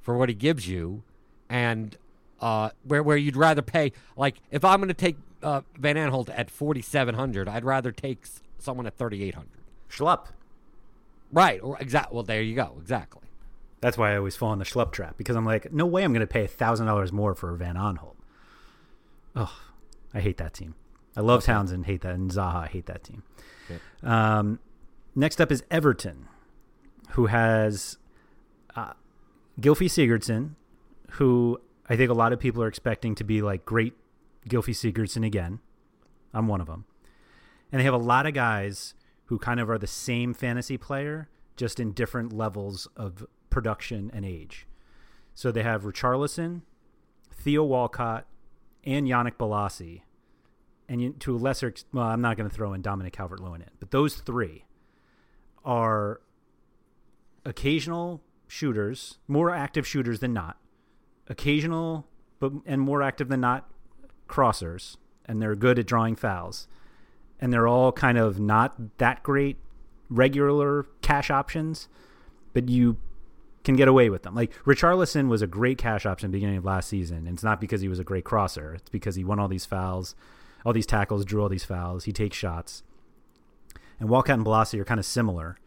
[0.00, 1.02] for what he gives you
[1.48, 1.96] and
[2.40, 6.48] uh, where where you'd rather pay like if I'm gonna take uh, Van Aanholt at
[6.50, 8.24] forty seven hundred, I'd rather take
[8.58, 9.60] someone at thirty eight hundred.
[9.90, 10.26] Schlupp.
[11.32, 13.22] Right, or exact well there you go, exactly.
[13.80, 16.12] That's why I always fall in the Schlupp trap because I'm like, no way I'm
[16.12, 18.16] going to pay thousand dollars more for Van Aanholt.
[19.34, 19.58] Oh,
[20.12, 20.74] I hate that team.
[21.16, 23.22] I love Townsend, hate that, and Zaha, hate that team.
[24.02, 24.58] Um,
[25.14, 26.28] next up is Everton,
[27.10, 27.98] who has
[28.76, 28.92] uh,
[29.60, 30.54] Gylfi Sigurdsson,
[31.12, 33.94] who I think a lot of people are expecting to be like great
[34.48, 35.60] Gylfi Sigurdsson again.
[36.32, 36.84] I'm one of them.
[37.72, 38.94] And they have a lot of guys
[39.26, 44.24] who kind of are the same fantasy player, just in different levels of production and
[44.24, 44.66] age.
[45.34, 46.62] So they have Richarlison,
[47.32, 48.26] Theo Walcott,
[48.84, 50.02] and Yannick Bolasie.
[50.88, 53.90] And to a lesser, well, I'm not going to throw in Dominic Calvert-Lewin in, but
[53.90, 54.64] those three
[55.64, 56.20] are
[57.44, 60.58] occasional shooters, more active shooters than not,
[61.28, 62.06] occasional,
[62.40, 63.70] but and more active than not
[64.28, 64.96] crossers,
[65.26, 66.66] and they're good at drawing fouls,
[67.40, 69.58] and they're all kind of not that great
[70.08, 71.88] regular cash options,
[72.52, 72.96] but you
[73.64, 74.34] can get away with them.
[74.34, 77.80] Like Richarlison was a great cash option beginning of last season, and it's not because
[77.80, 78.74] he was a great crosser.
[78.74, 80.14] It's because he won all these fouls,
[80.64, 82.04] all these tackles, drew all these fouls.
[82.04, 82.82] He takes shots.
[83.98, 85.58] And Walcott and Bolasie are kind of similar.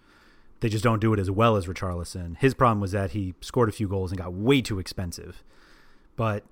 [0.60, 2.38] They just don't do it as well as Richarlison.
[2.38, 5.44] His problem was that he scored a few goals and got way too expensive.
[6.16, 6.44] But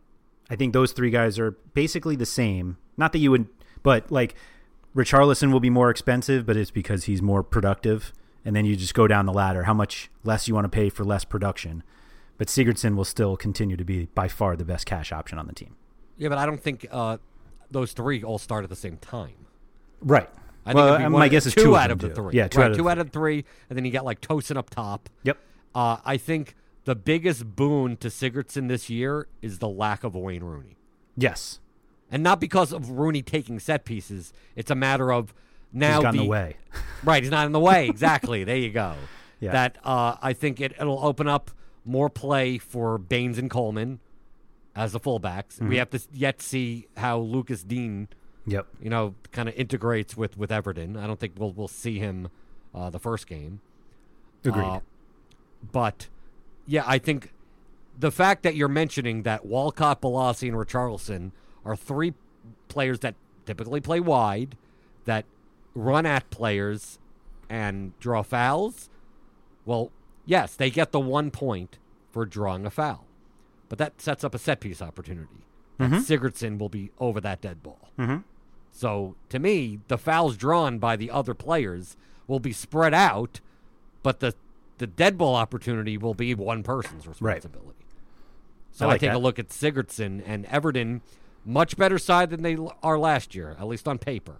[0.49, 2.77] I think those three guys are basically the same.
[2.97, 3.47] Not that you would,
[3.83, 4.35] but like
[4.95, 8.11] Richarlison will be more expensive, but it's because he's more productive.
[8.43, 10.89] And then you just go down the ladder, how much less you want to pay
[10.89, 11.83] for less production.
[12.37, 15.53] But Sigurdsson will still continue to be by far the best cash option on the
[15.53, 15.75] team.
[16.17, 17.17] Yeah, but I don't think uh,
[17.69, 19.45] those three all start at the same time.
[20.01, 20.29] Right.
[20.65, 22.15] I well, think one- my guess is two, two, out of, the do.
[22.15, 22.33] three.
[22.33, 23.01] Yeah, two Right, out of two the out three.
[23.01, 25.09] of three, and then you got like Tosun up top.
[25.23, 25.37] Yep.
[25.75, 30.43] Uh, I think the biggest boon to Sigurdsson this year is the lack of Wayne
[30.43, 30.77] Rooney.
[31.15, 31.59] Yes.
[32.11, 34.33] and not because of Rooney taking set pieces.
[34.55, 35.33] It's a matter of
[35.73, 36.57] now He's got in the the way.
[37.03, 37.87] Right, he's not in the way.
[37.87, 38.43] Exactly.
[38.43, 38.93] there you go.
[39.39, 39.53] Yeah.
[39.53, 41.49] That uh, I think it, it'll open up
[41.83, 43.99] more play for Baines and Coleman
[44.75, 45.55] as the fullbacks.
[45.55, 45.67] Mm-hmm.
[45.69, 48.07] We have to yet see how Lucas Digne,
[48.45, 48.67] Yep.
[48.79, 50.95] you know, kind of integrates with with Everton.
[50.95, 52.29] I don't think we'll we'll see him
[52.75, 53.61] uh, the first game.
[54.45, 54.63] Agreed.
[54.63, 54.79] Uh,
[55.71, 56.07] but
[56.67, 57.33] yeah, I think
[57.97, 61.31] the fact that you're mentioning that Walcott, Bolasie, and Richarlison
[61.65, 62.13] are three
[62.67, 63.15] players that
[63.47, 64.55] typically play wide,
[65.05, 65.25] that
[65.75, 66.99] run at players
[67.49, 68.89] and draw fouls.
[69.65, 69.91] Well,
[70.25, 71.77] yes, they get the one point
[72.11, 73.05] for drawing a foul,
[73.69, 75.45] but that sets up a set piece opportunity.
[75.77, 77.89] That Sigurdsson will be over that dead ball.
[77.97, 78.23] Mhm.
[78.71, 81.97] So to me, the fouls drawn by the other players
[82.27, 83.41] will be spread out,
[84.03, 84.35] but the
[84.77, 87.85] the dead ball opportunity will be one person's responsibility.
[88.71, 89.15] So I I, take that.
[89.15, 91.01] a look at Sigurdsson and Everton,
[91.45, 94.37] much better side than they are last year, at least on paper.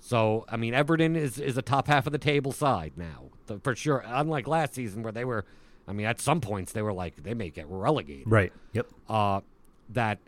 [0.00, 3.24] So I mean, Everton is is a top half of the table side now,
[3.62, 4.02] for sure.
[4.06, 5.44] Unlike last season where they were,
[5.86, 8.30] I mean, at some points they were like they may get relegated.
[8.30, 8.52] Right.
[8.72, 8.86] Yep.
[9.08, 9.40] Uh,
[9.90, 10.18] that,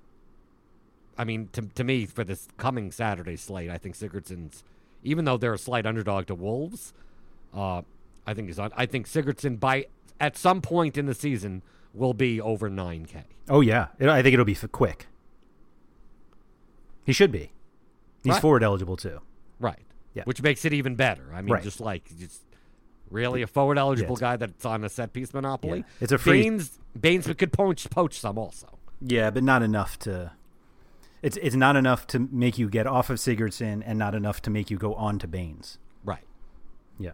[1.17, 4.65] I mean, to to me for this coming Saturday slate, I think Sigurdsson's,
[5.03, 6.93] even though they're a slight underdog to Wolves,
[7.55, 7.83] uh,
[8.27, 8.73] I think he's on.
[8.77, 9.87] I think Sigurdsson by
[10.19, 11.63] at some point in the season
[11.95, 13.23] will be over nine k.
[13.49, 13.89] Oh yeah.
[13.99, 15.07] It, I think it'll be quick.
[17.05, 17.53] He should be.
[18.23, 18.43] He's Right.
[18.43, 19.21] forward eligible too.
[19.61, 19.85] Right.
[20.15, 20.25] Yeah.
[20.25, 21.33] Which makes it even better.
[21.33, 21.63] I mean, Right.
[21.63, 22.43] just like just
[23.11, 25.79] really a forward eligible it's- guy that's on a set piece monopoly.
[25.81, 25.85] Yeah.
[26.01, 26.79] It's a free- Baines.
[26.99, 28.79] Baines could poach poach some also.
[29.01, 30.33] Yeah, but not enough to.
[31.23, 34.51] It's it's not enough to make you get off of Sigurdsson, and not enough to
[34.51, 35.79] make you go on to Baines.
[36.05, 36.25] Right.
[36.99, 37.13] Yeah.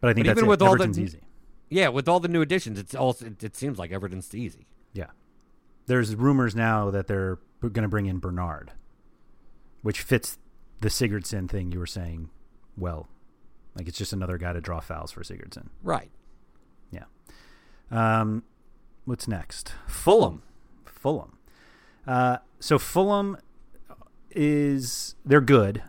[0.00, 0.50] But I think But that's even it.
[0.50, 1.20] with all the- easy.
[1.68, 4.66] Yeah, with all the new additions, it's also it, it seems like Everton's easy.
[4.92, 5.10] Yeah.
[5.86, 8.72] There's rumors now that they're going to bring in Bernard,
[9.82, 10.38] which fits
[10.80, 12.30] the Sigurdsson thing you were saying
[12.76, 13.08] well.
[13.76, 15.68] Like it's just another guy to draw fouls for Sigurdsson.
[15.82, 16.10] Right.
[16.90, 17.04] Yeah.
[17.90, 18.42] Um,
[19.04, 19.74] what's next?
[19.86, 20.42] Fulham.
[20.84, 21.38] Fulham.
[22.06, 23.36] Uh, so Fulham
[24.30, 25.82] is they're good.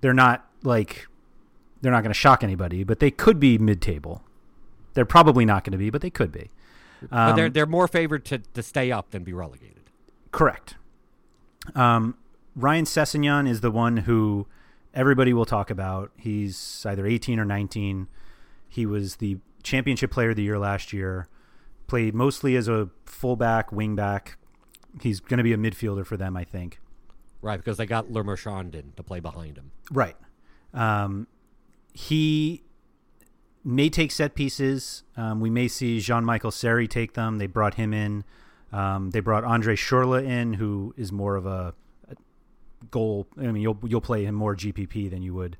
[0.00, 1.06] They're not like
[1.80, 4.22] they're not going to shock anybody, but they could be mid-table.
[4.94, 6.50] They're probably not going to be, but they could be.
[7.08, 9.84] but they're Um, they're more favored to, to stay up than be relegated.
[10.32, 10.74] Correct.
[11.74, 12.16] Um,
[12.56, 14.46] Ryan Sessegnon is the one who
[14.94, 16.10] everybody will talk about.
[16.16, 18.08] He's either 18 or 19.
[18.68, 21.28] He was the championship player of the year last year.
[21.86, 24.34] Played mostly as a fullback, wingback.
[25.00, 26.80] He's going to be a midfielder for them, I think.
[27.42, 29.72] Right, because they got Lermer Lermershondin to play behind him.
[29.90, 30.16] Right.
[30.74, 31.26] Um,
[31.92, 32.62] he
[33.64, 35.04] may take set pieces.
[35.16, 37.38] Um, we may see Jean Michael Seri take them.
[37.38, 38.24] They brought him in.
[38.72, 41.74] Um, they brought Andre Schürrle in, who is more of a
[42.90, 43.26] goal.
[43.38, 45.56] I mean, you'll you'll play him more GPP than you would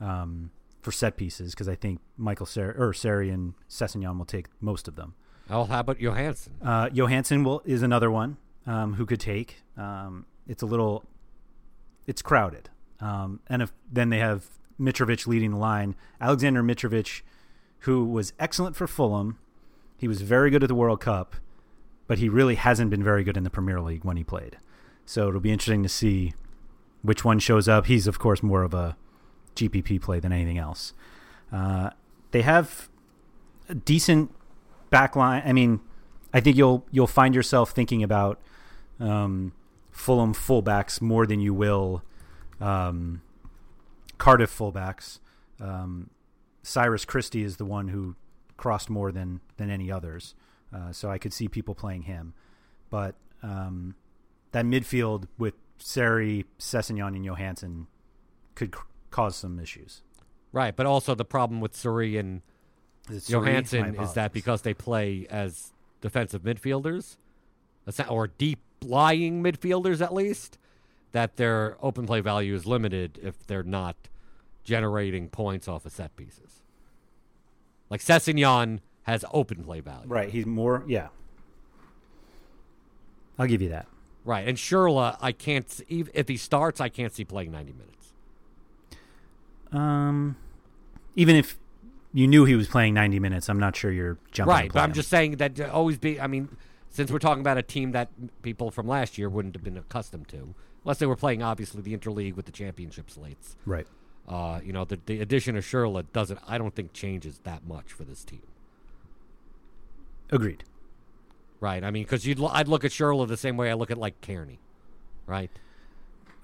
[0.00, 0.50] um,
[0.80, 4.88] for set pieces because I think Michael Seri or Seri and Sessegnon will take most
[4.88, 5.14] of them.
[5.50, 6.50] Oh, how about Johansen?
[6.62, 9.62] Uh, Johansen will is another one um, who could take.
[9.76, 11.04] Um, it's a little,
[12.06, 14.46] it's crowded, um, and if then they have
[14.78, 15.94] Mitrovic leading the line.
[16.20, 17.22] Alexander Mitrovic,
[17.80, 19.38] who was excellent for Fulham,
[19.96, 21.36] he was very good at the World Cup,
[22.06, 24.58] but he really hasn't been very good in the Premier League when he played.
[25.04, 26.34] So it'll be interesting to see
[27.02, 27.86] which one shows up.
[27.86, 28.96] He's of course more of a
[29.54, 30.92] GPP play than anything else.
[31.52, 31.90] Uh,
[32.30, 32.88] they have
[33.68, 34.34] a decent
[34.90, 35.46] backline.
[35.46, 35.80] I mean,
[36.32, 38.40] I think you'll you'll find yourself thinking about
[39.00, 39.52] um,
[39.90, 42.02] Fulham fullbacks more than you will
[42.60, 43.22] um,
[44.18, 45.20] Cardiff fullbacks.
[45.60, 46.10] Um,
[46.62, 48.16] Cyrus Christie is the one who
[48.56, 50.34] crossed more than than any others,
[50.74, 52.34] uh, so I could see people playing him.
[52.90, 53.94] But um,
[54.52, 57.86] that midfield with Sari, Sessegnon, and Johansen
[58.54, 60.02] could c- cause some issues.
[60.52, 62.42] Right, but also the problem with Suri and
[63.10, 63.44] Is it Suri?
[63.44, 67.16] Johansen is that because they play as defensive midfielders,
[67.84, 70.58] that's not- or deep lying midfielders at least,
[71.12, 73.96] that their open play value is limited if they're not
[74.64, 76.62] generating points off of set pieces.
[77.90, 80.06] Like Sessegnon has open play value.
[80.08, 81.08] right, he's more yeah.
[83.38, 83.86] I'll give you that.
[84.28, 85.64] Right, and Schürrle, I can't.
[85.64, 88.12] s- ev- If he starts, I can't see playing ninety minutes.
[89.72, 90.36] Um,
[91.16, 91.56] even if
[92.12, 94.50] you knew he was playing 90 minutes, I'm not sure you're jumping.
[94.54, 94.94] Right, but I'm him.
[94.94, 96.20] just saying that to always be.
[96.20, 96.48] I mean,
[96.90, 98.08] since we're talking about a team that
[98.42, 100.54] people from last year wouldn't have been accustomed to,
[100.84, 103.56] unless they were playing obviously the interleague with the championship slates.
[103.64, 103.86] right.
[104.28, 106.38] Uh, you know, the, the addition of Schürrle doesn't.
[106.46, 108.42] I don't think changes that much for this team.
[110.30, 110.64] Agreed.
[111.60, 111.82] Right?
[111.82, 114.20] I mean, because you'd I'd look at Schürrle the same way I look at like
[114.20, 114.58] Cairney,
[115.26, 115.50] right?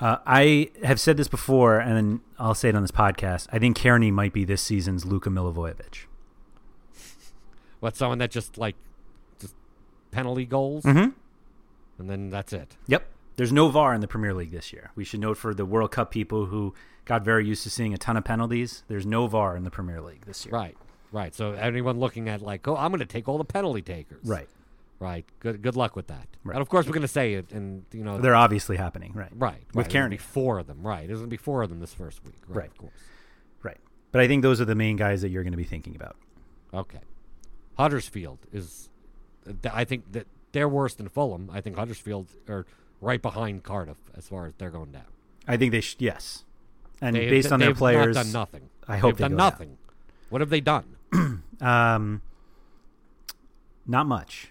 [0.00, 3.46] Uh, I have said this before, and I'll say it on this podcast.
[3.52, 6.06] I think Cairney might be this season's Luka Milivojevic.
[7.80, 8.76] What someone that just like
[9.38, 9.54] just
[10.10, 11.10] penalty goals, Mm-hmm.
[11.98, 12.76] and then that's it.
[12.86, 13.06] Yep.
[13.36, 14.90] There's no VAR in the Premier League this year.
[14.94, 16.72] We should note for the World Cup people who
[17.04, 18.84] got very used to seeing a ton of penalties.
[18.88, 20.54] There's no VAR in the Premier League this year.
[20.54, 20.76] Right,
[21.12, 21.34] right.
[21.34, 24.24] So anyone looking at like, oh, I'm going to take all the penalty takers.
[24.24, 24.48] Right.
[25.04, 25.26] Right.
[25.40, 26.26] Good, good luck with that.
[26.44, 26.54] Right.
[26.56, 29.12] And of course, we're going to say it, and you know, They're obviously happening.
[29.14, 29.28] Right.
[29.34, 30.10] right With right.
[30.10, 30.18] Cairney.
[30.18, 30.78] four of them.
[30.82, 31.06] Right.
[31.06, 32.40] There's going to be four of them this first week.
[32.48, 32.56] Right.
[32.62, 32.70] Right.
[32.70, 32.92] Of course.
[33.62, 33.78] Right.
[34.12, 36.16] But I think those are the main guys that you're going to be thinking about.
[36.72, 37.00] Okay.
[37.76, 38.88] Huddersfield is,
[39.44, 41.50] th- I think that they're worse than Fulham.
[41.52, 42.64] I think Huddersfield are
[43.00, 45.10] right behind Cardiff as far as they're going down.
[45.46, 46.44] I think they should, yes.
[47.00, 48.70] And They- based on their players, done nothing.
[48.88, 49.46] I hope they've they done go down.
[49.50, 49.78] nothing.
[50.30, 50.84] What have they done?
[51.60, 52.20] Um,
[53.86, 54.50] not much.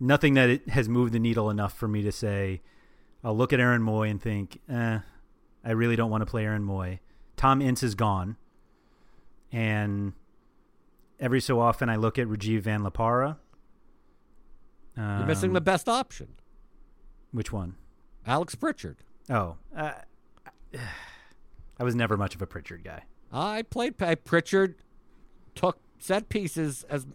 [0.00, 2.62] Nothing that it has moved the needle enough for me to say,
[3.22, 4.98] I'll look at Aaron Mooy and think, eh,
[5.64, 6.98] I really don't want to play Aaron Mooy.
[7.36, 8.36] Tom Ince is gone.
[9.52, 10.12] And
[11.20, 13.38] every so often I look at Rajiv Van La Parra.
[14.96, 16.28] Um, You're missing the best option,
[17.32, 17.76] Which one?
[18.26, 18.98] Alex Pritchard.
[19.30, 19.92] Oh, uh,
[21.78, 23.02] I was never much of a Pritchard guy.
[23.32, 24.76] I played Pa- Pritchard,
[25.54, 27.06] took set pieces as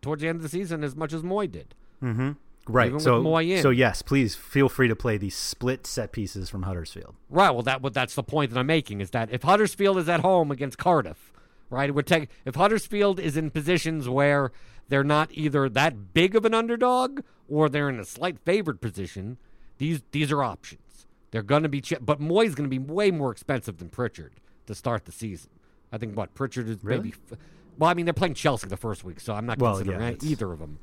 [0.00, 1.74] towards the end of the season as much as Mooy did.
[2.02, 2.32] Mm-hmm.
[2.68, 2.88] Right.
[2.88, 3.22] Even so,
[3.60, 7.16] so yes, please feel free to play these split set pieces from Huddersfield.
[7.28, 7.50] Right.
[7.50, 10.20] Well, that what that's the point that I'm making is that if Huddersfield is at
[10.20, 11.32] home against Cardiff,
[11.70, 14.52] right, would take if Huddersfield is in positions where
[14.88, 19.38] they're not either that big of an underdog or they're in a slight favored position.
[19.78, 21.08] These these are options.
[21.32, 24.34] They're going to be, ch- but Mooy's going to be way more expensive than Pritchard
[24.66, 25.50] to start the season.
[25.90, 26.98] I think what Pritchard is Really?
[27.04, 27.14] maybe.
[27.32, 27.38] f-
[27.78, 30.28] Well, I mean they're playing Chelsea the first week, so I'm not Well, considering yeah,
[30.30, 30.78] either of them.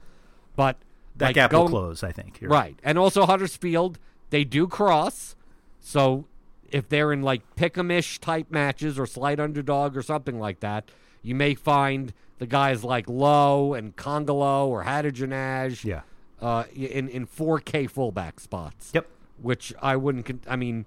[0.56, 0.78] But
[1.20, 2.42] That like, gap will going- close, I think.
[2.42, 2.78] You're Right.
[2.84, 4.00] And also Huddersfield,
[4.32, 5.36] they do cross.
[5.80, 6.26] So
[6.72, 10.90] if they're in like pick-em-ish type matches or slight underdog or something like that,
[11.22, 16.02] you may find the guys like Lowe and Kongolo or Hadergjonaj Yeah.
[16.42, 18.92] uh, in, in 4K fullback spots.
[18.94, 19.08] Yep.
[19.42, 20.86] Which I wouldn't, con- I mean,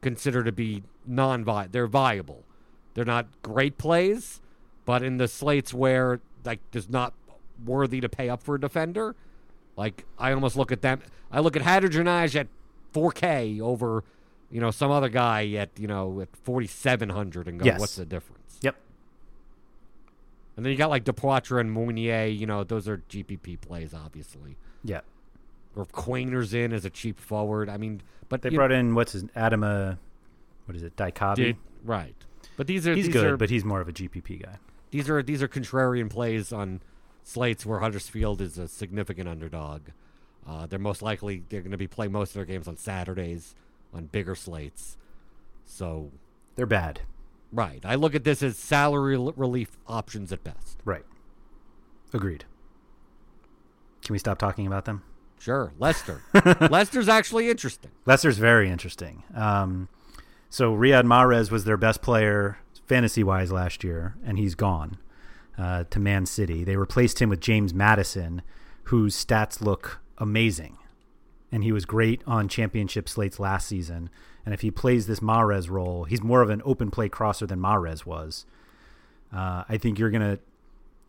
[0.00, 1.72] consider to be non viable.
[1.72, 2.44] They're viable.
[2.94, 4.40] They're not great plays,
[4.86, 7.12] but in the slates where like there's not
[7.64, 9.14] worthy to pay up for a defender,
[9.76, 11.00] like I almost look at them.
[11.30, 12.48] I look at Hadergjonaj at
[12.94, 14.04] 4K over,
[14.50, 17.80] you know, some other guy at you know at 4,700 and go, Yes.
[17.80, 18.58] what's the difference?
[18.62, 18.76] Yep.
[20.56, 22.26] And then you got like Depoitre and Mounier.
[22.26, 24.56] You know, those are GPP plays, obviously.
[24.82, 25.00] Yeah.
[25.74, 27.68] Or Quaner's in as a cheap forward.
[27.68, 28.00] I mean,
[28.30, 29.96] but They brought in what's his Adama, uh,
[30.64, 31.56] what is it, Diakhaby?
[31.84, 32.14] right.
[32.56, 34.56] But these are he's these good, are, but he's more of a GPP guy.
[34.90, 36.80] these are these are contrarian plays on
[37.26, 39.82] slates where Huddersfield is a significant underdog.
[40.46, 43.56] Uh, they're most likely they're going to be playing most of their games on Saturdays
[43.92, 44.96] on bigger slates.
[45.64, 46.12] So
[46.54, 47.00] They're bad.
[47.52, 50.78] right, I look at this as salary relief options at best.
[50.84, 51.04] Right.
[52.14, 52.44] Agreed.
[54.04, 55.02] Can we stop talking about them?
[55.40, 56.22] Sure, Leicester.
[56.70, 57.90] Leicester's actually interesting.
[58.06, 59.24] Leicester's very interesting.
[59.34, 59.88] Um,
[60.48, 64.98] so Riyad Mahrez was their best player fantasy wise last year, and he's gone
[65.58, 66.64] uh, to Man City.
[66.64, 68.42] They replaced him with James Maddison,
[68.84, 70.78] whose stats look amazing,
[71.50, 74.10] and he was great on championship slates last season.
[74.44, 77.58] And if he plays this Mahrez role, he's more of an open play crosser than
[77.58, 78.46] Mahrez was.
[79.32, 80.38] Uh, I think you're going to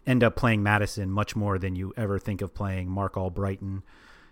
[0.07, 3.83] end up playing Maddison much more than you ever think of playing Marc Albrighton,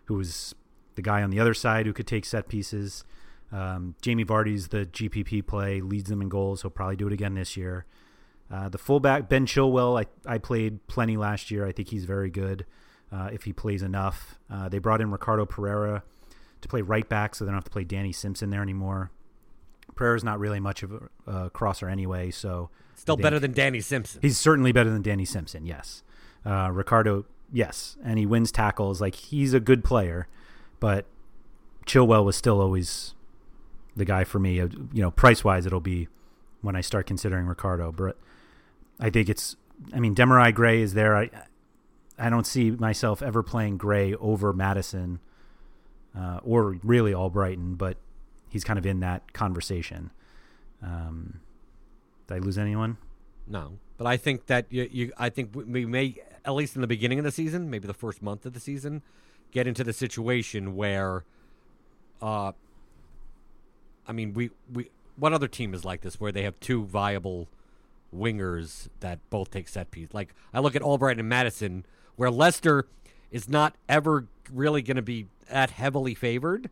[0.06, 0.56] who was
[0.96, 3.04] the guy on the other side who could take set pieces.
[3.52, 6.62] Um, Jamie Vardy's the GPP play, leads them in goals.
[6.62, 7.86] He'll probably do it again this year.
[8.52, 11.66] Uh, the fullback Ben Chilwell, I, I played plenty last year.
[11.66, 12.66] I think he's very good
[13.12, 14.38] uh, if he plays enough.
[14.52, 16.04] Uh, they brought in Ricardo Pereira
[16.62, 19.12] to play right back, so they don't have to play Danny Simpson there anymore.
[19.96, 24.22] Pereira's not really much of a uh, crosser anyway, so Still better than Danny Simpson.
[24.22, 25.66] He's certainly better than Danny Simpson.
[25.66, 26.04] Yes,
[26.46, 27.26] uh, Ricardo.
[27.52, 29.00] Yes, and he wins tackles.
[29.02, 30.28] Like he's a good player,
[30.80, 31.06] but
[31.86, 33.14] Chilwell was still always
[33.96, 34.60] the guy for me.
[34.60, 36.08] Uh, You know, price wise, it'll be
[36.62, 37.92] when I start considering Ricardo.
[37.92, 38.18] But
[39.00, 39.56] I think it's.
[39.94, 41.16] I mean, Demarai Gray is there.
[41.16, 41.30] I
[42.18, 45.20] I don't see myself ever playing Gray over Maddison
[46.18, 47.98] uh, or really Albrighton, but
[48.50, 50.12] he's kind of in that conversation.
[50.82, 51.42] Um,
[52.28, 52.98] did I lose anyone?
[53.48, 56.16] No, but I think that you, you I think we may
[56.46, 59.02] at least in the beginning of the season, maybe the first month of the season,
[59.52, 61.26] get into the situation where,
[62.22, 62.52] uh,
[64.08, 67.48] I mean, we we what other team is like this where they have two viable
[68.16, 70.14] wingers that both take set piece?
[70.14, 71.86] Like I look at Albright and Maddison,
[72.16, 72.88] where Leicester
[73.32, 76.70] is not ever really going to be that heavily favored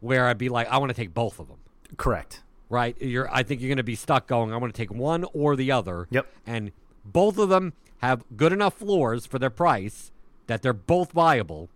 [0.00, 1.58] where I'd be like, I want to take both of them.
[1.96, 2.42] Correct.
[2.68, 3.00] Right?
[3.00, 5.56] You're I think you're going to be stuck going, I want to take one or
[5.56, 6.06] the other.
[6.10, 6.26] Yep.
[6.46, 6.72] And
[7.04, 10.10] both of them have good enough floors for their price
[10.46, 11.68] that they're both viable.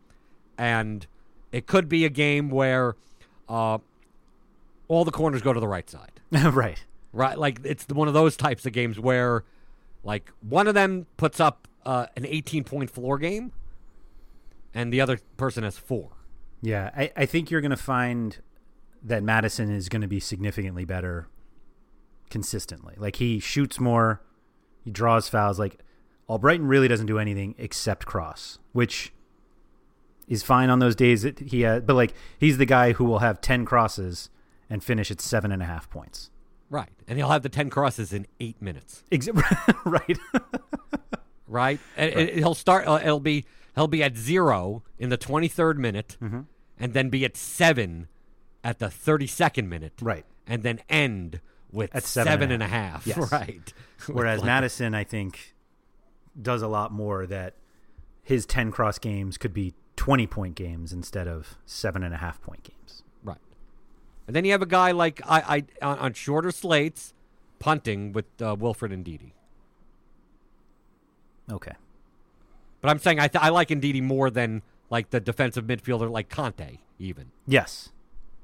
[0.59, 1.07] And
[1.53, 2.97] it could be a game where
[3.49, 3.79] uh,
[4.89, 6.21] all the corners go to the right side.
[6.33, 6.85] right.
[7.13, 7.39] Right?
[7.39, 9.45] Like it's one of those types of games where
[10.05, 13.53] like one of them puts up uh, an 18 point floor game
[14.75, 16.11] and the other person has four.
[16.63, 18.39] Yeah, I, I think you're going to find
[19.03, 21.27] that Maddison is going to be significantly better
[22.29, 22.95] consistently.
[22.99, 24.21] Like he shoots more,
[24.85, 25.59] he draws fouls.
[25.59, 25.79] Like
[26.29, 29.13] Albrighton really doesn't do anything except cross, which
[30.29, 31.63] is fine on those days that he.
[31.63, 34.31] But like he's the guy who will have ten crosses
[34.69, 36.31] and finish at seven and a half points.
[36.71, 36.89] Right.
[37.09, 39.03] And he'll have the 10 crosses in eight minutes.
[39.13, 39.29] Ex-
[39.85, 40.19] right.
[41.47, 41.81] right?
[41.97, 43.45] And and he'll start, uh, it'll be,
[43.75, 46.41] he'll be at zero in the 23rd minute Mm-hmm.
[46.79, 48.09] and then be at seven
[48.63, 49.95] at the 32nd minute.
[50.01, 50.25] Right.
[50.47, 51.41] And then end
[51.73, 53.05] with At seven seven and and a a half.
[53.05, 53.07] half.
[53.07, 53.33] Yes.
[53.33, 53.73] Right.
[54.07, 55.55] Whereas Like- Maddison, I think,
[56.41, 57.55] does a lot more that
[58.23, 62.41] his 10 cross games could be 20 point games instead of seven and a half
[62.41, 62.77] point games.
[64.31, 67.15] And then you have a guy like I, I on, on shorter slates,
[67.59, 69.33] punting with uh, Wilfred Ndidi.
[71.51, 71.73] Okay.
[72.81, 76.29] But I'm saying I, th- I like Ndidi more than like the defensive midfielder like
[76.29, 77.33] Conte even.
[77.45, 77.89] Yes.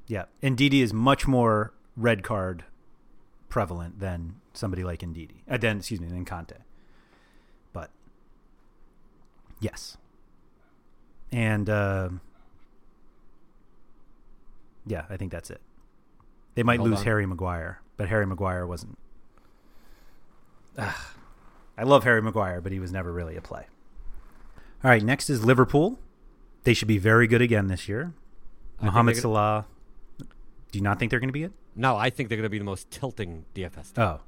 [0.07, 0.25] Yeah.
[0.43, 2.65] Ndidi is much more red card
[3.47, 5.43] prevalent than somebody like Ndidi.
[5.49, 6.57] Uh, then, excuse me, than Conte.
[7.71, 7.91] But
[9.61, 9.95] yes.
[11.31, 12.09] And uh,
[14.85, 15.61] yeah, I think that's it.
[16.57, 17.05] They might Hold lose on.
[17.05, 18.97] Harry Maguire, but Harry Maguire wasn't.
[20.75, 20.95] Ugh.
[21.77, 23.67] I love Harry Maguire, but he was never really a play.
[24.83, 25.99] All right, next is Liverpool.
[26.63, 28.11] They should be very good again this year.
[28.81, 29.67] I Mohamed Salah.
[30.17, 31.51] Do you not think they're going to be it?
[31.75, 34.03] No, I think they're going to be the most tilting DFS team.
[34.03, 34.19] Oh,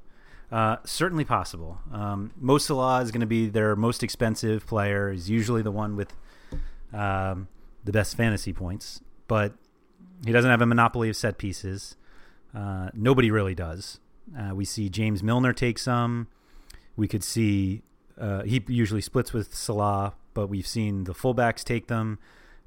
[0.56, 1.80] uh, certainly possible.
[1.92, 5.12] Um, Mo Salah is going to be their most expensive player.
[5.12, 6.14] He's usually the one with
[6.94, 7.48] um,
[7.84, 9.54] the best fantasy points, but
[10.24, 11.96] he doesn't have a monopoly of set pieces.
[12.56, 14.00] Uh, nobody really does.
[14.38, 16.28] Uh, we see James Milner take some.
[16.96, 17.82] We could see
[18.20, 22.20] uh, he usually splits with Salah, but we've seen the fullbacks take them.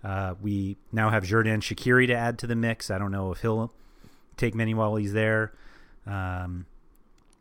[0.03, 2.91] Uh, we now have Xherdan Shaqiri to add to the mix.
[2.91, 3.73] I don't know if he'll
[4.37, 5.53] take many while he's there.
[6.07, 6.67] Um,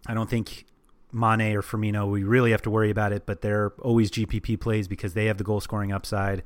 [0.06, 0.66] I don't think
[1.12, 4.88] Mane or Firmino, we really have to worry about it, but they're always GPP plays
[4.88, 6.44] because they have the goal scoring upside.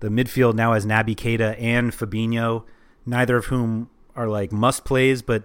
[0.00, 2.64] The midfield now has Naby Keita and Fabinho,
[3.06, 5.44] neither of whom are like must plays, but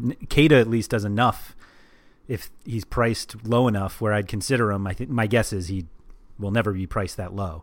[0.00, 1.54] Keita at least does enough
[2.26, 4.84] if he's priced low enough where I'd consider him.
[4.84, 5.86] I think my guess is he
[6.40, 7.62] will never be priced that low.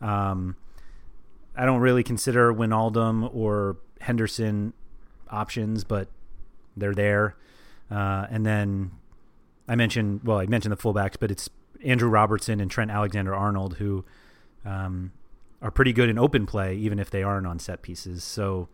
[0.00, 0.56] Um,
[1.56, 4.72] I don't really consider Wijnaldum or Henderson
[5.30, 6.08] options, but
[6.76, 7.36] they're there.
[7.88, 8.90] Uh, and then
[9.68, 11.48] I mentioned, well, I mentioned the fullbacks, but it's
[11.84, 14.04] Andrew Robertson and Trent Alexander Arnold who
[14.64, 15.12] um,
[15.62, 18.24] are pretty good in open play, even if they aren't on set pieces.
[18.24, 18.68] So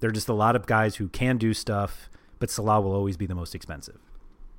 [0.00, 2.08] they're just a lot of guys who can do stuff,
[2.38, 3.98] but Salah will always be the most expensive.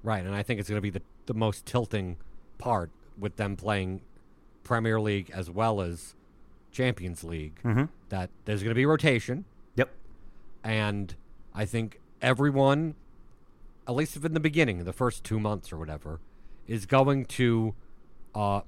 [0.04, 2.18] Right, and I think it's going to be the, the most tilting
[2.58, 2.90] part
[3.20, 4.02] with them playing
[4.64, 6.16] Premier League as well as
[6.72, 7.60] Champions League.
[7.64, 7.90] Mhm.
[8.10, 9.46] That there's going to be rotation,
[9.76, 9.90] Yep.
[10.64, 11.16] and
[11.54, 12.96] I think everyone,
[13.88, 16.20] at least if in the beginning, the first two months or whatever,
[16.68, 17.74] is going to
[18.34, 18.62] uh,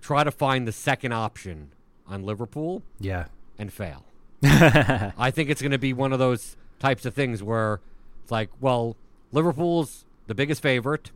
[0.00, 1.72] try to find the second option
[2.06, 3.26] on Liverpool Yeah.
[3.58, 4.04] and fail.
[5.18, 7.80] I think it's going to be one of those types of things where
[8.22, 8.96] it's like, well,
[9.32, 11.10] Liverpool's the biggest favorite,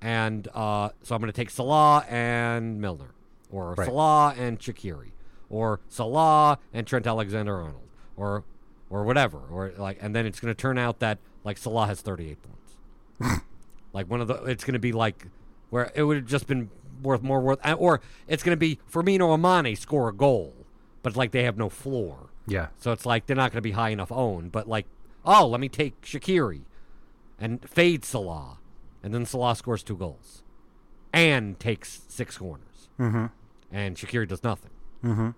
[0.00, 3.10] and uh, so I'm going to take Salah and Milner,
[3.50, 3.86] or Right.
[3.86, 5.10] Salah and Shaqiri,
[5.50, 8.44] or Salah and Trent Alexander-Arnold, or
[8.90, 12.00] or whatever, or like, and then it's going to turn out that like Salah has
[12.00, 13.42] 38 points,
[13.92, 15.26] like one of the, it's going to be like
[15.70, 16.70] where it would have just been
[17.02, 20.54] worth more worth, or it's going to be Firmino and Mane score a goal,
[21.02, 22.30] but like they have no floor.
[22.50, 22.68] Yeah.
[22.78, 24.86] So it's like they're not going to be high enough owned, but like,
[25.24, 26.62] oh, let me take Shaqiri
[27.38, 28.58] and fade Salah,
[29.02, 30.42] and then Salah scores two goals
[31.12, 33.26] and takes six corners, Mm-hmm.
[33.70, 34.70] and Shaqiri does nothing.
[35.04, 35.30] Mm-hmm.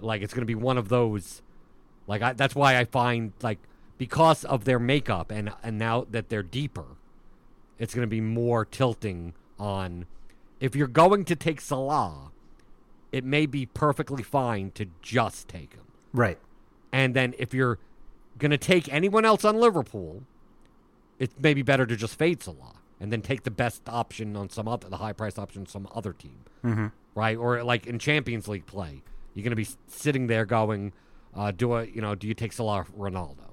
[0.00, 1.42] Like it's going to be one of those.
[2.06, 3.58] Like I, that's why I find like
[3.98, 6.96] because of their makeup and and now that they're deeper,
[7.78, 10.06] it's going to be more tilting on.
[10.58, 12.32] If you're going to take Salah,
[13.12, 15.82] it may be perfectly fine to just take him.
[16.12, 16.38] Right.
[16.96, 17.78] And then if you're
[18.38, 20.22] going to take anyone else on Liverpool,
[21.18, 22.76] it's maybe better to just fade Salah.
[22.98, 25.86] and then take the best option on some other, the high price option on some
[25.94, 26.86] other team, Mm-hmm.
[27.14, 27.36] right?
[27.36, 29.02] Or like in Champions League play,
[29.34, 30.92] you're going to be sitting there going,
[31.34, 33.50] uh, "Do I, you know, do you take Salah, Ronaldo,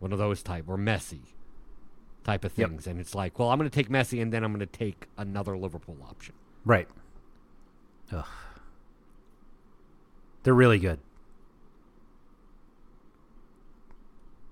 [0.00, 1.20] one of those type, or Messi,
[2.24, 2.68] type of Yep.
[2.70, 4.78] things?" And it's like, well, I'm going to take Messi, and then I'm going to
[4.78, 6.34] take another Liverpool option.
[6.64, 6.88] Right.
[8.10, 8.26] Ugh.
[10.42, 10.98] They're really good.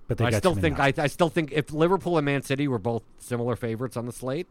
[0.08, 0.92] But I still think I.
[0.96, 4.46] I still think if Liverpool and Man City were both similar favorites on the slate,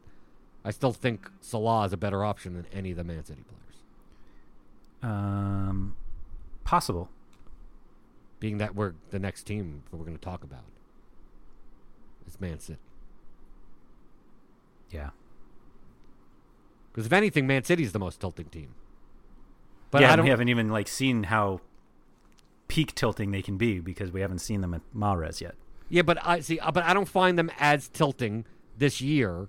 [0.63, 5.11] I still think Salah is a better option than any of the Man City players.
[5.13, 5.95] um
[6.63, 7.09] possible.
[8.39, 10.65] Being that we're the next team that we're going to talk about
[12.27, 12.79] is Man City.
[14.91, 15.09] Yeah.
[16.91, 18.75] Because if anything, Man City's the most tilting team.
[19.89, 20.25] But yeah, I don't.
[20.25, 21.61] we haven't even like seen how
[22.77, 25.55] peak tilting they can be because we haven't seen them at Mahrez yet.
[25.89, 26.59] Yeah, but I see.
[26.59, 28.45] uh, But I don't find them as tilting
[28.77, 29.47] this year,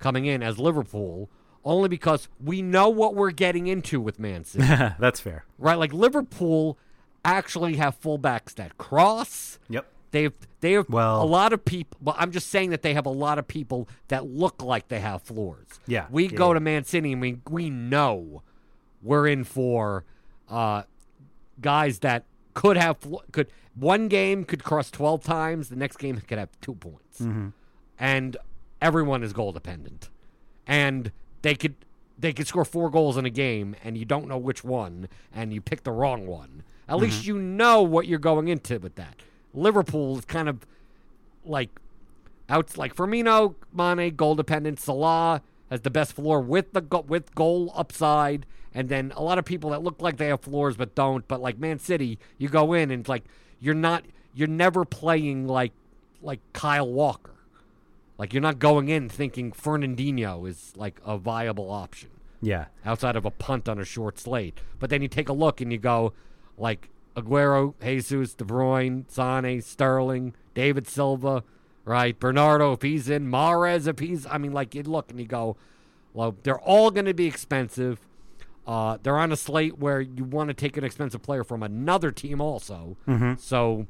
[0.00, 1.30] coming in as Liverpool,
[1.64, 4.64] only because we know what we're getting into with Man City.
[4.66, 5.44] That's fair.
[5.58, 5.78] right?
[5.78, 6.76] Like Liverpool
[7.24, 9.58] actually have fullbacks that cross.
[9.68, 9.86] Yep.
[10.10, 11.98] They have they have Well- a lot of people.
[12.02, 15.00] Well, I'm just saying that they have a lot of people that look like they
[15.00, 15.66] have floors.
[15.86, 16.54] Yeah, we yeah, go yeah.
[16.54, 18.42] to Man City and we we know
[19.02, 20.04] we're in for
[20.48, 20.82] uh,
[21.60, 22.24] guys that
[22.54, 22.96] could have
[23.32, 27.48] could one game could cross 12 times, the next game could have two points, Mm-hmm.
[27.98, 28.36] and
[28.80, 30.08] everyone is goal dependent,
[30.66, 31.12] and
[31.42, 31.74] they could.
[32.16, 35.52] They could score four goals in a game, and you don't know which one, and
[35.52, 36.62] you pick the wrong one.
[36.88, 37.02] At Mm-hmm.
[37.02, 39.16] least you know what you're going into with that.
[39.52, 40.64] Liverpool is kind of
[41.44, 41.70] like
[42.48, 44.78] out like Firmino, Mane, goal dependent.
[44.78, 49.38] Salah has the best floor with the go- with goal upside, and then a lot
[49.38, 51.26] of people that look like they have floors but don't.
[51.28, 53.24] But like Man City, you go in and it's like
[53.60, 54.04] you're not
[54.34, 55.72] you're never playing like
[56.22, 57.32] like Kyle Walker.
[58.18, 62.10] Like you're not going in thinking Fernandinho is like a viable option
[62.40, 62.66] Yeah.
[62.84, 64.60] outside of a punt on a short slate.
[64.78, 66.12] But then you take a look and you go,
[66.56, 71.42] like Aguero, Jesus, De Bruyne, Sane, Sterling, David Silva,
[71.84, 72.18] right?
[72.18, 74.26] Bernardo if he's in, Mahrez if he's.
[74.26, 75.56] I mean, like you look and you go,
[76.12, 78.00] well, they're all going to be expensive.
[78.66, 82.10] Uh, they're on a slate where you want to take an expensive player from another
[82.10, 82.96] team also.
[83.38, 83.86] So,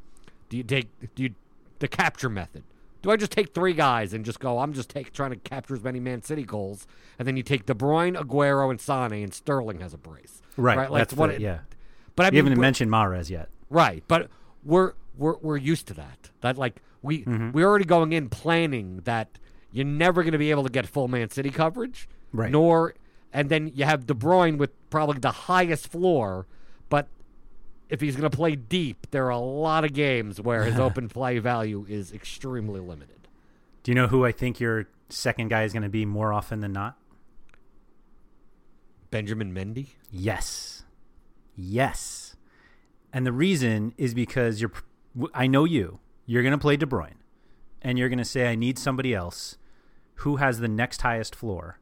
[0.49, 1.35] do you take do you
[1.79, 2.65] the capture method?
[3.03, 4.59] Do I just take three guys and just go?
[4.61, 6.87] I'm just take, trying to capture as many Man City goals,
[7.19, 10.41] and then you take De Bruyne, Aguero, and Sane, and Sterling has a brace.
[10.57, 10.77] Right.
[10.79, 10.91] right?
[10.91, 11.59] Like That's what the- it- yeah.
[12.17, 13.49] But I You mean, haven't we're- mentioned Mahrez yet.
[13.71, 14.31] Right, but
[14.65, 16.31] we're we're we're used to that.
[16.41, 17.53] That like we Mm-hmm.
[17.53, 19.39] we're already going in planning that
[19.71, 22.09] you're never going to be able to get full Man City coverage.
[22.33, 22.51] Right.
[22.51, 22.95] Nor
[23.33, 26.47] and then you have De Bruyne with probably the highest floor,
[26.89, 27.09] but
[27.89, 31.09] if he's going to play deep, there are a lot of games where his open
[31.09, 33.29] play value is extremely limited.
[33.83, 36.61] Do you know who I think your second guy is going to be more often
[36.61, 36.97] than not?
[39.11, 39.89] Benjamin Mendy.
[40.11, 40.83] Yes.
[41.57, 42.37] Yes.
[43.13, 44.73] And the reason is because you're
[45.33, 46.01] I know you.
[46.27, 47.19] You're going to play De Bruyne
[47.83, 49.59] and you're going to say I need somebody else
[50.17, 51.81] who has the next highest floor.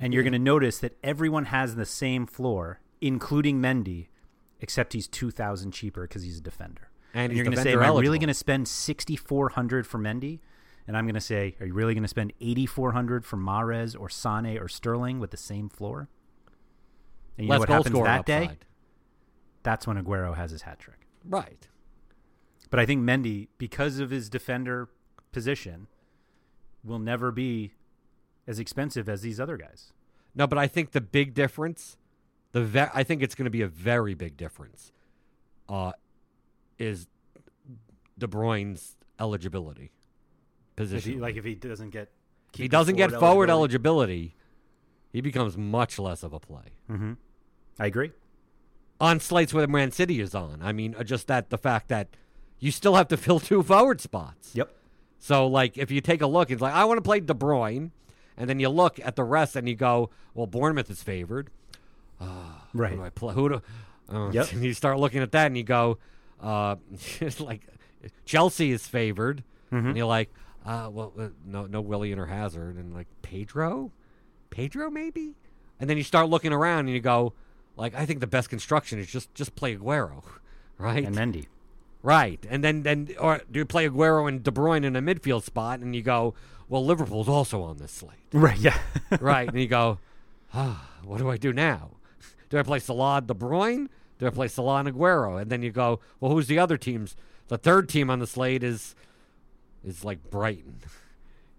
[0.00, 4.06] And you're going to notice that everyone has the same floor including Mendy
[4.60, 6.88] except he's 2000 cheaper cuz he's a defender.
[7.12, 10.40] And he's you're going to say am I really going to spend 6400 for Mendy?
[10.88, 14.08] And I'm going to say are you really going to spend 8400 for Mahrez or
[14.08, 16.08] Sane or Sterling with the same floor?
[17.36, 18.50] And you Less know what happens that day?
[19.62, 21.06] That's when Aguero has his hat trick.
[21.28, 21.68] Right.
[22.70, 24.88] But I think Mendy, because of his defender
[25.32, 25.86] position,
[26.84, 27.72] will never be
[28.46, 29.92] as expensive as these other guys.
[30.34, 31.96] No, but I think the big difference,
[32.52, 34.92] the ve- I think it's going to be a very big difference,
[35.68, 35.92] uh,
[36.78, 37.06] is
[38.18, 39.92] De Bruyne's eligibility
[40.70, 41.12] If position.
[41.12, 42.10] he, like if he doesn't get
[42.52, 44.34] he doesn't get forward eligibility,
[45.12, 47.12] he becomes much less of a play hmm
[47.78, 48.12] I agree.
[49.00, 50.60] on slates where Man City is on.
[50.62, 52.08] I mean, uh, just that the fact that
[52.58, 54.52] you still have to fill two forward spots.
[54.54, 54.72] Yep.
[55.18, 57.90] So, like, if you take a look, it's like I want to play De Bruyne,
[58.36, 61.50] and then you look at the rest and you go, well, Bournemouth is favored.
[62.74, 62.90] Right.
[62.92, 63.34] Who do I play?
[63.34, 63.62] Who do?
[64.12, 64.52] Uh, Yep.
[64.52, 65.98] And you start looking at that and you go,
[66.42, 66.76] uh,
[67.20, 67.62] it's like
[68.24, 69.42] Chelsea is favored,
[69.72, 69.88] Mm-hmm.
[69.88, 70.30] and you're like,
[70.64, 73.90] uh, well, uh, no, no Willian or Hazard, and like Pedro,
[74.50, 75.34] Pedro maybe,
[75.80, 77.32] and then you start looking around and you go,
[77.76, 80.22] like, I think the best construction is just just play Aguero,
[80.78, 81.04] right?
[81.04, 81.46] And Mendy.
[82.02, 85.42] Right, and then then or do you play Aguero and De Bruyne in a midfield
[85.42, 86.34] spot, and you go,
[86.68, 88.58] well, Liverpool's also on this slate, Right.
[88.58, 88.78] Yeah.
[89.20, 89.48] right?
[89.48, 89.98] and you go,
[90.54, 91.92] ah, what do I do now?
[92.48, 93.88] Do I play Salah, De Bruyne?
[94.18, 95.40] Do I play Salah and Aguero?
[95.40, 97.16] And then you go, well, who's the other teams?
[97.48, 98.94] The third team on the slate is
[99.84, 100.80] is like Brighton.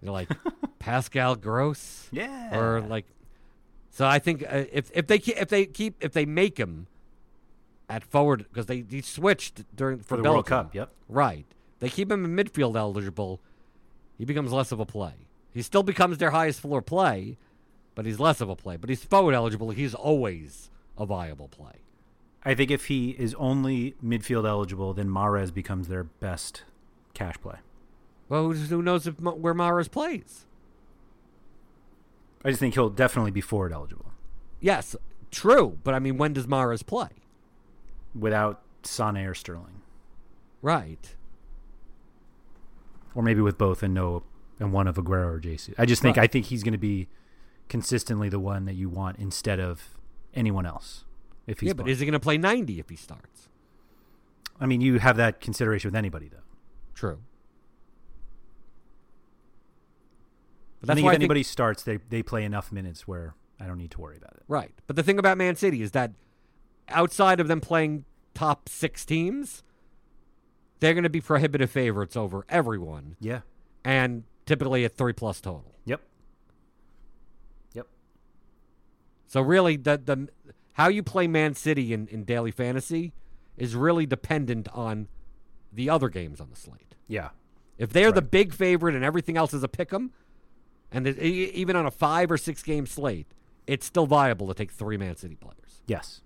[0.00, 0.30] You know, like
[0.78, 2.06] Pascal Gross.
[2.12, 2.56] Yeah.
[2.56, 3.04] Or like,
[3.90, 6.86] so I think uh, if if they if they keep if they make him
[7.88, 10.90] at forward because they he switched during for, For the World Cup, yep.
[11.08, 11.46] Right.
[11.80, 13.40] They keep him in midfield eligible.
[14.16, 15.12] He becomes less of a play.
[15.52, 17.38] He still becomes their highest floor play,
[17.94, 18.76] but he's less of a play.
[18.76, 19.70] But he's forward eligible.
[19.70, 21.82] He's always a viable play.
[22.44, 26.64] I think if he is only midfield eligible, then Mahrez becomes their best
[27.14, 27.56] cash play.
[28.28, 30.46] Well, who, who knows if where Mahrez plays?
[32.44, 34.08] I just think he'll definitely be forward eligible
[34.60, 34.96] Yes,
[35.30, 35.78] true.
[35.84, 37.08] But I mean, when does Mahrez play?
[38.14, 39.82] Without Sane or Sterling,
[40.62, 41.14] Right.
[43.14, 44.22] or maybe with both and no
[44.60, 45.74] and one of Aguero or Jesus.
[45.78, 46.24] I just think Right.
[46.24, 47.08] I think he's going to be
[47.68, 49.96] consistently the one that you want instead of
[50.34, 51.04] anyone else.
[51.46, 53.48] If he's yeah, but is he going to play 90 if he starts?
[54.60, 56.38] I mean, you have that consideration with anybody though.
[56.94, 57.20] True.
[60.80, 63.34] But I think why if I think- anybody starts, they they play enough minutes where
[63.60, 64.42] I don't need to worry about it.
[64.48, 64.72] Right.
[64.86, 66.12] But the thing about Man City is that
[66.90, 68.04] outside of them playing
[68.34, 69.62] top six teams,
[70.80, 73.40] they're going to be prohibitive favorites over everyone, Yeah.
[73.84, 75.74] and typically at three plus total.
[75.84, 76.00] Yep.
[77.74, 77.86] Yep.
[79.26, 80.28] So really, the the
[80.74, 83.12] how you play Man City in, in daily fantasy
[83.56, 85.08] is really dependent on
[85.72, 86.94] the other games on the slate.
[87.08, 87.30] Yeah.
[87.76, 90.12] If they're the big favorite and everything else is a pick 'em,
[90.92, 93.26] and even on a five or six game slate,
[93.66, 95.82] it's still viable to take three Man City players.
[95.86, 96.22] Yes.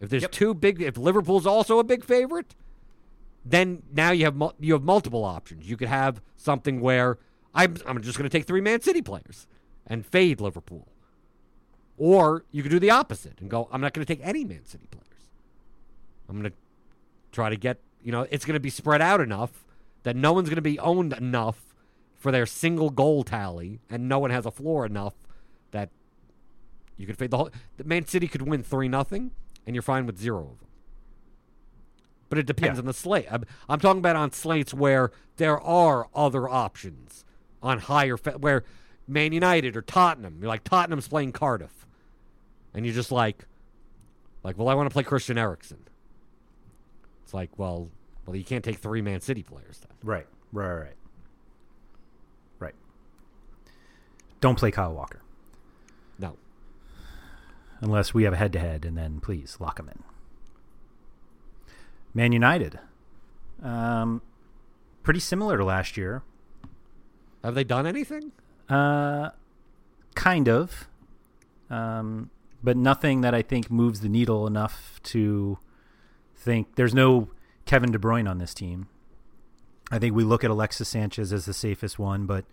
[0.00, 0.32] If there's Yep.
[0.32, 2.54] two big, if Liverpool's also a big favorite,
[3.44, 5.68] then now you have you have multiple options.
[5.68, 7.18] You could have something where
[7.54, 9.46] I'm I'm just going to take three Man City players
[9.86, 10.88] and fade Liverpool,
[11.96, 14.64] or you could do the opposite and go I'm not going to take any Man
[14.64, 15.06] City players.
[16.28, 16.56] I'm going to
[17.32, 19.64] try to get you know it's going to be spread out enough
[20.02, 21.74] that no one's going to be owned enough
[22.16, 25.14] for their single goal tally, and no one has a floor enough
[25.70, 25.88] that
[26.96, 27.50] you could fade the whole.
[27.78, 29.30] The Man City could win three nothing,
[29.66, 30.68] and you're fine with zero of them.
[32.28, 32.80] But it depends Yeah.
[32.82, 33.26] on the slate.
[33.30, 37.24] I'm, I'm talking about on slates where there are other options
[37.62, 38.64] on higher fa- where
[39.08, 40.38] Man United or Tottenham.
[40.40, 41.86] You're like Tottenham's playing Cardiff,
[42.72, 43.46] and you're just like,
[44.44, 45.78] like, well, I want to play Christian Eriksen.
[47.24, 47.90] It's like, well,
[48.26, 49.96] well, you can't take three Man City players then.
[50.02, 50.26] Right.
[50.52, 50.72] Right.
[50.72, 50.94] Right.
[52.60, 52.74] Right.
[54.40, 55.20] Don't play Kyle Walker
[57.80, 60.02] unless we have a head to head, and then please lock him in.
[62.12, 62.78] Man United.
[63.62, 64.22] Um,
[65.02, 66.22] pretty similar to last year.
[67.44, 68.32] have they done anything?
[68.68, 69.30] Uh,
[70.14, 70.88] kind of.
[71.68, 72.30] Um,
[72.62, 75.58] but nothing that I think moves the needle enough to
[76.36, 77.28] think there's no
[77.64, 78.88] Kevin De Bruyne on this team.
[79.90, 82.44] I think we look at Alexis Sanchez as the safest one, but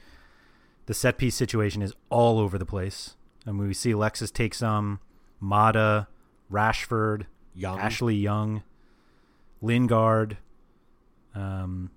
[0.86, 3.16] the set piece situation is all over the place.
[3.46, 5.00] I And we see Alexis take some,
[5.40, 6.08] Mata,
[6.52, 7.80] Rashford, Young.
[7.80, 8.64] Ashley Young,
[9.62, 10.38] Lingard,
[11.36, 11.90] um,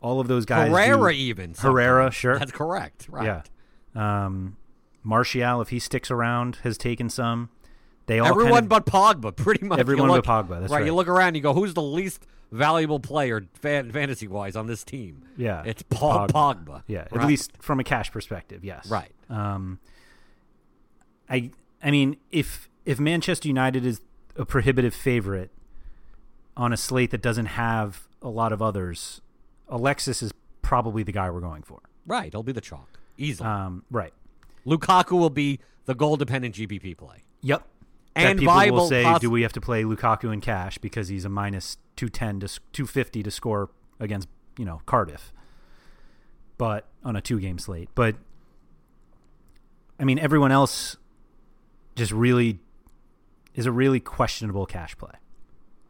[0.00, 0.68] all of those guys.
[0.68, 1.54] do- Herrera even.
[1.58, 2.38] Herrera, sure.
[2.38, 3.06] That's correct.
[3.10, 3.42] Right.
[3.94, 4.24] Yeah.
[4.24, 4.56] Um,
[5.02, 7.48] Martial, if he sticks around, has taken some.
[8.06, 9.78] They all Everyone kind of, but Pogba, pretty much.
[9.78, 10.92] You Everyone but Pogba, that's You right.
[10.94, 15.22] look around, you go, who's the least valuable player fan, fantasy wise on this team?
[15.36, 16.64] yeah, It's Paul Pogba.
[16.64, 16.82] Pogba.
[16.88, 18.90] Yeah, at least from a cash perspective, yes.
[18.90, 19.12] Right.
[19.28, 19.78] Um,
[21.28, 21.50] I
[21.82, 24.00] I mean, if if Manchester United is
[24.36, 25.50] a prohibitive favorite
[26.56, 29.20] on a slate that doesn't have a lot of others,
[29.68, 30.32] Alexis is
[30.62, 31.80] probably the guy we're going for.
[32.06, 32.32] Right.
[32.32, 32.98] He'll be the chalk.
[33.16, 33.48] Easily.
[33.48, 34.12] Um, right.
[34.66, 37.22] Lukaku will be the goal dependent GPP play.
[37.42, 37.64] Yep.
[38.14, 40.78] And that people viable will say, poss- do we have to play Lukaku in cash
[40.78, 43.70] because he's a minus two ten to two fifty to score
[44.00, 44.28] against
[44.58, 45.32] you know Cardiff,
[46.58, 47.88] but on a two game slate.
[47.94, 48.16] But
[49.98, 50.96] I mean, everyone else
[51.96, 52.58] just really
[53.54, 55.12] is a really questionable cash play.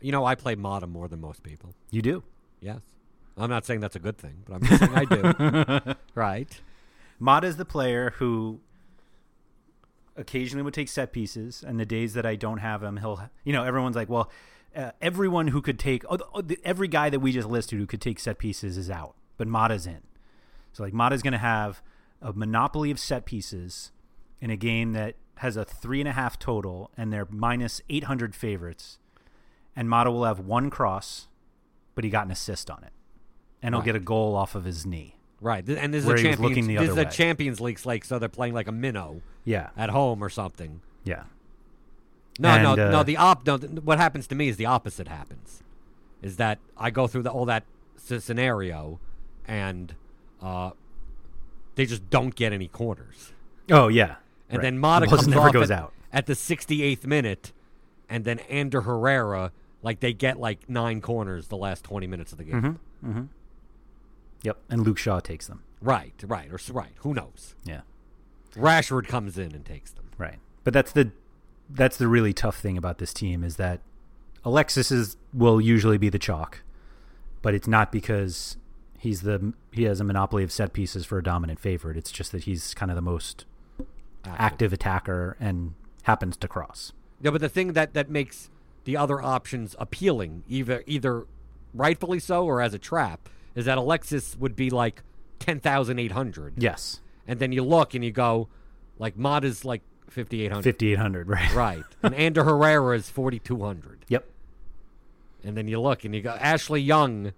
[0.00, 1.74] You know, I play Mata more than most people.
[1.90, 2.22] You do.
[2.60, 2.80] Yes.
[3.36, 5.94] I'm not saying that's a good thing, but I'm just saying I do.
[6.14, 6.60] Right.
[7.18, 8.60] Mata is the player who
[10.16, 13.52] occasionally would take set pieces, and the days that I don't have him, he'll, you
[13.52, 14.30] know, everyone's like, well,
[14.74, 17.86] uh, everyone who could take, oh, oh, the, every guy that we just listed who
[17.86, 20.00] could take set pieces is out, but Mata's in.
[20.72, 21.82] So, like, Mata's going to have
[22.22, 23.92] a monopoly of set pieces
[24.40, 28.34] in a game that has a three and a half total, and they're minus 800
[28.34, 28.98] favorites,
[29.76, 31.28] and Mata will have one cross,
[31.94, 32.92] but he got an assist on it.
[33.62, 33.86] And he'll Right.
[33.86, 35.16] get a goal off of his knee.
[35.40, 35.66] Right.
[35.68, 37.04] And this is a Champions, the this is a.
[37.06, 39.70] Champions League slate, so they're playing like a minnow Yeah.
[39.76, 40.80] at home or something.
[41.04, 41.24] Yeah.
[42.38, 43.02] No, And, no, uh, no.
[43.02, 43.46] The op.
[43.46, 45.62] No, th- what happens to me is the opposite happens.
[46.22, 47.64] Is that I go through the, all that
[47.96, 48.98] s- scenario,
[49.46, 49.94] and
[50.42, 50.70] uh,
[51.74, 53.32] they just don't get any corners.
[53.70, 54.16] Oh yeah.
[54.50, 54.62] And Right.
[54.64, 55.92] then Mata The comes never off goes at, out.
[56.12, 57.52] at the 68th minute,
[58.08, 59.52] and then Ander Herrera,
[59.82, 62.78] like they get like nine corners the last 20 minutes of the game.
[63.04, 63.22] Mm-hmm.
[64.42, 64.58] Yep.
[64.68, 65.62] And Luke Shaw takes them.
[65.80, 66.92] Right, right, or right.
[66.98, 67.54] Who knows?
[67.64, 67.82] Yeah.
[68.54, 70.04] Rashford comes in and takes them.
[70.18, 70.38] Right.
[70.64, 71.12] But that's the
[71.70, 73.80] that's the really tough thing about this team is that
[74.44, 76.62] Alexis is will usually be the chalk,
[77.42, 78.56] but it's not because
[78.98, 81.96] he's the he has a monopoly of set pieces for a dominant favorite.
[81.96, 83.44] It's just that he's kind of the most
[84.24, 85.74] active attacker and
[86.04, 86.92] happens to cross.
[87.20, 88.50] Yeah, but the thing that that makes
[88.84, 91.26] the other options appealing, either either
[91.74, 95.02] rightfully so or as a trap, is that Alexis would be like
[95.38, 96.54] ten thousand eight hundred.
[96.56, 97.00] Yes.
[97.26, 98.48] And then you look and you go,
[98.98, 100.64] like Mod is like fifty eight hundred.
[100.64, 101.54] 5800, right?
[101.54, 101.84] Right.
[102.02, 104.04] and Ander Herrera is forty two hundred.
[104.08, 104.26] Yep.
[105.44, 107.32] And then you look and you go, Ashley Young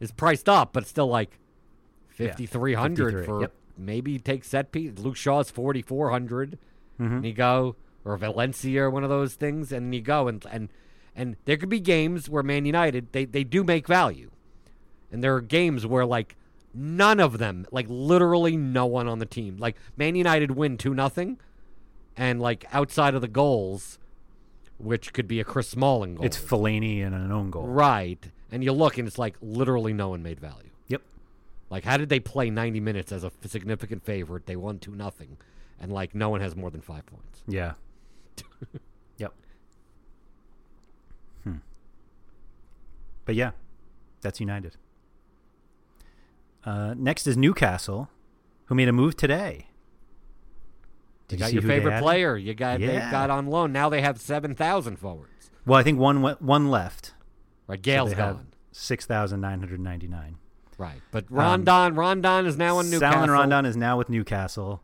[0.00, 1.38] is priced up, but still like
[2.18, 3.52] Yeah, fifty three hundred 53, for yep.
[3.76, 4.98] Maybe take set piece.
[4.98, 6.58] Luke Shaw's forty four hundred.
[7.00, 7.16] Mm-hmm.
[7.16, 7.76] And you go,
[8.06, 10.70] or Valencia or one of those things, and you go and and
[11.14, 14.30] and there could be games where Man United they they do make value,
[15.12, 16.36] and there are games where like
[16.72, 20.94] none of them, like literally no one on the team, like Man United win two
[20.94, 21.38] nothing,
[22.16, 23.98] and like outside of the goals,
[24.78, 27.66] which could be a Chris Smalling goal, It's Fellaini and an own goal.
[27.66, 30.65] right, and you look and it's like literally no one made value.
[31.68, 31.72] Yep.
[31.72, 34.46] Like, how did they play 90 minutes as a f- significant favorite?
[34.46, 35.36] They won 2 nothing,
[35.80, 37.42] and like no one has more than five points.
[37.48, 37.72] Yeah.
[39.18, 39.32] yep.
[41.44, 41.56] Hmm.
[43.24, 43.50] But yeah,
[44.20, 44.76] that's United.
[46.64, 48.10] Uh, next is Newcastle,
[48.66, 49.66] who made a move today.
[51.28, 52.36] You Did got see your who they favorite player.
[52.36, 53.72] You got they got on loan.
[53.72, 55.50] Now they have 7,000 forwards.
[55.64, 57.14] Well, I think one went- one left.
[57.66, 58.46] Right, so Gayle's they have gone.
[58.70, 60.36] Six thousand nine hundred ninety nine.
[60.78, 63.12] Right, but Rondon, Rondon is now in Newcastle.
[63.12, 64.82] Salomon Rondon is now with Newcastle.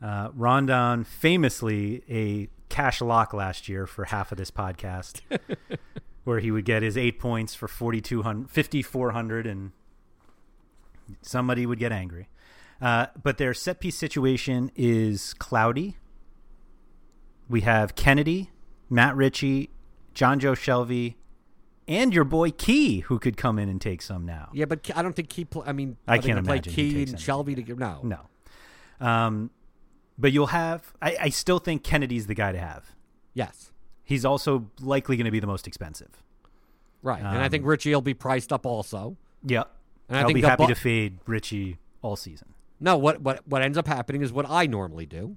[0.00, 5.20] Uh, Rondon, famously a cash lock last year for half of this podcast,
[6.24, 9.72] where he would get his eight points for 4,200, 5,400, and
[11.22, 12.28] somebody would get angry.
[12.80, 15.96] Uh, but their set piece situation is cloudy.
[17.48, 18.50] We have Kennedy,
[18.90, 19.70] Matt Ritchie,
[20.14, 21.14] Jonjo Shelvey,
[21.88, 24.50] and your boy Ki, who could come in and take some now.
[24.52, 25.44] Yeah, but I don't think Ki.
[25.44, 27.14] Pl- I mean, I can't play Key and.
[27.16, 27.78] Shelvey to give.
[27.78, 29.06] No, No.
[29.06, 29.50] Um,
[30.18, 30.92] but you'll have.
[31.02, 32.94] I, I still think Kennedy's the guy to have.
[33.34, 33.70] Yes,
[34.04, 36.22] He's also likely going to be the most expensive.
[37.02, 37.18] right.
[37.20, 39.16] and I think Um, Ritchie will be priced up also.
[39.44, 39.70] Yep.
[40.08, 42.48] And I I'll think be happy Bu- to fade Ritchie all season.
[42.78, 45.36] No, what what what ends up happening is what I normally do,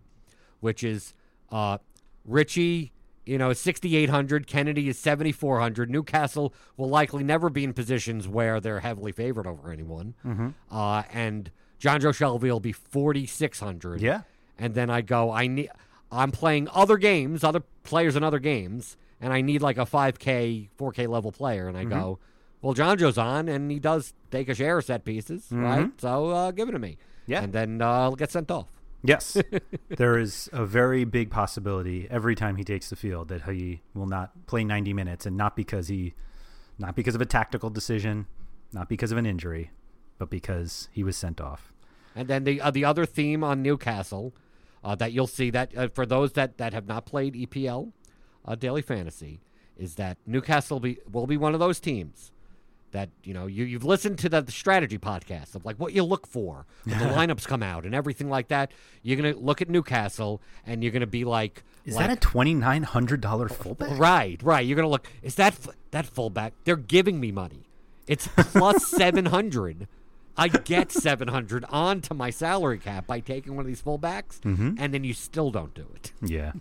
[0.59, 1.13] which is
[1.51, 1.77] uh,
[2.25, 2.91] Ritchie,
[3.25, 4.47] you know, is sixty eight hundred.
[4.47, 5.89] Kennedy is seventy four hundred.
[5.89, 10.13] Newcastle will likely never be in positions where they're heavily favored over anyone.
[10.25, 10.49] Mm-hmm.
[10.71, 14.01] Uh, and Jonjo Shelvey will be forty six hundred.
[14.01, 14.21] Yeah.
[14.57, 15.69] and then I go, I need,
[16.11, 20.69] I'm playing other games, other players in other games, and I need like a 5K,
[20.79, 21.89] 4K level player, and I Mm-hmm.
[21.99, 22.19] go,
[22.61, 25.91] well, Jonjo's on, and he does take a share of set pieces, right?
[25.99, 26.91] So uh, give it to me.
[26.91, 27.31] Mm-hmm.
[27.31, 27.43] Yeah.
[27.43, 28.67] and then uh, I'll get sent off.
[29.07, 29.37] Yes.
[29.89, 34.07] there is a very big possibility every time he takes the field that he will
[34.07, 36.13] not play 90 minutes and not because he
[36.77, 38.27] not because of a tactical decision,
[38.73, 39.71] not because of an injury,
[40.17, 41.71] but because he was sent off.
[42.15, 44.33] And then the uh, the other theme on Newcastle
[44.83, 47.91] uh, that you'll see that uh, for those that, that have not played EPL
[48.45, 49.41] uh, daily fantasy
[49.75, 52.31] is that Newcastle be, will be one of those teams
[52.95, 56.03] that you know you you've listened to the, the strategy podcast of like what you
[56.03, 58.71] look for when the lineups come out and everything like that.
[59.03, 63.51] You're gonna look at Newcastle and you're gonna be like, Is like, that a $2900
[63.53, 63.97] fullback?
[63.99, 64.65] Right, right.
[64.65, 65.07] You're gonna look.
[65.21, 65.55] Is that
[65.91, 66.53] that fullback?
[66.63, 67.67] They're giving me money.
[68.07, 69.87] It's plus seven hundred.
[70.37, 74.75] I get seven hundred onto my salary cap by taking one of these fullbacks, Mm-hmm.
[74.79, 76.11] and then you still don't do it.
[76.21, 76.51] Yeah.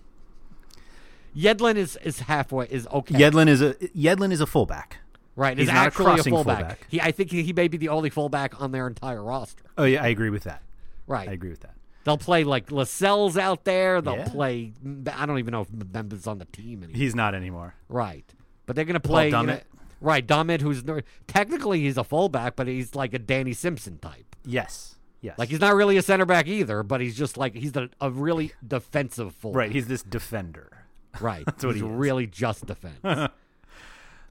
[1.37, 3.15] Yedlin is is halfway is okay.
[3.17, 4.99] Yedlin is a Yedlin is a fullback.
[5.37, 5.57] Right.
[5.59, 6.59] he's Is not a actually a, crossing fullback.
[6.59, 6.87] fullback.
[6.89, 9.65] He, I think he, he may be the only fullback on their entire roster.
[9.79, 10.63] Oh yeah, I agree with that.
[11.07, 11.29] Right.
[11.29, 11.75] I agree with that.
[12.05, 14.01] They'll play like Lascelles out there.
[14.03, 14.29] They'll Yeah.
[14.29, 14.73] play.
[15.13, 16.99] I don't even know if Mbemba's on the team anymore.
[16.99, 17.75] He's not anymore.
[17.89, 18.25] Right.
[18.67, 19.27] But they're going to play.
[19.31, 19.61] you know-
[20.01, 20.27] right.
[20.27, 20.83] Dummett, who's
[21.27, 24.37] technically he's a fullback, but he's like a Danny Simpson type.
[24.45, 24.97] Yes.
[25.23, 25.39] Yes.
[25.39, 28.11] Like he's not really a center back either, but he's just like he's a, a
[28.11, 29.59] really defensive fullback.
[29.59, 29.73] right.
[29.73, 30.87] He's this defender.
[31.21, 31.45] right.
[31.47, 32.99] That's what he's he really just defense.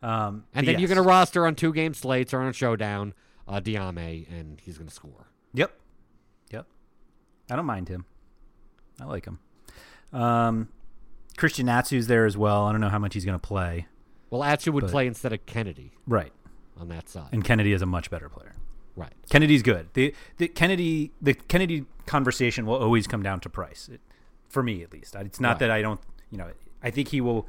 [0.04, 2.54] Um, and but then you're going to roster on two game slates or on a
[2.54, 3.14] showdown,
[3.48, 5.28] uh, Diame, and he's going to score.
[5.54, 5.72] Yep.
[6.52, 6.66] Yep.
[7.50, 8.06] I don't mind him.
[9.00, 9.40] I like him.
[10.12, 10.68] Um,
[11.38, 12.66] Christian Atsu's there as well.
[12.66, 13.88] I don't know how much he's going to play.
[14.30, 16.34] Well, Atsu would But- play instead of Kennedy Right.
[16.78, 17.30] on that side.
[17.32, 18.56] And Kennedy is a much better player.
[18.96, 19.14] Right.
[19.30, 19.88] Kennedy's good.
[19.94, 24.02] The the Kennedy the Kennedy conversation will always come down to price, it,
[24.50, 25.16] for me at least.
[25.16, 25.60] It's not Right.
[25.60, 26.00] that I don't,
[26.30, 26.52] you know,
[26.84, 27.48] I think he will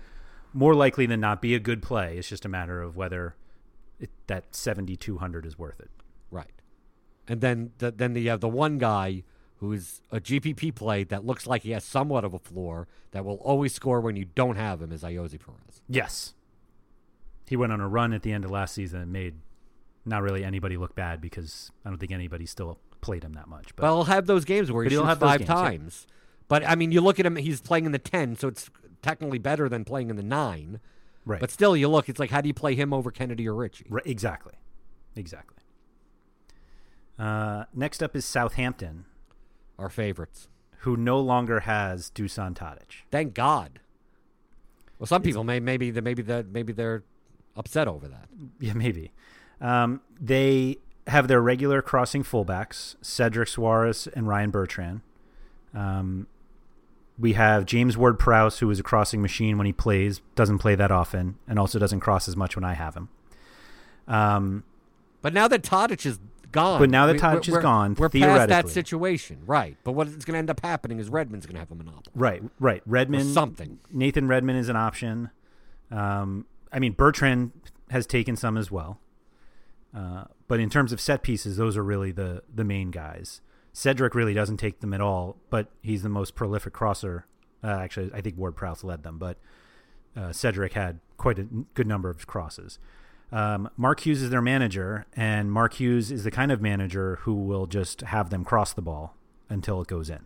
[0.55, 2.17] more likely than not be a good play.
[2.17, 3.35] It's just a matter of whether
[4.01, 5.91] it, that seventy two hundred is worth it.
[6.31, 6.53] Right.
[7.29, 9.25] And then the, then you have uh, the one guy
[9.57, 13.37] who's a GPP play that looks like he has somewhat of a floor that will
[13.37, 15.83] always score when you don't have him is Ayoze Perez.
[15.89, 16.35] Yes,
[17.47, 19.35] he went on a run at the end of last season and made
[20.05, 23.75] not really anybody look bad because I don't think anybody still played him that much.
[23.75, 25.55] But But he'll have those games where he shoots have five games, yeah.
[25.55, 26.07] times.
[26.47, 28.71] But I mean, you look at him; he's playing in the ten, so it's
[29.05, 30.81] technically better than playing in the nine.
[31.25, 33.55] right, But still, you look; it's like how do you play him over Kenedy or
[33.55, 33.87] Ritchie?
[33.89, 34.55] Right, exactly,
[35.15, 35.59] exactly.
[37.19, 39.05] Uh, next up is Southampton,
[39.79, 40.49] Our favorites.
[40.79, 43.05] who no longer has Dusan Tadic.
[43.11, 43.79] Thank God.
[44.99, 47.05] Well, some people may maybe they maybe that maybe they're
[47.57, 48.29] upset over that.
[48.59, 49.13] Yeah, maybe.
[49.61, 55.01] Um, they have their regular crossing fullbacks, Cedric Soares and Ryan Bertrand.
[55.75, 56.27] Um,
[57.19, 60.75] we have James Ward Prowse, who is a crossing machine when he plays, doesn't play
[60.75, 63.09] that often, and also doesn't cross as much when I have him.
[64.09, 64.65] Um,
[65.23, 66.19] But now that Tadic is
[66.53, 69.77] gone, But now that Tadic is gone, we're past that situation, right?
[69.85, 72.13] But what is going to end up happening is Redmond's going to have a monopoly.
[72.15, 72.83] right, right.
[72.87, 73.79] Redmond, something.
[73.91, 75.31] Nathan Redmond is an option.
[75.91, 77.53] Um, I mean, Bertrand
[77.91, 78.99] has taken some as well.
[79.95, 83.41] Uh, but in terms of set pieces, those are really the the main guys.
[83.75, 87.27] Cedric really doesn't take them at all, but he's the most prolific crosser.
[87.63, 89.37] Uh, actually, I think Ward Prowse led them, but
[90.17, 91.43] uh, Cedric had quite a
[91.75, 92.79] good number of crosses.
[93.33, 97.35] Um, Mark Hughes is their manager, and Mark Hughes is the kind of manager who
[97.35, 99.17] will just have them cross the ball
[99.49, 100.21] until it goes in.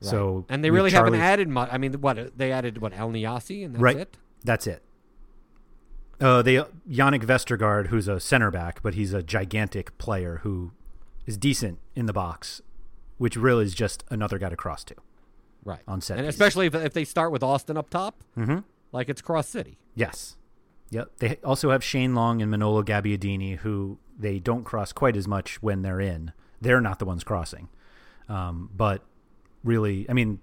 [0.00, 1.70] So, and they really haven't added much.
[1.72, 2.78] I mean, what they added?
[2.78, 3.96] What Elyounoussi, and that's right.
[3.96, 4.16] it.
[4.44, 4.82] That's it.
[6.20, 6.56] Uh, they
[6.90, 10.72] Jannik Vestergaard, who's a center back, but he's a gigantic player who
[11.26, 12.60] is decent in the box,
[13.18, 14.94] which really is just another guy to cross to.
[15.64, 15.80] Right.
[15.86, 16.34] On set and pieces.
[16.40, 18.58] especially if, if they start with Austin up top, Mm-hmm.
[18.90, 19.78] like it's Cross City.
[19.94, 20.36] Yes.
[20.90, 21.10] Yep.
[21.18, 25.62] They also have Shane Long and Manolo Gabbiadini, who they don't cross quite as much
[25.62, 26.32] when they're in.
[26.60, 27.68] They're not the ones crossing,
[28.28, 29.02] um, but
[29.64, 30.40] really, I mean,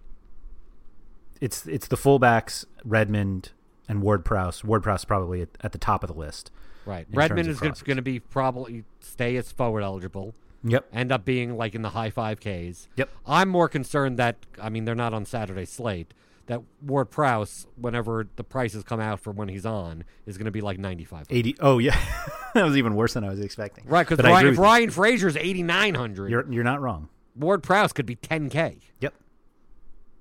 [1.41, 3.51] it's it's the fullbacks Redmond
[3.87, 4.63] and Ward Prowse.
[4.63, 6.51] Ward Prowse probably at, at the top of the list.
[6.85, 7.05] Right.
[7.11, 10.33] Redmond is going to be probably stay as forward eligible.
[10.63, 10.87] Yep.
[10.93, 12.87] End up being like in the high five Ks.
[12.97, 13.09] Yep.
[13.25, 16.13] I'm more concerned that I mean they're not on Saturday slate.
[16.47, 20.51] That Ward Prowse, whenever the prices come out for when he's on, is going to
[20.51, 21.27] be like 95.
[21.29, 21.95] 80 oh yeah
[22.55, 24.59] that was even worse than i was expecting Right, because But I Ryan, agree if.
[24.59, 29.13] Ryan Fraser's 8,900, you're, you're not wrong Ward Prowse could be 10K, yep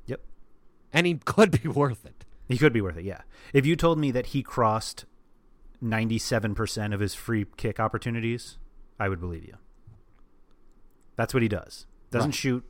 [0.05, 0.20] yep
[0.93, 2.27] and he could be worth it.
[2.47, 3.23] he could be worth it yeah
[3.55, 5.06] if you told me that he crossed
[5.82, 8.59] 97% of his free kick opportunities
[9.01, 9.55] i would believe you
[11.19, 12.35] that's what he does doesn't Right.
[12.35, 12.65] shoot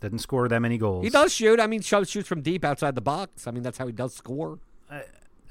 [0.00, 1.58] doesn't score that many goals He does shoot.
[1.58, 3.46] I mean, shoots from deep outside the box.
[3.46, 4.58] I mean, that's how he does score.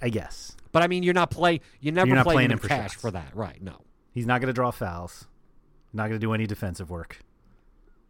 [0.02, 1.60] i guess But I mean, you're not play.
[1.82, 3.02] You never You're not play playing him for cash shots.
[3.02, 3.62] for that, right?
[3.62, 3.78] No.
[4.14, 5.28] he's not going to draw fouls
[5.92, 7.20] not going to do any defensive work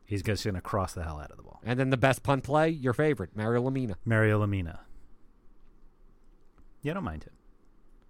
[0.06, 2.24] he's just going to cross the hell out of the ball And then the best
[2.24, 4.80] punt play, your favorite, Mario Lemina mario lemina
[6.82, 7.34] yeah i don't mind him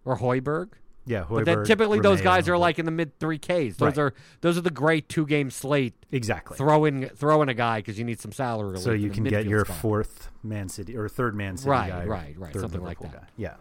[0.06, 0.70] or Højbjerg.
[1.06, 3.78] Yeah But then typically those guys are like in the mid three Ks.
[3.78, 3.98] Those Right.
[3.98, 5.94] are those are the great two game slate.
[6.12, 8.80] exactly Throw in throw in a guy because you need some salary.
[8.80, 9.78] so you can get your spot.
[9.78, 13.12] fourth Man City or third Man City Right, guy, right, right, something like that.
[13.14, 13.28] guy.
[13.38, 13.56] Yeah.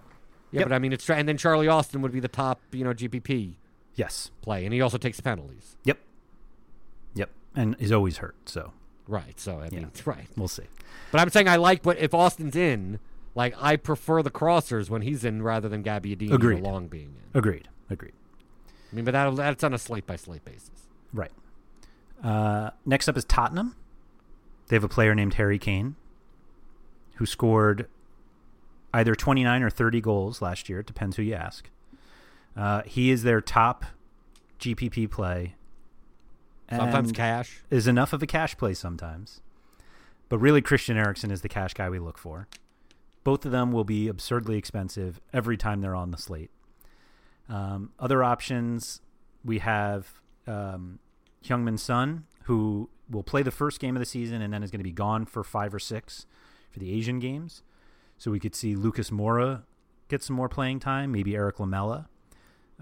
[0.53, 0.69] Yeah, Yep.
[0.69, 3.57] but I mean it's and then Charlie Austin would be the top you know GPP
[3.95, 4.31] Yes.
[4.41, 5.77] play, and he also takes penalties.
[5.85, 5.99] Yep.
[7.15, 7.31] Yep.
[7.55, 8.37] And he's always hurt.
[8.47, 8.73] So
[9.09, 9.39] Right.
[9.41, 9.87] So I Yeah.
[10.05, 10.27] right.
[10.37, 10.63] we'll see.
[11.11, 13.01] But I'm saying I like what if Austin's in.
[13.35, 16.63] Like I prefer the crossers when he's in rather than Gabbiadini or Agreed.
[16.63, 17.39] Long being in.
[17.39, 17.69] Agreed.
[17.89, 18.13] Agreed.
[18.93, 20.89] I mean, but that that's on a slate by slate basis.
[21.13, 21.33] Right.
[22.23, 23.75] Uh, next up is Tottenham.
[24.69, 25.97] They have a player named Harry Kane
[27.17, 27.89] who scored
[28.95, 30.81] either 29 or 30 goals last year.
[30.81, 31.69] It depends who you ask.
[32.57, 33.85] Uh, he is their top
[34.59, 35.57] GPP play.
[36.71, 37.61] Sometimes cash.
[37.71, 39.41] is enough of a cash play sometimes.
[40.29, 42.49] But really, Christian Eriksen is the cash guy we look for.
[43.25, 46.51] Both of them will be absurdly expensive every time they're on the slate.
[47.49, 49.01] Um, other options,
[49.45, 50.99] we have um,
[51.45, 54.81] Heung-min Son, who will play the first game of the season and then is going
[54.81, 56.27] to be gone for five or six
[56.71, 57.63] for the Asian games.
[58.17, 59.63] So we could see Lucas Moura
[60.09, 62.09] get some more playing time, maybe Erik Lamela.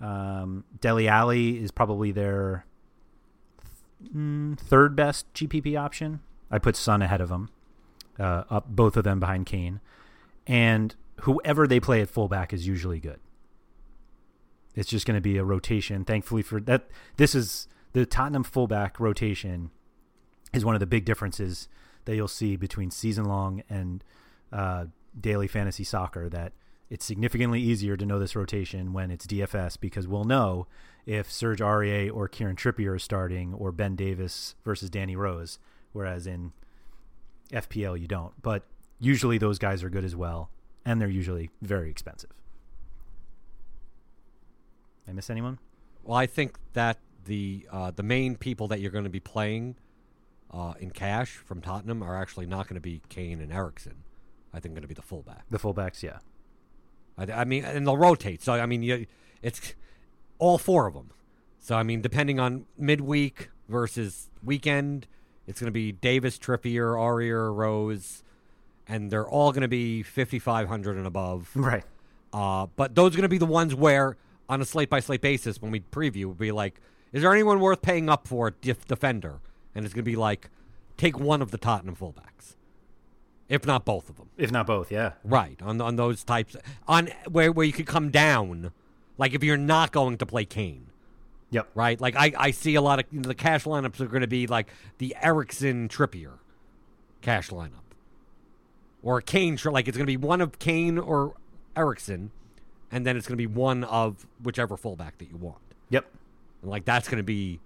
[0.01, 2.65] Um, Dele Alli is probably their
[4.15, 6.21] mm, third best GPP option.
[6.51, 7.51] I put Son ahead of him,
[8.19, 9.81] uh, up both of them behind Kane,
[10.51, 13.20] and whoever they play at fullback is usually good.
[14.74, 16.05] It's just going to be a rotation.
[16.05, 19.70] Thankfully for that, this is the Tottenham fullback rotation
[20.52, 21.68] is one of the big differences
[22.05, 24.02] that you'll see between season long and
[24.52, 24.86] uh,
[25.18, 26.28] daily fantasy soccer.
[26.28, 26.52] That
[26.89, 30.66] it's significantly easier to know this rotation when it's DFS because we'll know
[31.06, 35.60] if Serge Aurier or Kieran Trippier are starting or Ben Davies versus Danny Rose,
[35.93, 36.52] whereas in
[37.52, 38.32] FPL you don't.
[38.43, 38.64] But
[39.01, 40.51] usually those guys are good as well,
[40.85, 42.31] and they're usually very expensive.
[45.09, 45.59] I miss anyone?
[46.05, 49.77] Well, I think that the uh, the main people that you're going to be playing
[50.52, 54.05] uh, in cash from Tottenham are actually not going to be Kane and Eriksen.
[54.52, 55.44] I think going to be the fullback.
[55.51, 56.18] The fullbacks, yeah.
[57.18, 58.43] I, I mean, and they'll rotate.
[58.43, 59.06] So I mean, you,
[59.43, 59.74] it's
[60.39, 61.10] all four of them.
[61.59, 65.06] So I mean, depending on midweek versus weekend,
[65.47, 68.22] it's going to be Davies, Trippier, Aurier, Rose,
[68.91, 71.51] and they're all going to be 5,500 and above.
[71.55, 71.85] Right.
[72.33, 74.17] Uh, but those are going to be the ones where,
[74.49, 76.81] on a slate by slate basis, when we preview, we'll be like,
[77.12, 79.41] is there anyone worth paying up for def- defender?
[79.75, 80.51] And it's going to be like,
[80.97, 82.57] take one of the Tottenham fullbacks,
[83.49, 84.29] if not both of them.
[84.37, 85.12] If not both, yeah.
[85.25, 86.57] Right on on those types
[86.87, 88.73] on where where you could come down,
[89.19, 90.87] like if you're not going to play Kane,
[91.51, 91.69] Yep.
[91.75, 92.01] right?
[92.01, 94.27] Like I, I see a lot of you know, the cash lineups are going to
[94.29, 94.69] be like
[94.99, 96.39] the Eriksen Trippier
[97.23, 97.90] cash lineup,
[99.02, 101.35] or a Kane like it's going to be one of Kane or
[101.77, 102.31] Eriksen,
[102.90, 105.59] and then it's going to be one of whichever fullback that you want.
[105.90, 106.06] Yep.
[106.62, 107.60] And like that's going to be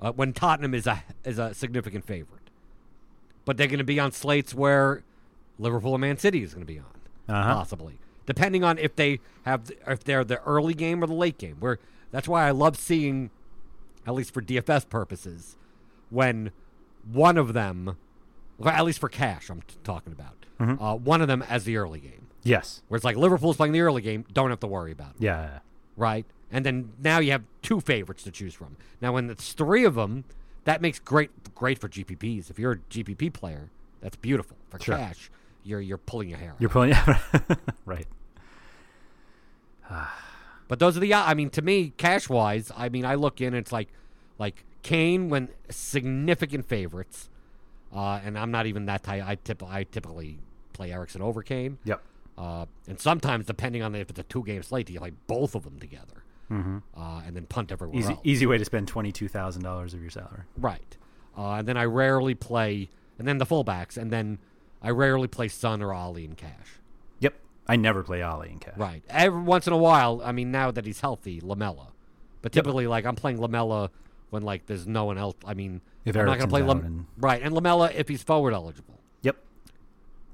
[0.00, 2.50] uh, when Tottenham is a is a significant favorite,
[3.44, 5.02] but they're going to be on slates where
[5.58, 6.86] Liverpool and Man City is going to be on
[7.28, 7.54] Uh-huh.
[7.54, 11.56] possibly, depending on if they have if they're the early game or the late game.
[11.60, 11.78] Where
[12.10, 13.30] that's why I love seeing,
[14.06, 15.56] at least for DFS purposes,
[16.08, 16.50] when
[17.12, 17.96] one of them,
[18.58, 20.82] well, at least for cash, I'm t- talking about, Mm-hmm.
[20.82, 22.26] uh, one of them as the early game.
[22.42, 22.82] Yes.
[22.88, 25.58] Where it's like Liverpool's playing the early game, don't have to worry about it Yeah.
[25.96, 26.24] right?
[26.52, 28.76] And then now you have two favorites to choose from.
[29.00, 30.24] Now, when it's three of them,
[30.64, 32.50] that makes great great for GPPs.
[32.50, 33.70] If you're a GPP player,
[34.00, 34.56] that's beautiful.
[34.68, 34.96] For Sure.
[34.96, 35.30] cash,
[35.64, 36.50] you're you're pulling your hair.
[36.50, 36.56] out.
[36.60, 36.92] You're pulling
[37.86, 38.06] right.
[40.68, 43.54] But those are the I mean, to me, cash wise, I mean, I look in,
[43.54, 43.88] it's like
[44.38, 47.28] like Kane when significant favorites,
[47.94, 49.22] uh, and I'm not even that tight.
[49.26, 50.38] I tip I typically
[50.80, 51.78] play Eriksen over Kane.
[51.84, 52.02] Yep.
[52.38, 55.64] Uh, and sometimes, depending on if it's a two game slate, you play both of
[55.64, 56.78] them together, mm-hmm.
[56.96, 58.20] uh, and then punt everywhere Easy else.
[58.24, 60.44] easy way to spend twenty two thousand dollars of your salary.
[60.56, 60.96] Right.
[61.36, 62.88] Uh, and then I rarely play,
[63.18, 64.38] and then the fullbacks, and then
[64.80, 66.78] I rarely play Son or Alli in cash.
[67.18, 67.34] Yep.
[67.68, 68.78] I never play Ollie in cash.
[68.78, 69.02] Right.
[69.10, 71.88] Every once in a while, I mean, now that he's healthy, Lamela.
[72.40, 73.90] But typically, like I'm playing Lamela
[74.30, 75.34] when like there's no one else.
[75.44, 77.42] I mean, If I'm not going to play Lam- and- right.
[77.42, 78.99] And Lamela if he's forward eligible.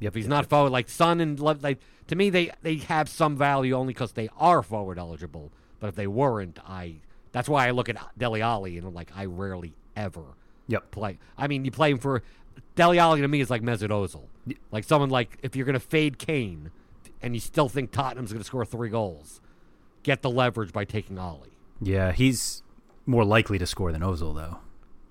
[0.00, 0.10] Yep.
[0.10, 0.50] If he's not yep.
[0.50, 1.78] forward, like Son and Le- like
[2.08, 5.52] to me, they they have some value only because they are forward eligible.
[5.80, 6.96] But if they weren't, I
[7.32, 10.22] that's why I look at Dele Alli and I'm like, I rarely ever
[10.68, 10.90] Yep.
[10.90, 11.18] play.
[11.38, 12.22] I mean, you play him for
[12.74, 14.24] Dele Alli to me is like Mesut Ozil,
[14.70, 16.70] like someone like if you're going to fade Kane,
[17.22, 19.40] and you still think Tottenham's going to score three goals,
[20.02, 21.50] get the leverage by taking Alli.
[21.80, 22.62] Yeah, he's
[23.04, 24.58] more likely to score than Ozil though.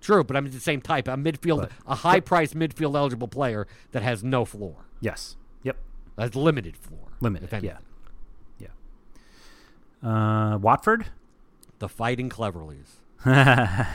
[0.06, 1.08] True, but I'm the same type.
[1.08, 5.36] A midfield, But- a high-priced midfield eligible player that has no floor, Yes.
[5.64, 5.78] Yep.
[6.20, 7.78] has limited floor, Limited, If yeah.
[8.60, 8.68] Yeah.
[10.54, 11.08] Uh, Watford.
[11.80, 12.88] The fighting Cleverleys.
[13.26, 13.88] well,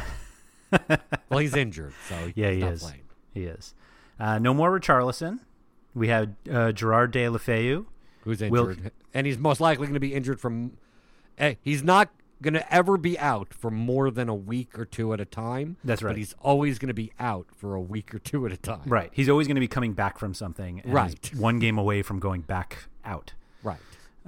[1.39, 2.83] he's injured, so Yeah, he is.
[2.83, 3.03] playing.
[3.33, 3.75] He is.
[4.19, 5.39] Uh, no more Richarlison.
[5.95, 7.87] We have uh, Gerard De La Feu.
[8.23, 10.73] Who's Will- injured, and he's most likely going to be injured from.
[11.39, 12.11] eh, he's not
[12.43, 15.77] going to ever be out for more than a week or two at a time.
[15.85, 16.11] That's right.
[16.11, 18.83] But he's always going to be out for a week or two at a time.
[18.87, 19.11] Right.
[19.13, 20.83] He's always going to be coming back from something.
[20.85, 21.31] Right.
[21.37, 23.35] One game away from going back out.
[23.63, 23.79] Right.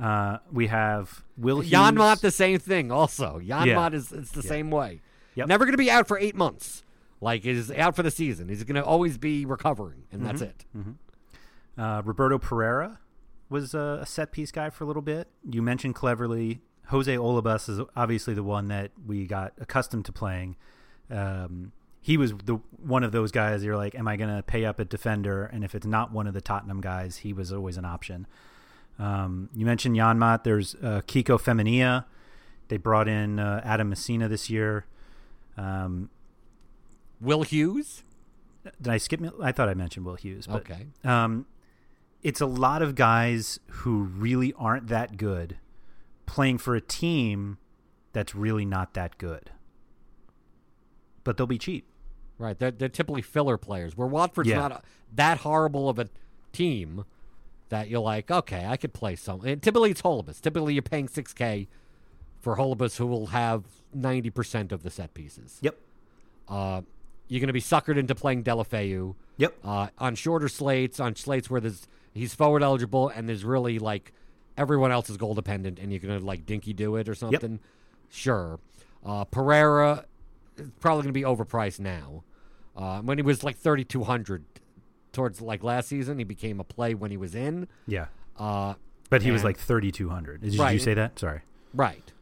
[0.01, 1.72] Uh, we have Will Hughes.
[1.72, 2.90] Janmaat the same thing.
[2.90, 3.90] Also, Janmaat Yeah.
[3.93, 5.01] is it's the same way.
[5.34, 5.48] Yep.
[5.48, 6.82] Never going to be out for eight months.
[7.20, 8.48] Like is out for the season.
[8.48, 10.90] He's going to always be recovering, and that's Mm-hmm.
[10.90, 10.97] it.
[11.78, 12.98] Uh, Roberto Pereyra
[13.48, 15.28] was a, a set piece guy for a little bit.
[15.48, 16.60] You mentioned Cleverley.
[16.86, 20.56] Jose Holebas is obviously the one that we got accustomed to playing.
[21.10, 23.64] Um, he was the one of those guys.
[23.64, 25.44] You're like, am I going to pay up a defender?
[25.44, 28.26] And if it's not one of the Tottenham guys, he was always an option.
[28.98, 30.44] Um, you mentioned Janmaat.
[30.44, 32.04] There's uh, Kiko Femenia.
[32.68, 34.86] They brought in uh, Adam Masina this year.
[35.56, 36.10] Um,
[37.20, 38.02] Will Hughes.
[38.80, 39.20] did I skip?
[39.40, 40.46] I thought I mentioned Will Hughes.
[40.46, 40.86] But, Okay.
[41.04, 41.46] Um,
[42.22, 45.56] it's a lot of guys who really aren't that good
[46.27, 47.59] playing for a team
[48.12, 49.51] that's really not that good.
[51.24, 51.86] But they'll be cheap.
[52.39, 52.59] Right.
[52.59, 53.97] They're, they're typically filler players.
[53.97, 54.59] Where Watford's Yeah.
[54.59, 54.82] not a,
[55.15, 56.09] that horrible of a
[56.53, 57.05] team
[57.69, 59.43] that you're like, okay, I could play some.
[59.44, 60.40] And typically it's Holebas.
[60.40, 61.69] Typically you're paying 6K
[62.40, 63.65] for Holebas who will have
[63.97, 65.59] 90% of the set pieces.
[65.62, 65.78] Yep.
[66.49, 66.82] Uh,
[67.28, 69.15] you're going to be suckered into playing Deulofeu.
[69.39, 69.55] Yep.
[69.65, 74.12] Uh, on shorter slates, on slates where there's he's forward eligible and there's really like
[74.57, 77.61] everyone else is goal dependent, and you're going to like dinky do it or something.
[78.11, 78.59] Sure.
[79.05, 80.05] Uh, Pereyra
[80.57, 82.24] is probably going to be overpriced now.
[82.77, 84.45] Uh, when he was like 3,200
[85.12, 87.69] towards like last season, he became a play when he was in.
[87.87, 88.07] Yeah.
[88.39, 88.74] Uh,
[89.11, 90.41] But he was like 3,200.
[90.41, 90.73] Did Right.
[90.73, 91.19] you say that?
[91.19, 91.41] Sorry.
[91.74, 92.12] Right.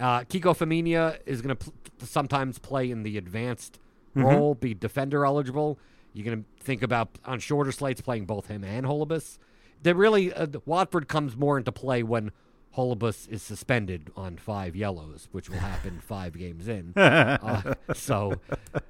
[0.00, 3.78] Uh, Kiko Femenia is going to pl- sometimes play in the advanced
[4.16, 4.26] Mm-hmm.
[4.26, 5.78] role, be defender eligible.
[6.12, 9.38] You're going to think about on shorter slates playing both him and Holebas.
[9.82, 12.30] They really uh, Watford comes more into play when
[12.76, 16.92] Holebas is suspended on five yellows, which will happen five games in.
[17.02, 18.34] Uh, so,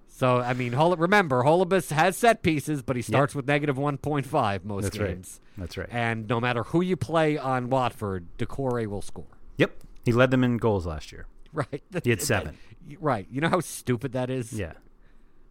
[0.09, 3.99] so I mean, Hol- remember Holebas has set pieces, but he starts with negative one
[3.99, 5.09] point five most That's right.
[5.09, 5.41] games.
[5.59, 5.89] That's right.
[5.91, 9.27] And no matter who you play on Watford, Doucoure will score.
[9.59, 9.73] Yep.
[10.05, 11.27] He led them in goals last year.
[11.55, 11.83] Right.
[12.03, 12.57] He had seven.
[12.99, 13.27] Right.
[13.31, 14.55] You know how stupid that is?
[14.55, 14.73] Yeah.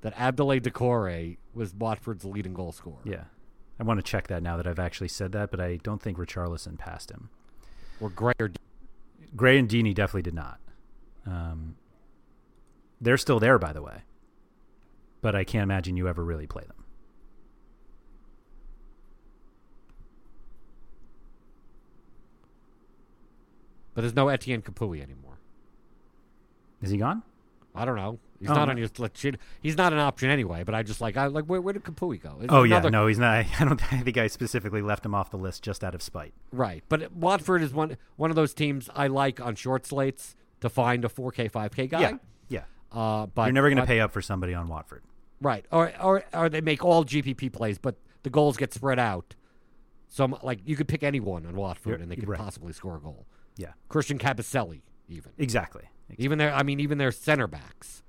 [0.02, 2.98] That Abdoulaye Doucoure was Watford's leading goal scorer.
[3.04, 3.26] Yeah.
[3.82, 6.20] I want to check that now that I've actually said that, but I don't think
[6.20, 7.30] Richarlison passed him.
[8.00, 8.52] Or Gray or
[9.36, 10.60] Gray and Deeney definitely did not.
[11.26, 11.78] Um,
[13.02, 14.04] they're still there, by the way.
[15.22, 16.86] But I can't imagine you ever really play them.
[23.96, 25.40] But there's no Etienne Capoue anymore.
[26.84, 27.24] Is he gone?
[27.74, 28.20] I don't know.
[28.42, 30.64] He's Oh, not on your like, shit- He's not an option anyway.
[30.64, 32.40] But I just like I like where, where did Capoue go?
[32.42, 33.46] Is Oh yeah, no, he's not.
[33.60, 33.94] I don't.
[33.94, 36.34] I think I specifically left him off the list just out of spite.
[36.52, 36.84] Right.
[36.90, 41.06] But Watford is one one of those teams I like on short slates to find
[41.06, 42.02] a 4K 5K guy.
[42.02, 42.18] Yeah,
[42.50, 42.64] yeah.
[42.92, 45.04] Uh, but You're never going to pay up for somebody on Watford.
[45.40, 45.66] Right.
[45.72, 49.36] Or, or or they make all GPP plays, but the goals get spread out.
[50.08, 52.40] So I'm- like you could pick anyone on Watford You're- and they could right.
[52.40, 53.26] possibly score a goal.
[53.58, 55.32] Yeah, Christian Kabasele even.
[55.38, 55.84] exactly.
[56.18, 58.04] Even their I mean even their center backs.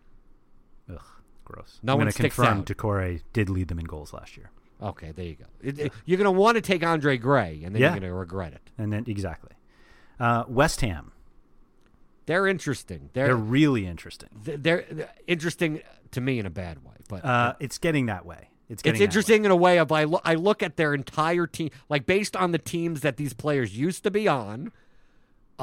[0.93, 1.01] Ugh,
[1.45, 1.79] gross.
[1.83, 2.67] No I'm one sticks confirm out.
[2.67, 4.51] Doucoure did lead them in goals last year,
[4.83, 5.45] Okay, there you go.
[5.63, 7.91] It- it- you're going to want to take Andre Gray and then Yeah.
[7.93, 8.71] you're going to regret it.
[8.79, 9.53] and then exactly.
[10.21, 11.13] Uh, West Ham.
[12.27, 13.11] They're interesting.
[13.13, 14.29] They're They're really interesting.
[14.45, 15.81] they're, they're interesting
[16.13, 18.49] to me in a bad way, but Uh, it's getting that way.
[18.69, 21.71] It's it's interesting in a way of I, lo- I look at their entire team
[21.91, 24.73] like based on the teams that these players used to be on.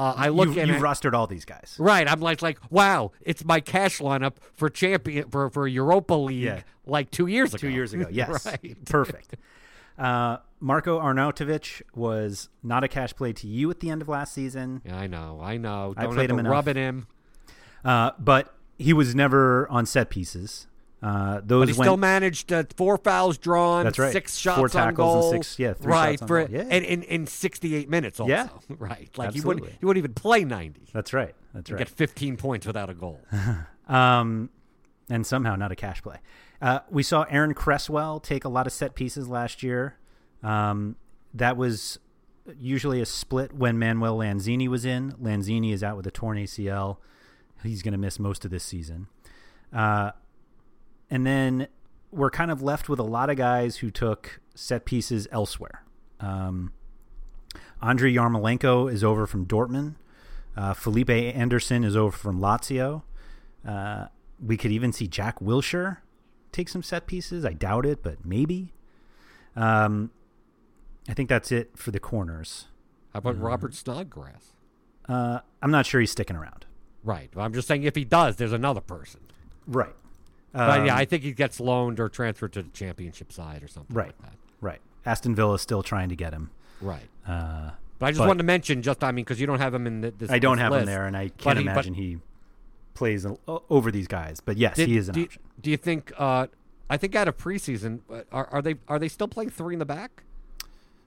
[0.00, 1.76] Uh, I look You've, at you've rostered all these guys.
[1.78, 2.08] right.
[2.10, 6.62] I'm like like wow, it's my cash lineup for champion for for Europa League Yeah.
[6.86, 7.58] like two years ago.
[7.60, 8.76] Two years ago, yes, right.
[8.86, 9.36] perfect.
[9.98, 14.32] Uh, Marko Arnautovic was not a cash play to you at the end of last
[14.32, 15.92] season, Yeah, I know, I know.
[15.96, 16.66] I Don't played have him enough.
[16.68, 17.06] it in.
[17.84, 20.66] uh, but he was never on set pieces.
[21.02, 24.12] Uh, those But he went, still managed uh, four fouls drawn, That's right.
[24.12, 26.54] six shots Four on tackles goal, and six- yeah, three right shots on for goal.
[26.54, 26.66] Yeah.
[26.70, 28.20] and in, in 68 minutes.
[28.20, 28.48] Also, Yeah.
[28.78, 29.08] right.
[29.16, 30.88] Like he wouldn't he wouldn't even play 90.
[30.92, 31.34] That's right.
[31.54, 31.78] That's right.
[31.78, 33.20] Get 15 points without a goal.
[33.88, 34.50] Um,
[35.08, 36.18] and somehow not a cash play.
[36.62, 39.96] Uh, we saw Aaron Cresswell take a lot of set pieces last year.
[40.44, 40.94] Um,
[41.34, 41.98] that was
[42.56, 45.10] usually a split when Manuel Lanzini was in.
[45.20, 46.98] Lanzini is out with a torn ACL.
[47.64, 49.08] He's going to miss most of this season.
[49.72, 50.12] Uh,
[51.10, 51.68] and then
[52.10, 55.84] we're kind of left with a lot of guys who took set pieces elsewhere.
[56.18, 56.72] Um,
[57.82, 59.94] Andrei Yarmolenko is over from Dortmund.
[60.56, 63.02] Uh, Felipe Anderson is over from Lazio.
[63.66, 64.06] Uh,
[64.44, 65.98] we could even see Jack Wilshere
[66.52, 67.44] take some set pieces.
[67.44, 68.72] I doubt it, but maybe.
[69.56, 70.10] Um,
[71.08, 72.66] I think that's it for the corners.
[73.12, 74.52] How about Robert Snodgrass?
[75.08, 76.66] Uh, I'm not sure he's sticking around.
[77.02, 77.30] Right.
[77.36, 79.20] I'm just saying if he does, there's another person.
[79.66, 79.94] Right.
[80.52, 83.68] But yeah, Um, I think he gets loaned or transferred to the championship side or
[83.68, 84.06] something Right.
[84.08, 84.36] like that.
[84.60, 84.80] Right.
[85.06, 86.50] Aston Villa is still trying to get him.
[86.80, 87.08] Right.
[87.26, 89.74] Uh, But I just But- wanted to mention, just I mean, because you don't have
[89.74, 90.30] him in the, this.
[90.30, 90.80] I don't this have list.
[90.82, 92.18] him there, and I can't he- imagine he
[92.94, 94.40] plays over these guys.
[94.40, 95.42] But yes, Did- he is an do, option.
[95.60, 96.10] Do you think?
[96.18, 96.46] Uh,
[96.88, 98.00] I think out of preseason,
[98.32, 100.24] are, are they are they still playing three in the back,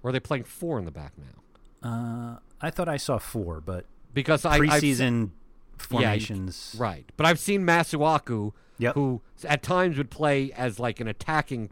[0.04, 1.90] or are they playing four in the back now?
[1.90, 5.32] Uh, I thought I saw four, but Because I I've preseason
[5.80, 6.76] Yeah, formations.
[6.78, 7.12] right?
[7.18, 8.96] But I've seen Masuaku, Yep.
[8.96, 11.70] who at times would play as like an attacking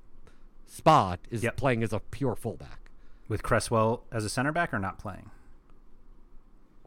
[0.67, 1.57] spot, is Yep.
[1.57, 2.79] playing as a pure fullback,
[3.27, 5.29] With Cresswell as a center back or not playing?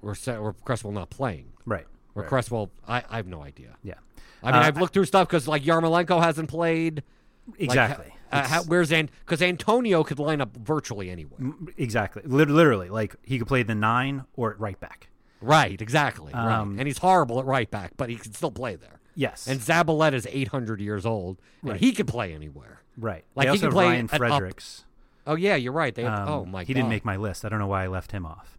[0.03, 1.87] or or Cresswell not playing, Right.
[2.15, 2.29] or right.
[2.29, 2.71] Cresswell.
[2.87, 3.77] I, I have no idea.
[3.83, 3.95] Yeah.
[4.43, 7.03] I mean, Uh, I've looked through stuff because like Yarmolenko hasn't played.
[7.49, 8.07] Like, Exactly.
[8.33, 9.11] uh, It's- how, where's An?
[9.25, 11.53] Because Antonio could line up virtually anywhere.
[11.77, 12.23] exactly.
[12.25, 15.09] Lit- literally, like he could play the nine or at right back.
[15.41, 16.33] Right, exactly.
[16.33, 16.59] right.
[16.59, 18.94] Um, And he's horrible at right back, but he can still play there.
[19.15, 19.47] Yes.
[19.47, 21.81] And Zabaleta is 800 years old, and Right.
[21.81, 22.83] he can play anywhere.
[22.97, 23.25] right.
[23.35, 24.85] like, he can play Ryan Fredericks.
[25.27, 25.95] Oh yeah, you're right.
[25.95, 26.79] They have, Um, oh my he god.
[26.81, 27.45] didn't make my list.
[27.45, 28.59] I don't know why I left him off.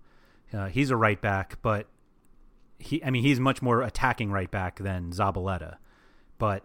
[0.53, 1.88] Uh, he's a right back, but
[2.80, 5.77] he I mean he's much more attacking right back than Zabaleta.
[6.38, 6.64] But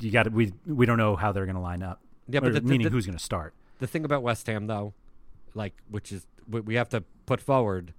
[0.00, 2.00] you got we we don't know how they're going to line up.
[2.28, 3.54] Yeah, but the- the- meaning the- who's going to start.
[3.78, 4.94] The thing about West Ham, though,
[5.54, 7.92] like which is we have to put forward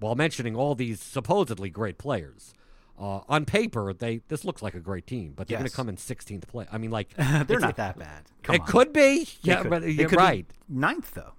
[0.00, 2.54] while mentioning all these supposedly great players.
[2.98, 5.88] Uh, on paper, they this looks like a great team, but they're going to come
[5.88, 6.68] in 16th place.
[6.70, 7.08] I mean, like
[7.46, 8.22] they're not that bad.
[8.44, 8.66] Come it on.
[8.68, 10.46] could be, yeah, could- but you're right.
[10.68, 11.32] Ninth though.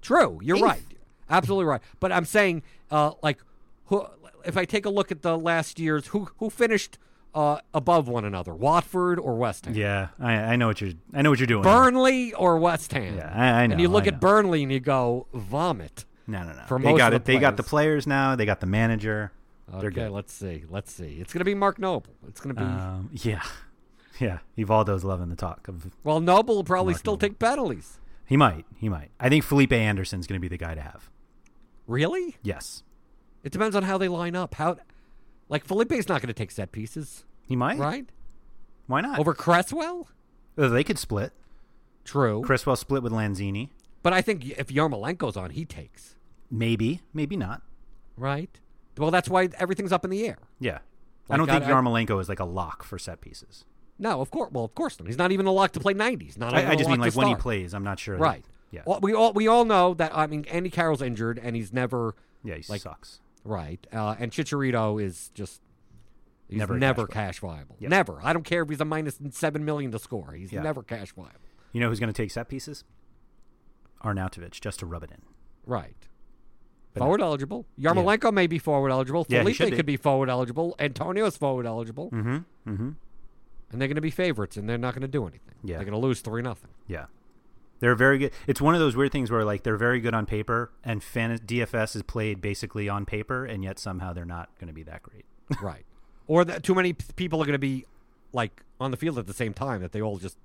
[0.00, 0.62] True, you're Eighth.
[0.64, 0.82] right.
[1.30, 1.80] Absolutely right.
[2.00, 3.38] But I'm saying, uh, like,
[3.86, 4.04] who,
[4.44, 6.98] if I take a look at the last years, who who finished
[7.34, 9.74] uh, above one another, Watford or West Ham?
[9.74, 10.92] Yeah, I, I know what you're.
[11.14, 11.62] I know what you're doing.
[11.62, 13.16] Burnley or West Ham?
[13.16, 14.20] Yeah, I- I know, And you look at.
[14.20, 16.04] Burnley and you go, vomit.
[16.28, 16.62] No, no, no.
[16.68, 17.24] For they most got of it.
[17.24, 18.04] the They got the players.
[18.04, 18.36] players now.
[18.36, 19.32] They got the manager.
[19.72, 20.64] Okay, let's see.
[20.68, 21.18] Let's see.
[21.20, 22.14] It's going to be Mark Noble.
[22.28, 22.66] It's going to be.
[22.66, 23.42] Um, yeah,
[24.20, 24.38] yeah.
[24.58, 25.90] Evaldo's loving the talk of.
[26.04, 27.20] well, Noble will probably Mark still Noble.
[27.28, 27.98] take penalties.
[28.26, 28.64] He might.
[28.78, 29.10] He might.
[29.20, 31.10] I think Felipe Anderson's going to be the guy to have.
[31.86, 32.36] Really?
[32.42, 32.82] Yes,
[33.42, 34.54] It depends on how they line up.
[34.54, 34.76] How,
[35.48, 37.78] like Felipe's not going to take set pieces, he might.
[37.78, 38.08] right?
[38.86, 39.18] Why not?
[39.18, 40.08] Over Cresswell.
[40.56, 41.32] Uh, they could split.
[42.04, 42.42] True.
[42.42, 43.70] Cresswell split with Lanzini.
[44.02, 46.16] But I think if Yarmolenko's on, he takes.
[46.50, 47.00] Maybe.
[47.12, 47.62] Maybe not.
[48.16, 48.58] right?
[48.98, 50.38] Well, that's why everything's up in the air.
[50.60, 50.78] Yeah.
[51.30, 53.64] I don't think I- Yarmolenko is like a lock for set pieces.
[53.98, 54.50] No, of course.
[54.52, 55.06] Well, of course not.
[55.06, 56.36] He's not even a lock to play 90s.
[56.36, 57.72] Not I, I, just mean like when he plays.
[57.74, 58.16] I'm not sure.
[58.16, 58.44] that- Right.
[58.70, 58.82] Yeah.
[58.86, 60.16] Well, we all we all know that.
[60.16, 62.54] I mean, Andy Carroll's injured, and he's never yeah.
[62.56, 63.20] He like- sucks.
[63.44, 63.86] right.
[63.92, 65.60] Uh, and Chicharito is just
[66.48, 67.76] he's Never never, cash cash viable.
[67.80, 67.90] Yep.
[67.90, 68.18] Never.
[68.22, 70.32] I don't care if he's a minus seven million to score.
[70.32, 70.62] He's Yeah.
[70.62, 71.38] never cash viable.
[71.72, 72.82] You know who's going to take set pieces?
[74.04, 75.22] Arnautovic, just to rub it in.
[75.64, 76.08] Right.
[76.96, 77.64] Forward eligible.
[77.80, 79.24] Yarmolenko may be forward eligible.
[79.28, 79.76] Yeah, Felipe should be.
[79.76, 80.74] could be forward eligible.
[80.78, 82.10] Antonio's forward eligible.
[82.10, 82.36] Mm-hmm.
[82.70, 82.90] Mm-hmm.
[83.70, 85.54] And they're going to be favorites, and they're not going to do anything.
[85.64, 85.76] Yeah.
[85.76, 86.68] They're going to lose three nothing.
[86.86, 87.06] Yeah.
[87.80, 88.32] They're very good.
[88.46, 91.38] It's one of those weird things where like they're very good on paper, and fan-
[91.38, 95.02] DFS is played basically on paper, and yet somehow they're not going to be that
[95.02, 95.24] great.
[95.62, 95.84] right.
[96.26, 97.86] Or that too many p- people are going to be
[98.32, 100.36] like on the field at the same time that they all just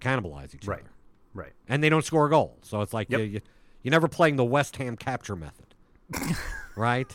[0.00, 0.80] cannibalize each Right.
[0.80, 0.90] other,
[1.34, 1.52] Right.
[1.68, 2.56] and they don't score a goal.
[2.62, 3.20] So it's like Yep.
[3.20, 3.40] you, you,
[3.82, 5.74] you're never playing the West Ham capture method,
[6.76, 7.14] right?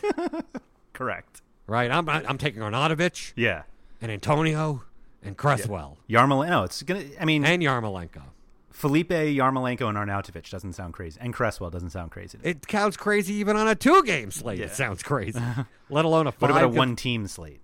[0.92, 1.42] Correct.
[1.66, 1.90] right.
[1.90, 3.62] I'm I'm taking Arnautovic Yeah.
[4.00, 4.82] and Antonio
[5.22, 6.48] and Cresswell Yarmolenko.
[6.50, 7.04] No, it's gonna.
[7.20, 8.22] I mean, and Yarmolenko.
[8.70, 12.38] Felipe Yarmolenko and Arnautovic doesn't sound crazy, and Cresswell doesn't sound crazy.
[12.42, 14.58] It counts crazy even on a two-game slate.
[14.58, 14.64] Yeah.
[14.66, 15.38] It sounds crazy,
[15.90, 17.60] let alone a what about a one-team slate?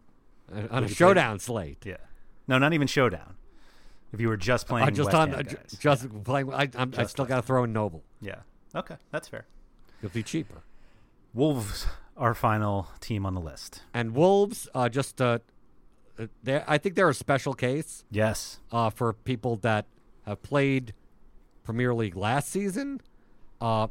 [0.70, 1.84] on a showdown slate.
[1.84, 1.96] Yeah.
[2.46, 3.34] No, not even showdown.
[4.12, 5.76] If you were just playing, Uh, just West on Ham uh, guys.
[5.78, 6.52] just playing.
[6.52, 8.02] I, I'm, I still got to throw in Noble.
[8.22, 8.36] yeah.
[8.74, 9.46] Okay, that's fair.
[10.02, 10.62] It'll be cheaper.
[11.34, 11.86] Wolves,
[12.16, 13.82] our final team on the list.
[13.94, 15.38] And Wolves, uh, just uh,
[16.18, 18.60] uh, they're- I think they're a special case Yes.
[18.72, 19.86] uh, for people that
[20.26, 20.94] have played
[21.64, 23.00] Premier League last season.
[23.60, 23.88] Uh,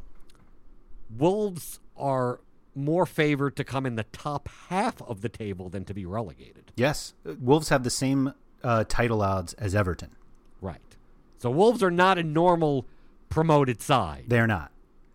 [1.16, 2.40] Wolves are
[2.74, 6.72] more favored to come in the top half of the table than to be relegated.
[6.76, 7.14] Yes.
[7.26, 10.10] Uh, Wolves have the same uh, title odds as Everton.
[10.60, 10.80] Right.
[11.38, 12.84] So Wolves are not a normal
[13.28, 14.70] promoted side, They're not.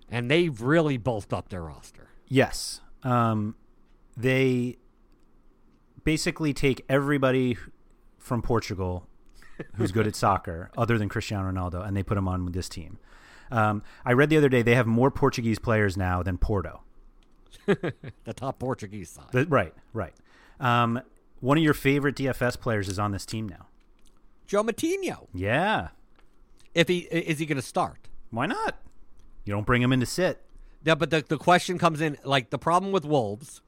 [0.10, 2.08] and they've really bulked up their roster.
[2.28, 2.82] Yes.
[3.04, 3.56] Um,
[4.16, 4.78] they
[6.04, 7.58] basically take everybody
[8.18, 9.08] from Portugal
[9.76, 12.68] who's good at soccer, other than Cristiano Ronaldo, and they put them on with this
[12.70, 12.98] team.
[13.52, 16.82] Um, I read the other day they have more Portuguese players now than Porto.
[17.66, 19.28] The top Portuguese side.
[19.32, 20.14] The- right, right.
[20.60, 21.02] Um,
[21.40, 23.68] one of your favorite DFS players is on this team now.
[24.48, 25.28] Joe Moutinho.
[25.34, 25.90] Yeah.
[26.74, 28.10] If he is he going to start?
[28.32, 28.78] Why not?
[29.46, 30.42] You don't bring him in to sit.
[30.84, 33.62] Yeah, but the the question comes in like the problem with Wolves,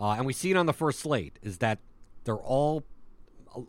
[0.00, 1.78] uh, and we see it on the first slate is that
[2.24, 2.84] they're all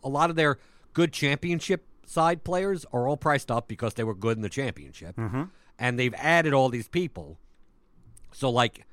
[0.04, 0.58] a, lot of their
[0.92, 5.16] good championship side players are all priced up because they were good in the championship,
[5.78, 7.38] and they've added all these people.
[8.32, 8.86] So like.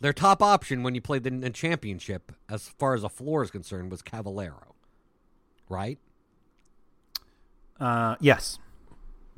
[0.00, 3.50] Their top option when you played in the championship, as far as a floor is
[3.50, 4.76] concerned, was Cavaleiro,
[5.68, 5.98] right?
[7.80, 8.60] Uh, yes.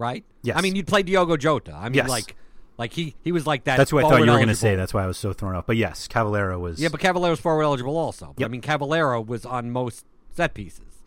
[0.01, 0.24] Right?
[0.43, 0.56] Yes.
[0.56, 1.74] I mean, you'd play Diogo Jota.
[1.74, 2.09] I mean, Yes.
[2.09, 2.35] like,
[2.78, 3.77] like he he was like that.
[3.77, 4.74] That's what I thought you were going to say.
[4.74, 5.66] That's why I was so thrown off.
[5.66, 6.81] But yes, Cavaleiro was.
[6.81, 8.32] Yeah, but Cavaleiro's forward eligible also.
[8.35, 11.02] But I mean, Cavaleiro was on most set pieces.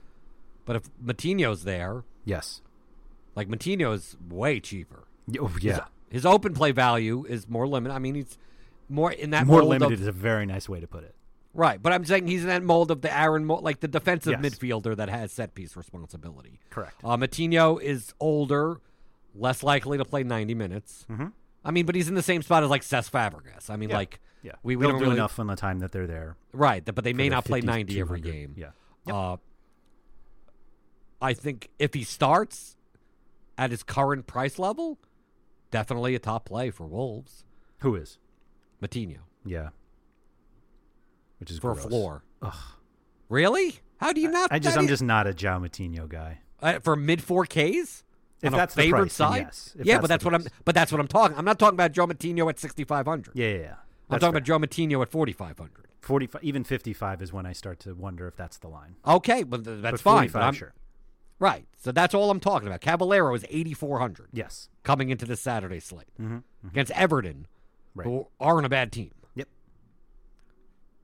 [0.65, 2.61] But if Moutinho's there, yes.
[3.35, 5.05] like Moutinho's way cheaper.
[5.39, 5.85] Oh, His- yeah.
[6.09, 7.95] His, open play value is more limited.
[7.95, 8.37] I mean, he's
[8.87, 11.15] more in that More limited Of, is a very nice way to put it.
[11.55, 14.39] Right, but I'm saying he's in that mold of the Aaron, Mo- like the defensive
[14.41, 14.55] Yes.
[14.55, 16.59] midfielder that has set piece responsibility.
[16.71, 16.99] Correct.
[17.03, 18.79] Uh, Moutinho is older,
[19.35, 21.05] less likely to play 90 minutes.
[21.11, 21.27] Mm-hmm.
[21.63, 23.69] I mean, but he's in the same spot as like Cesc Fabregas.
[23.69, 23.95] I mean, Yeah.
[23.97, 24.53] like Yeah.
[24.63, 26.37] we, we They'll don't do really enough on the time that they're there.
[26.53, 28.55] Right, but they may the not play 50, 90 every game.
[28.57, 28.71] Yeah.
[29.13, 29.37] Uh,
[31.21, 32.75] I think if he starts
[33.57, 34.97] at his current price level,
[35.71, 37.45] definitely a top play for Wolves.
[37.79, 38.17] Who is?
[38.81, 39.69] Moutinho Yeah.
[41.43, 41.83] Which is for gross.
[41.85, 42.23] a floor.
[43.29, 43.75] Really?
[43.97, 44.49] How do you not?
[44.51, 46.39] I just I'm you- just not a João Moutinho guy.
[46.61, 48.03] uh, for mid 4Ks.
[48.41, 49.75] If that's the price, side, yes.
[49.77, 50.41] If yeah, that's but that's what I'm.
[50.43, 50.53] price.
[50.65, 51.37] But that's what I'm talking.
[51.37, 53.31] I'm not talking about Joe Moutinho at 6,500.
[53.35, 53.67] Yeah, yeah, yeah.
[54.09, 54.29] I'm talking fair.
[54.29, 55.87] about Joe Moutinho at 4,500.
[56.01, 58.95] 45 even 55 is when I start to wonder if that's the line.
[59.05, 60.29] Okay, well that's but fine.
[60.29, 60.73] But I'm, sure.
[61.39, 61.65] Right.
[61.77, 62.79] So that's all I'm talking about.
[62.81, 64.69] Cavaleiro is 8,400 Yes.
[64.83, 66.67] coming into this Saturday slate Mm-hmm.
[66.69, 67.47] against Everton,
[67.95, 68.05] Right.
[68.05, 69.11] who aren't a bad team.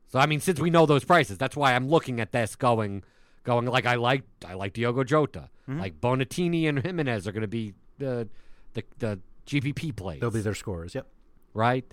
[0.10, 3.04] So I mean, since we know those prices, that's why I'm looking at this going,
[3.44, 5.80] going like I like I like Diogo Jota, Mm-hmm.
[5.82, 8.28] like Bonatini and Jimenez are going to be the
[8.74, 10.20] the the GPP plays.
[10.20, 10.96] They'll be their scorers.
[10.96, 11.08] Yep.
[11.54, 11.86] right.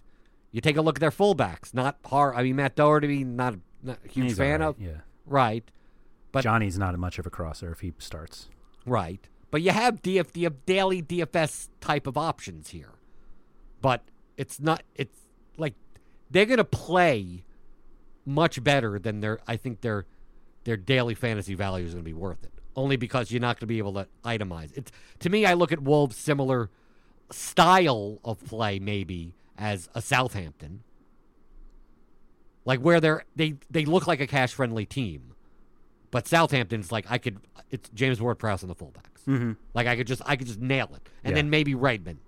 [0.53, 1.75] You take a look at their fullbacks.
[1.75, 2.35] Not hard.
[2.37, 4.81] I mean, Matt Doherty, not, not a huge He's fan all of.
[4.81, 5.01] Yeah.
[5.27, 5.71] Right.
[6.33, 8.49] But- Jonny's not much of a crosser if he starts.
[8.87, 9.29] Right.
[9.51, 12.93] But you have DF, the daily DFS type of options here.
[13.83, 14.03] But
[14.39, 15.19] it's not it's
[15.59, 15.75] like
[16.31, 17.45] they're going to play
[18.27, 20.05] much better than their I think their
[20.65, 22.53] their daily fantasy value is going to be worth it.
[22.75, 24.77] Only because you're not going to be able to itemize.
[24.77, 24.91] It's
[25.21, 26.69] to me I look at Wolves similar
[27.31, 30.83] style of play maybe as a Southampton.
[32.65, 35.35] Like where they're they they look like a cash friendly team.
[36.11, 37.39] But Southampton's like I could
[37.71, 39.25] it's James Ward Prowse and the fullbacks.
[39.29, 39.53] Mm-hmm.
[39.75, 41.09] Like I could just I could just nail it.
[41.23, 41.35] And Yeah.
[41.37, 42.19] then maybe Redmond.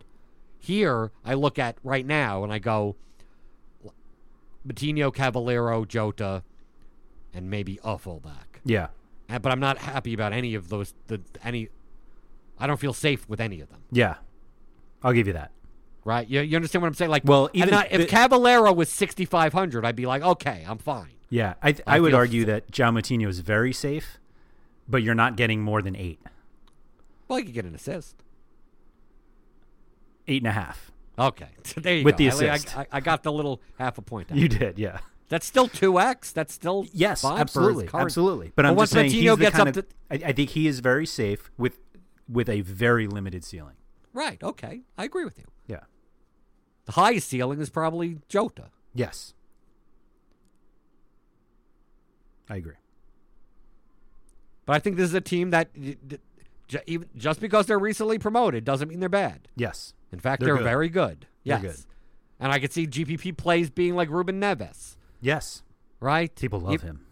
[0.59, 2.97] Here I look at right now and I go
[4.69, 6.43] Moutinho, Cavaleiro, Jota,
[7.33, 8.61] and maybe a fullback.
[8.65, 8.89] Yeah.
[9.31, 11.69] Uh, But I'm not happy about any of those the any
[12.59, 13.81] I don't feel safe with any of them.
[13.91, 14.17] Yeah.
[15.03, 15.53] I'll give you that.
[16.05, 16.27] Right?
[16.29, 17.11] You, you understand what I'm saying?
[17.11, 20.65] Like Well, even not- if the- Cavaleiro was sixty five hundred, I'd be like, okay,
[20.69, 21.13] I'm fine.
[21.31, 21.55] Yeah.
[21.63, 24.19] I I I, would argue s- that João Moutinho is very safe,
[24.89, 26.19] but you're not getting more than eight.
[27.29, 28.17] Well, you could get an assist.
[30.27, 30.91] Eight and a half.
[31.19, 32.19] Okay, there you With go.
[32.19, 32.77] the I- I- assist.
[32.79, 34.31] I, I got the little half a point.
[34.31, 34.39] Out.
[34.39, 34.99] You did, yeah.
[35.29, 36.33] That's still two x.
[36.33, 38.53] That's still Yes, fine for his absolutely, absolutely.
[38.57, 39.87] But I'm once just saying Moutinho he's the gets up of.
[40.11, 41.79] I, I think he is very safe with
[42.29, 43.75] with a very limited ceiling.
[44.15, 44.43] Right.
[44.43, 45.45] Okay, I agree with you.
[45.67, 45.81] Yeah.
[46.87, 48.71] The highest ceiling is probably Jota.
[48.95, 49.35] Yes.
[52.49, 52.77] I agree.
[54.65, 55.69] But I think this is a team that
[56.73, 59.49] y- d- even just because they're recently promoted doesn't mean they're bad.
[59.57, 59.95] Yes.
[60.13, 60.65] In fact, They're they're, good.
[60.65, 61.27] very good.
[61.45, 61.61] Yes.
[61.63, 61.77] good.
[62.41, 65.63] And I could see GPP plays being like Ruben Neves, Yes.
[66.01, 66.35] right?
[66.35, 67.07] People love You- him.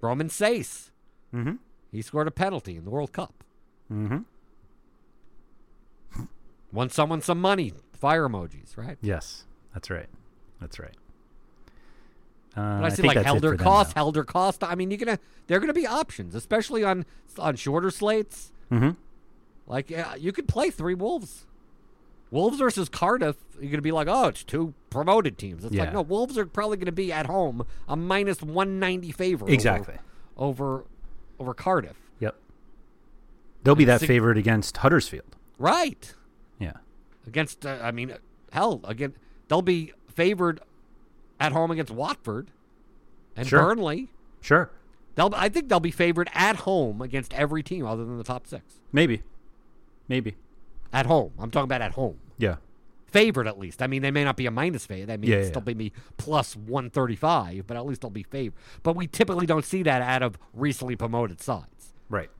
[0.00, 0.90] Roman Saiss.
[1.34, 1.54] Mm-hmm.
[1.92, 3.44] He scored a penalty in the World Cup.
[3.92, 4.18] Mm-hmm.
[6.72, 7.72] Won someone some money.
[7.92, 8.98] Fire emojis, right?
[9.00, 9.44] Yes.
[9.72, 10.08] That's right.
[10.60, 10.94] That's right.
[12.56, 13.94] Uh, But I I see like Helder them, Cost.
[13.94, 14.62] Helder Cost.
[14.64, 17.04] I mean, you're gonna they're gonna be options, especially on
[17.38, 18.52] on shorter slates.
[18.70, 18.96] Mhm.
[19.66, 21.46] Like yeah, you could play three Wolves.
[22.30, 25.64] Wolves versus Cardiff, you're gonna be like, oh, it's two promoted teams.
[25.64, 29.52] It's like no, Wolves are probably gonna be at home a minus one ninety favorite.
[29.52, 29.94] Exactly.
[30.36, 30.84] over
[31.38, 31.96] over Cardiff.
[32.20, 32.34] Yep.
[33.62, 35.36] They'll be that sig- favorite against Huddersfield.
[35.58, 36.14] Right.
[36.58, 36.72] Yeah.
[37.26, 38.14] Against uh, I mean,
[38.52, 39.14] hell, again
[39.48, 40.60] they'll be favored
[41.38, 42.50] at home against Watford
[43.36, 43.60] and Sure.
[43.60, 44.08] Burnley.
[44.40, 44.70] Sure.
[45.16, 48.46] They'll, I think they'll be favored at home against every team other than the top
[48.46, 48.78] six.
[48.92, 49.22] Maybe.
[50.08, 50.36] Maybe.
[50.92, 52.18] At home, I'm talking about at home.
[52.38, 52.56] Yeah.
[53.06, 53.82] Favored at least.
[53.82, 55.06] I mean, they may not be a minus favorite.
[55.06, 55.72] That means Yeah, yeah, still yeah.
[55.72, 58.54] be plus 135, but at least they'll be favored.
[58.82, 61.94] But we typically don't see that out of recently promoted sides.
[62.10, 62.30] Right.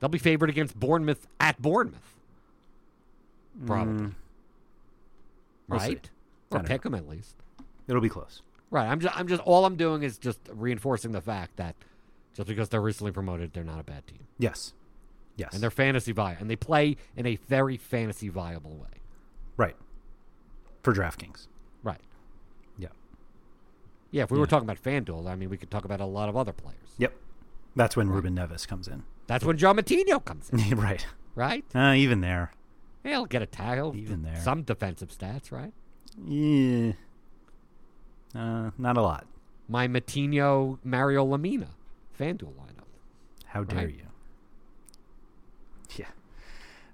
[0.00, 2.16] They'll be favored against Bournemouth at Bournemouth,
[3.64, 4.06] probably.
[4.06, 4.14] Mm,
[5.68, 6.10] we'll right?
[6.52, 7.36] I Or pick them at least.
[7.86, 8.42] It'll be close.
[8.70, 8.86] Right.
[8.86, 9.16] I'm just.
[9.18, 9.42] I'm just.
[9.42, 11.76] All I'm doing is just reinforcing the fact that
[12.34, 14.26] just because they're recently promoted, they're not a bad team.
[14.38, 14.72] Yes.
[15.36, 15.52] Yes.
[15.52, 19.00] and they're fantasy viable, and they play in a very fantasy viable way.
[19.56, 19.74] right.
[20.84, 21.48] For DraftKings.
[21.82, 22.00] Right.
[22.78, 22.88] Yeah.
[24.12, 26.28] Yeah, if we were talking about FanDuel, I mean, we could talk about a lot
[26.28, 26.76] of other players.
[26.98, 27.14] Yep.
[27.74, 29.02] That's when Ruben Neves comes in.
[29.26, 31.04] That's when John Moutinho comes in, right.
[31.34, 31.64] right?
[31.74, 32.52] Uh, even there.
[33.02, 33.96] He'll get a tackle.
[33.96, 34.40] Even there.
[34.40, 35.72] Some defensive stats, right?
[36.24, 36.92] Yeah.
[38.34, 39.26] Uh, not a lot.
[39.68, 41.68] My Moutinho Mario Lemina
[42.18, 42.86] FanDuel lineup.
[43.46, 43.94] How dare Right.
[43.94, 44.06] you?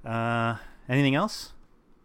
[0.04, 0.10] Yeah.
[0.10, 0.56] Uh,
[0.88, 1.52] anything else?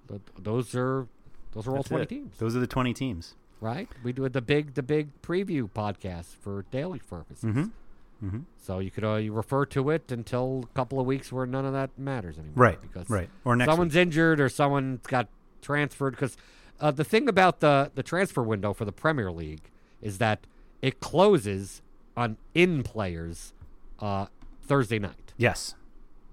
[0.08, 1.08] Th- Those are
[1.54, 2.10] those are all twenty it.
[2.10, 3.36] teams, Those are the 20 teams.
[3.62, 3.88] right?
[4.04, 7.44] We do the big the big preview podcast for daily purposes.
[7.44, 8.26] Mm-hmm.
[8.28, 8.40] Mm-hmm.
[8.58, 11.66] So you could uh, you refer to it until a couple of weeks where none
[11.66, 12.54] of that matters anymore.
[12.56, 12.82] Right.
[12.82, 13.30] Because Right.
[13.44, 15.28] Or next someone's injured or someone's got
[15.62, 16.12] transferred.
[16.12, 16.38] Because
[16.80, 19.70] uh, the thing about the the transfer window for the Premier League
[20.02, 20.46] is that
[20.82, 21.82] it closes
[22.18, 23.54] on in players
[24.00, 24.28] uh,
[24.64, 25.76] Thursday night, Yes.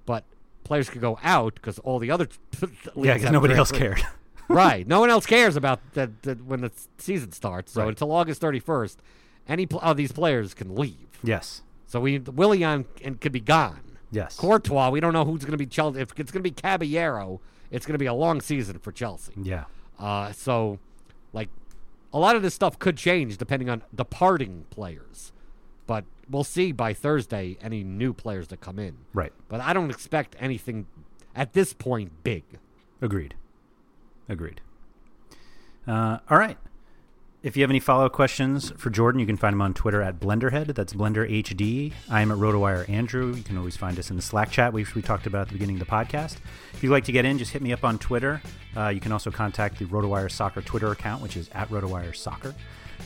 [0.07, 0.25] but
[0.65, 2.29] players could go out because all the other
[2.97, 4.03] Yeah, because nobody else cared.
[4.49, 4.87] right.
[4.87, 7.73] No one else cares about that that when the season starts.
[7.73, 7.89] So Right.
[7.91, 8.97] until August 31st,
[9.49, 11.09] any pl- of these players can leave.
[11.23, 11.63] Yes.
[11.87, 13.81] So we Willian and could be gone.
[14.11, 14.37] Yes.
[14.37, 16.01] Courtois, we don't know who's going to be Chelsea.
[16.01, 17.41] If it's going to be Caballero,
[17.71, 19.33] it's going to be a long season for Chelsea.
[19.43, 19.65] Yeah.
[19.99, 20.79] Uh, so,
[21.33, 21.49] like,
[22.13, 25.33] a lot of this stuff could change depending on departing players.
[25.87, 28.97] But we'll see by Thursday any new players that come in.
[29.13, 29.33] Right.
[29.49, 30.87] But I don't expect anything
[31.35, 32.45] at this point big.
[33.01, 33.35] Agreed.
[34.29, 34.61] Agreed.
[35.87, 36.59] Uh, all right.
[37.43, 40.01] If you have any follow up questions for Jordan, you can find him on Twitter
[40.01, 40.77] at Blenderhead.
[40.77, 41.93] That's Blender HD.
[42.09, 43.35] I am at RotoWire Andrew.
[43.35, 45.55] You can always find us in the Slack chat, which we talked about at the
[45.55, 46.37] beginning of the podcast.
[46.73, 48.41] If you'd like to get in, just hit me up on Twitter.
[48.77, 52.55] Uh, you can also contact the RotoWire Soccer Twitter account, which is at RotoWire Soccer.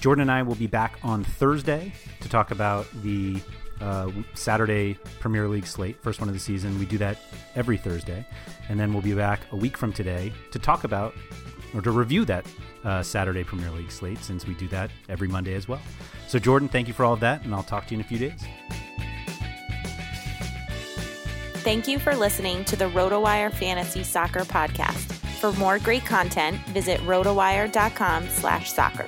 [0.02, 3.40] Jordan and I will be back on Thursday to talk about the
[3.80, 6.78] uh, Saturday Premier League slate, first one of the season.
[6.78, 7.16] We do that
[7.54, 8.26] every Thursday.
[8.68, 11.14] And then we'll be back a week from today to talk about
[11.74, 12.46] or to review that
[12.86, 15.80] uh, Saturday Premier League slate since we do that every Monday as well.
[16.28, 18.08] So, Jordan, thank you for all of that, and I'll talk to you in a
[18.08, 18.42] few days.
[21.62, 25.12] Thank you for listening to the RotoWire Fantasy Soccer Podcast.
[25.40, 29.06] For more great content, visit rotowire.com slash soccer.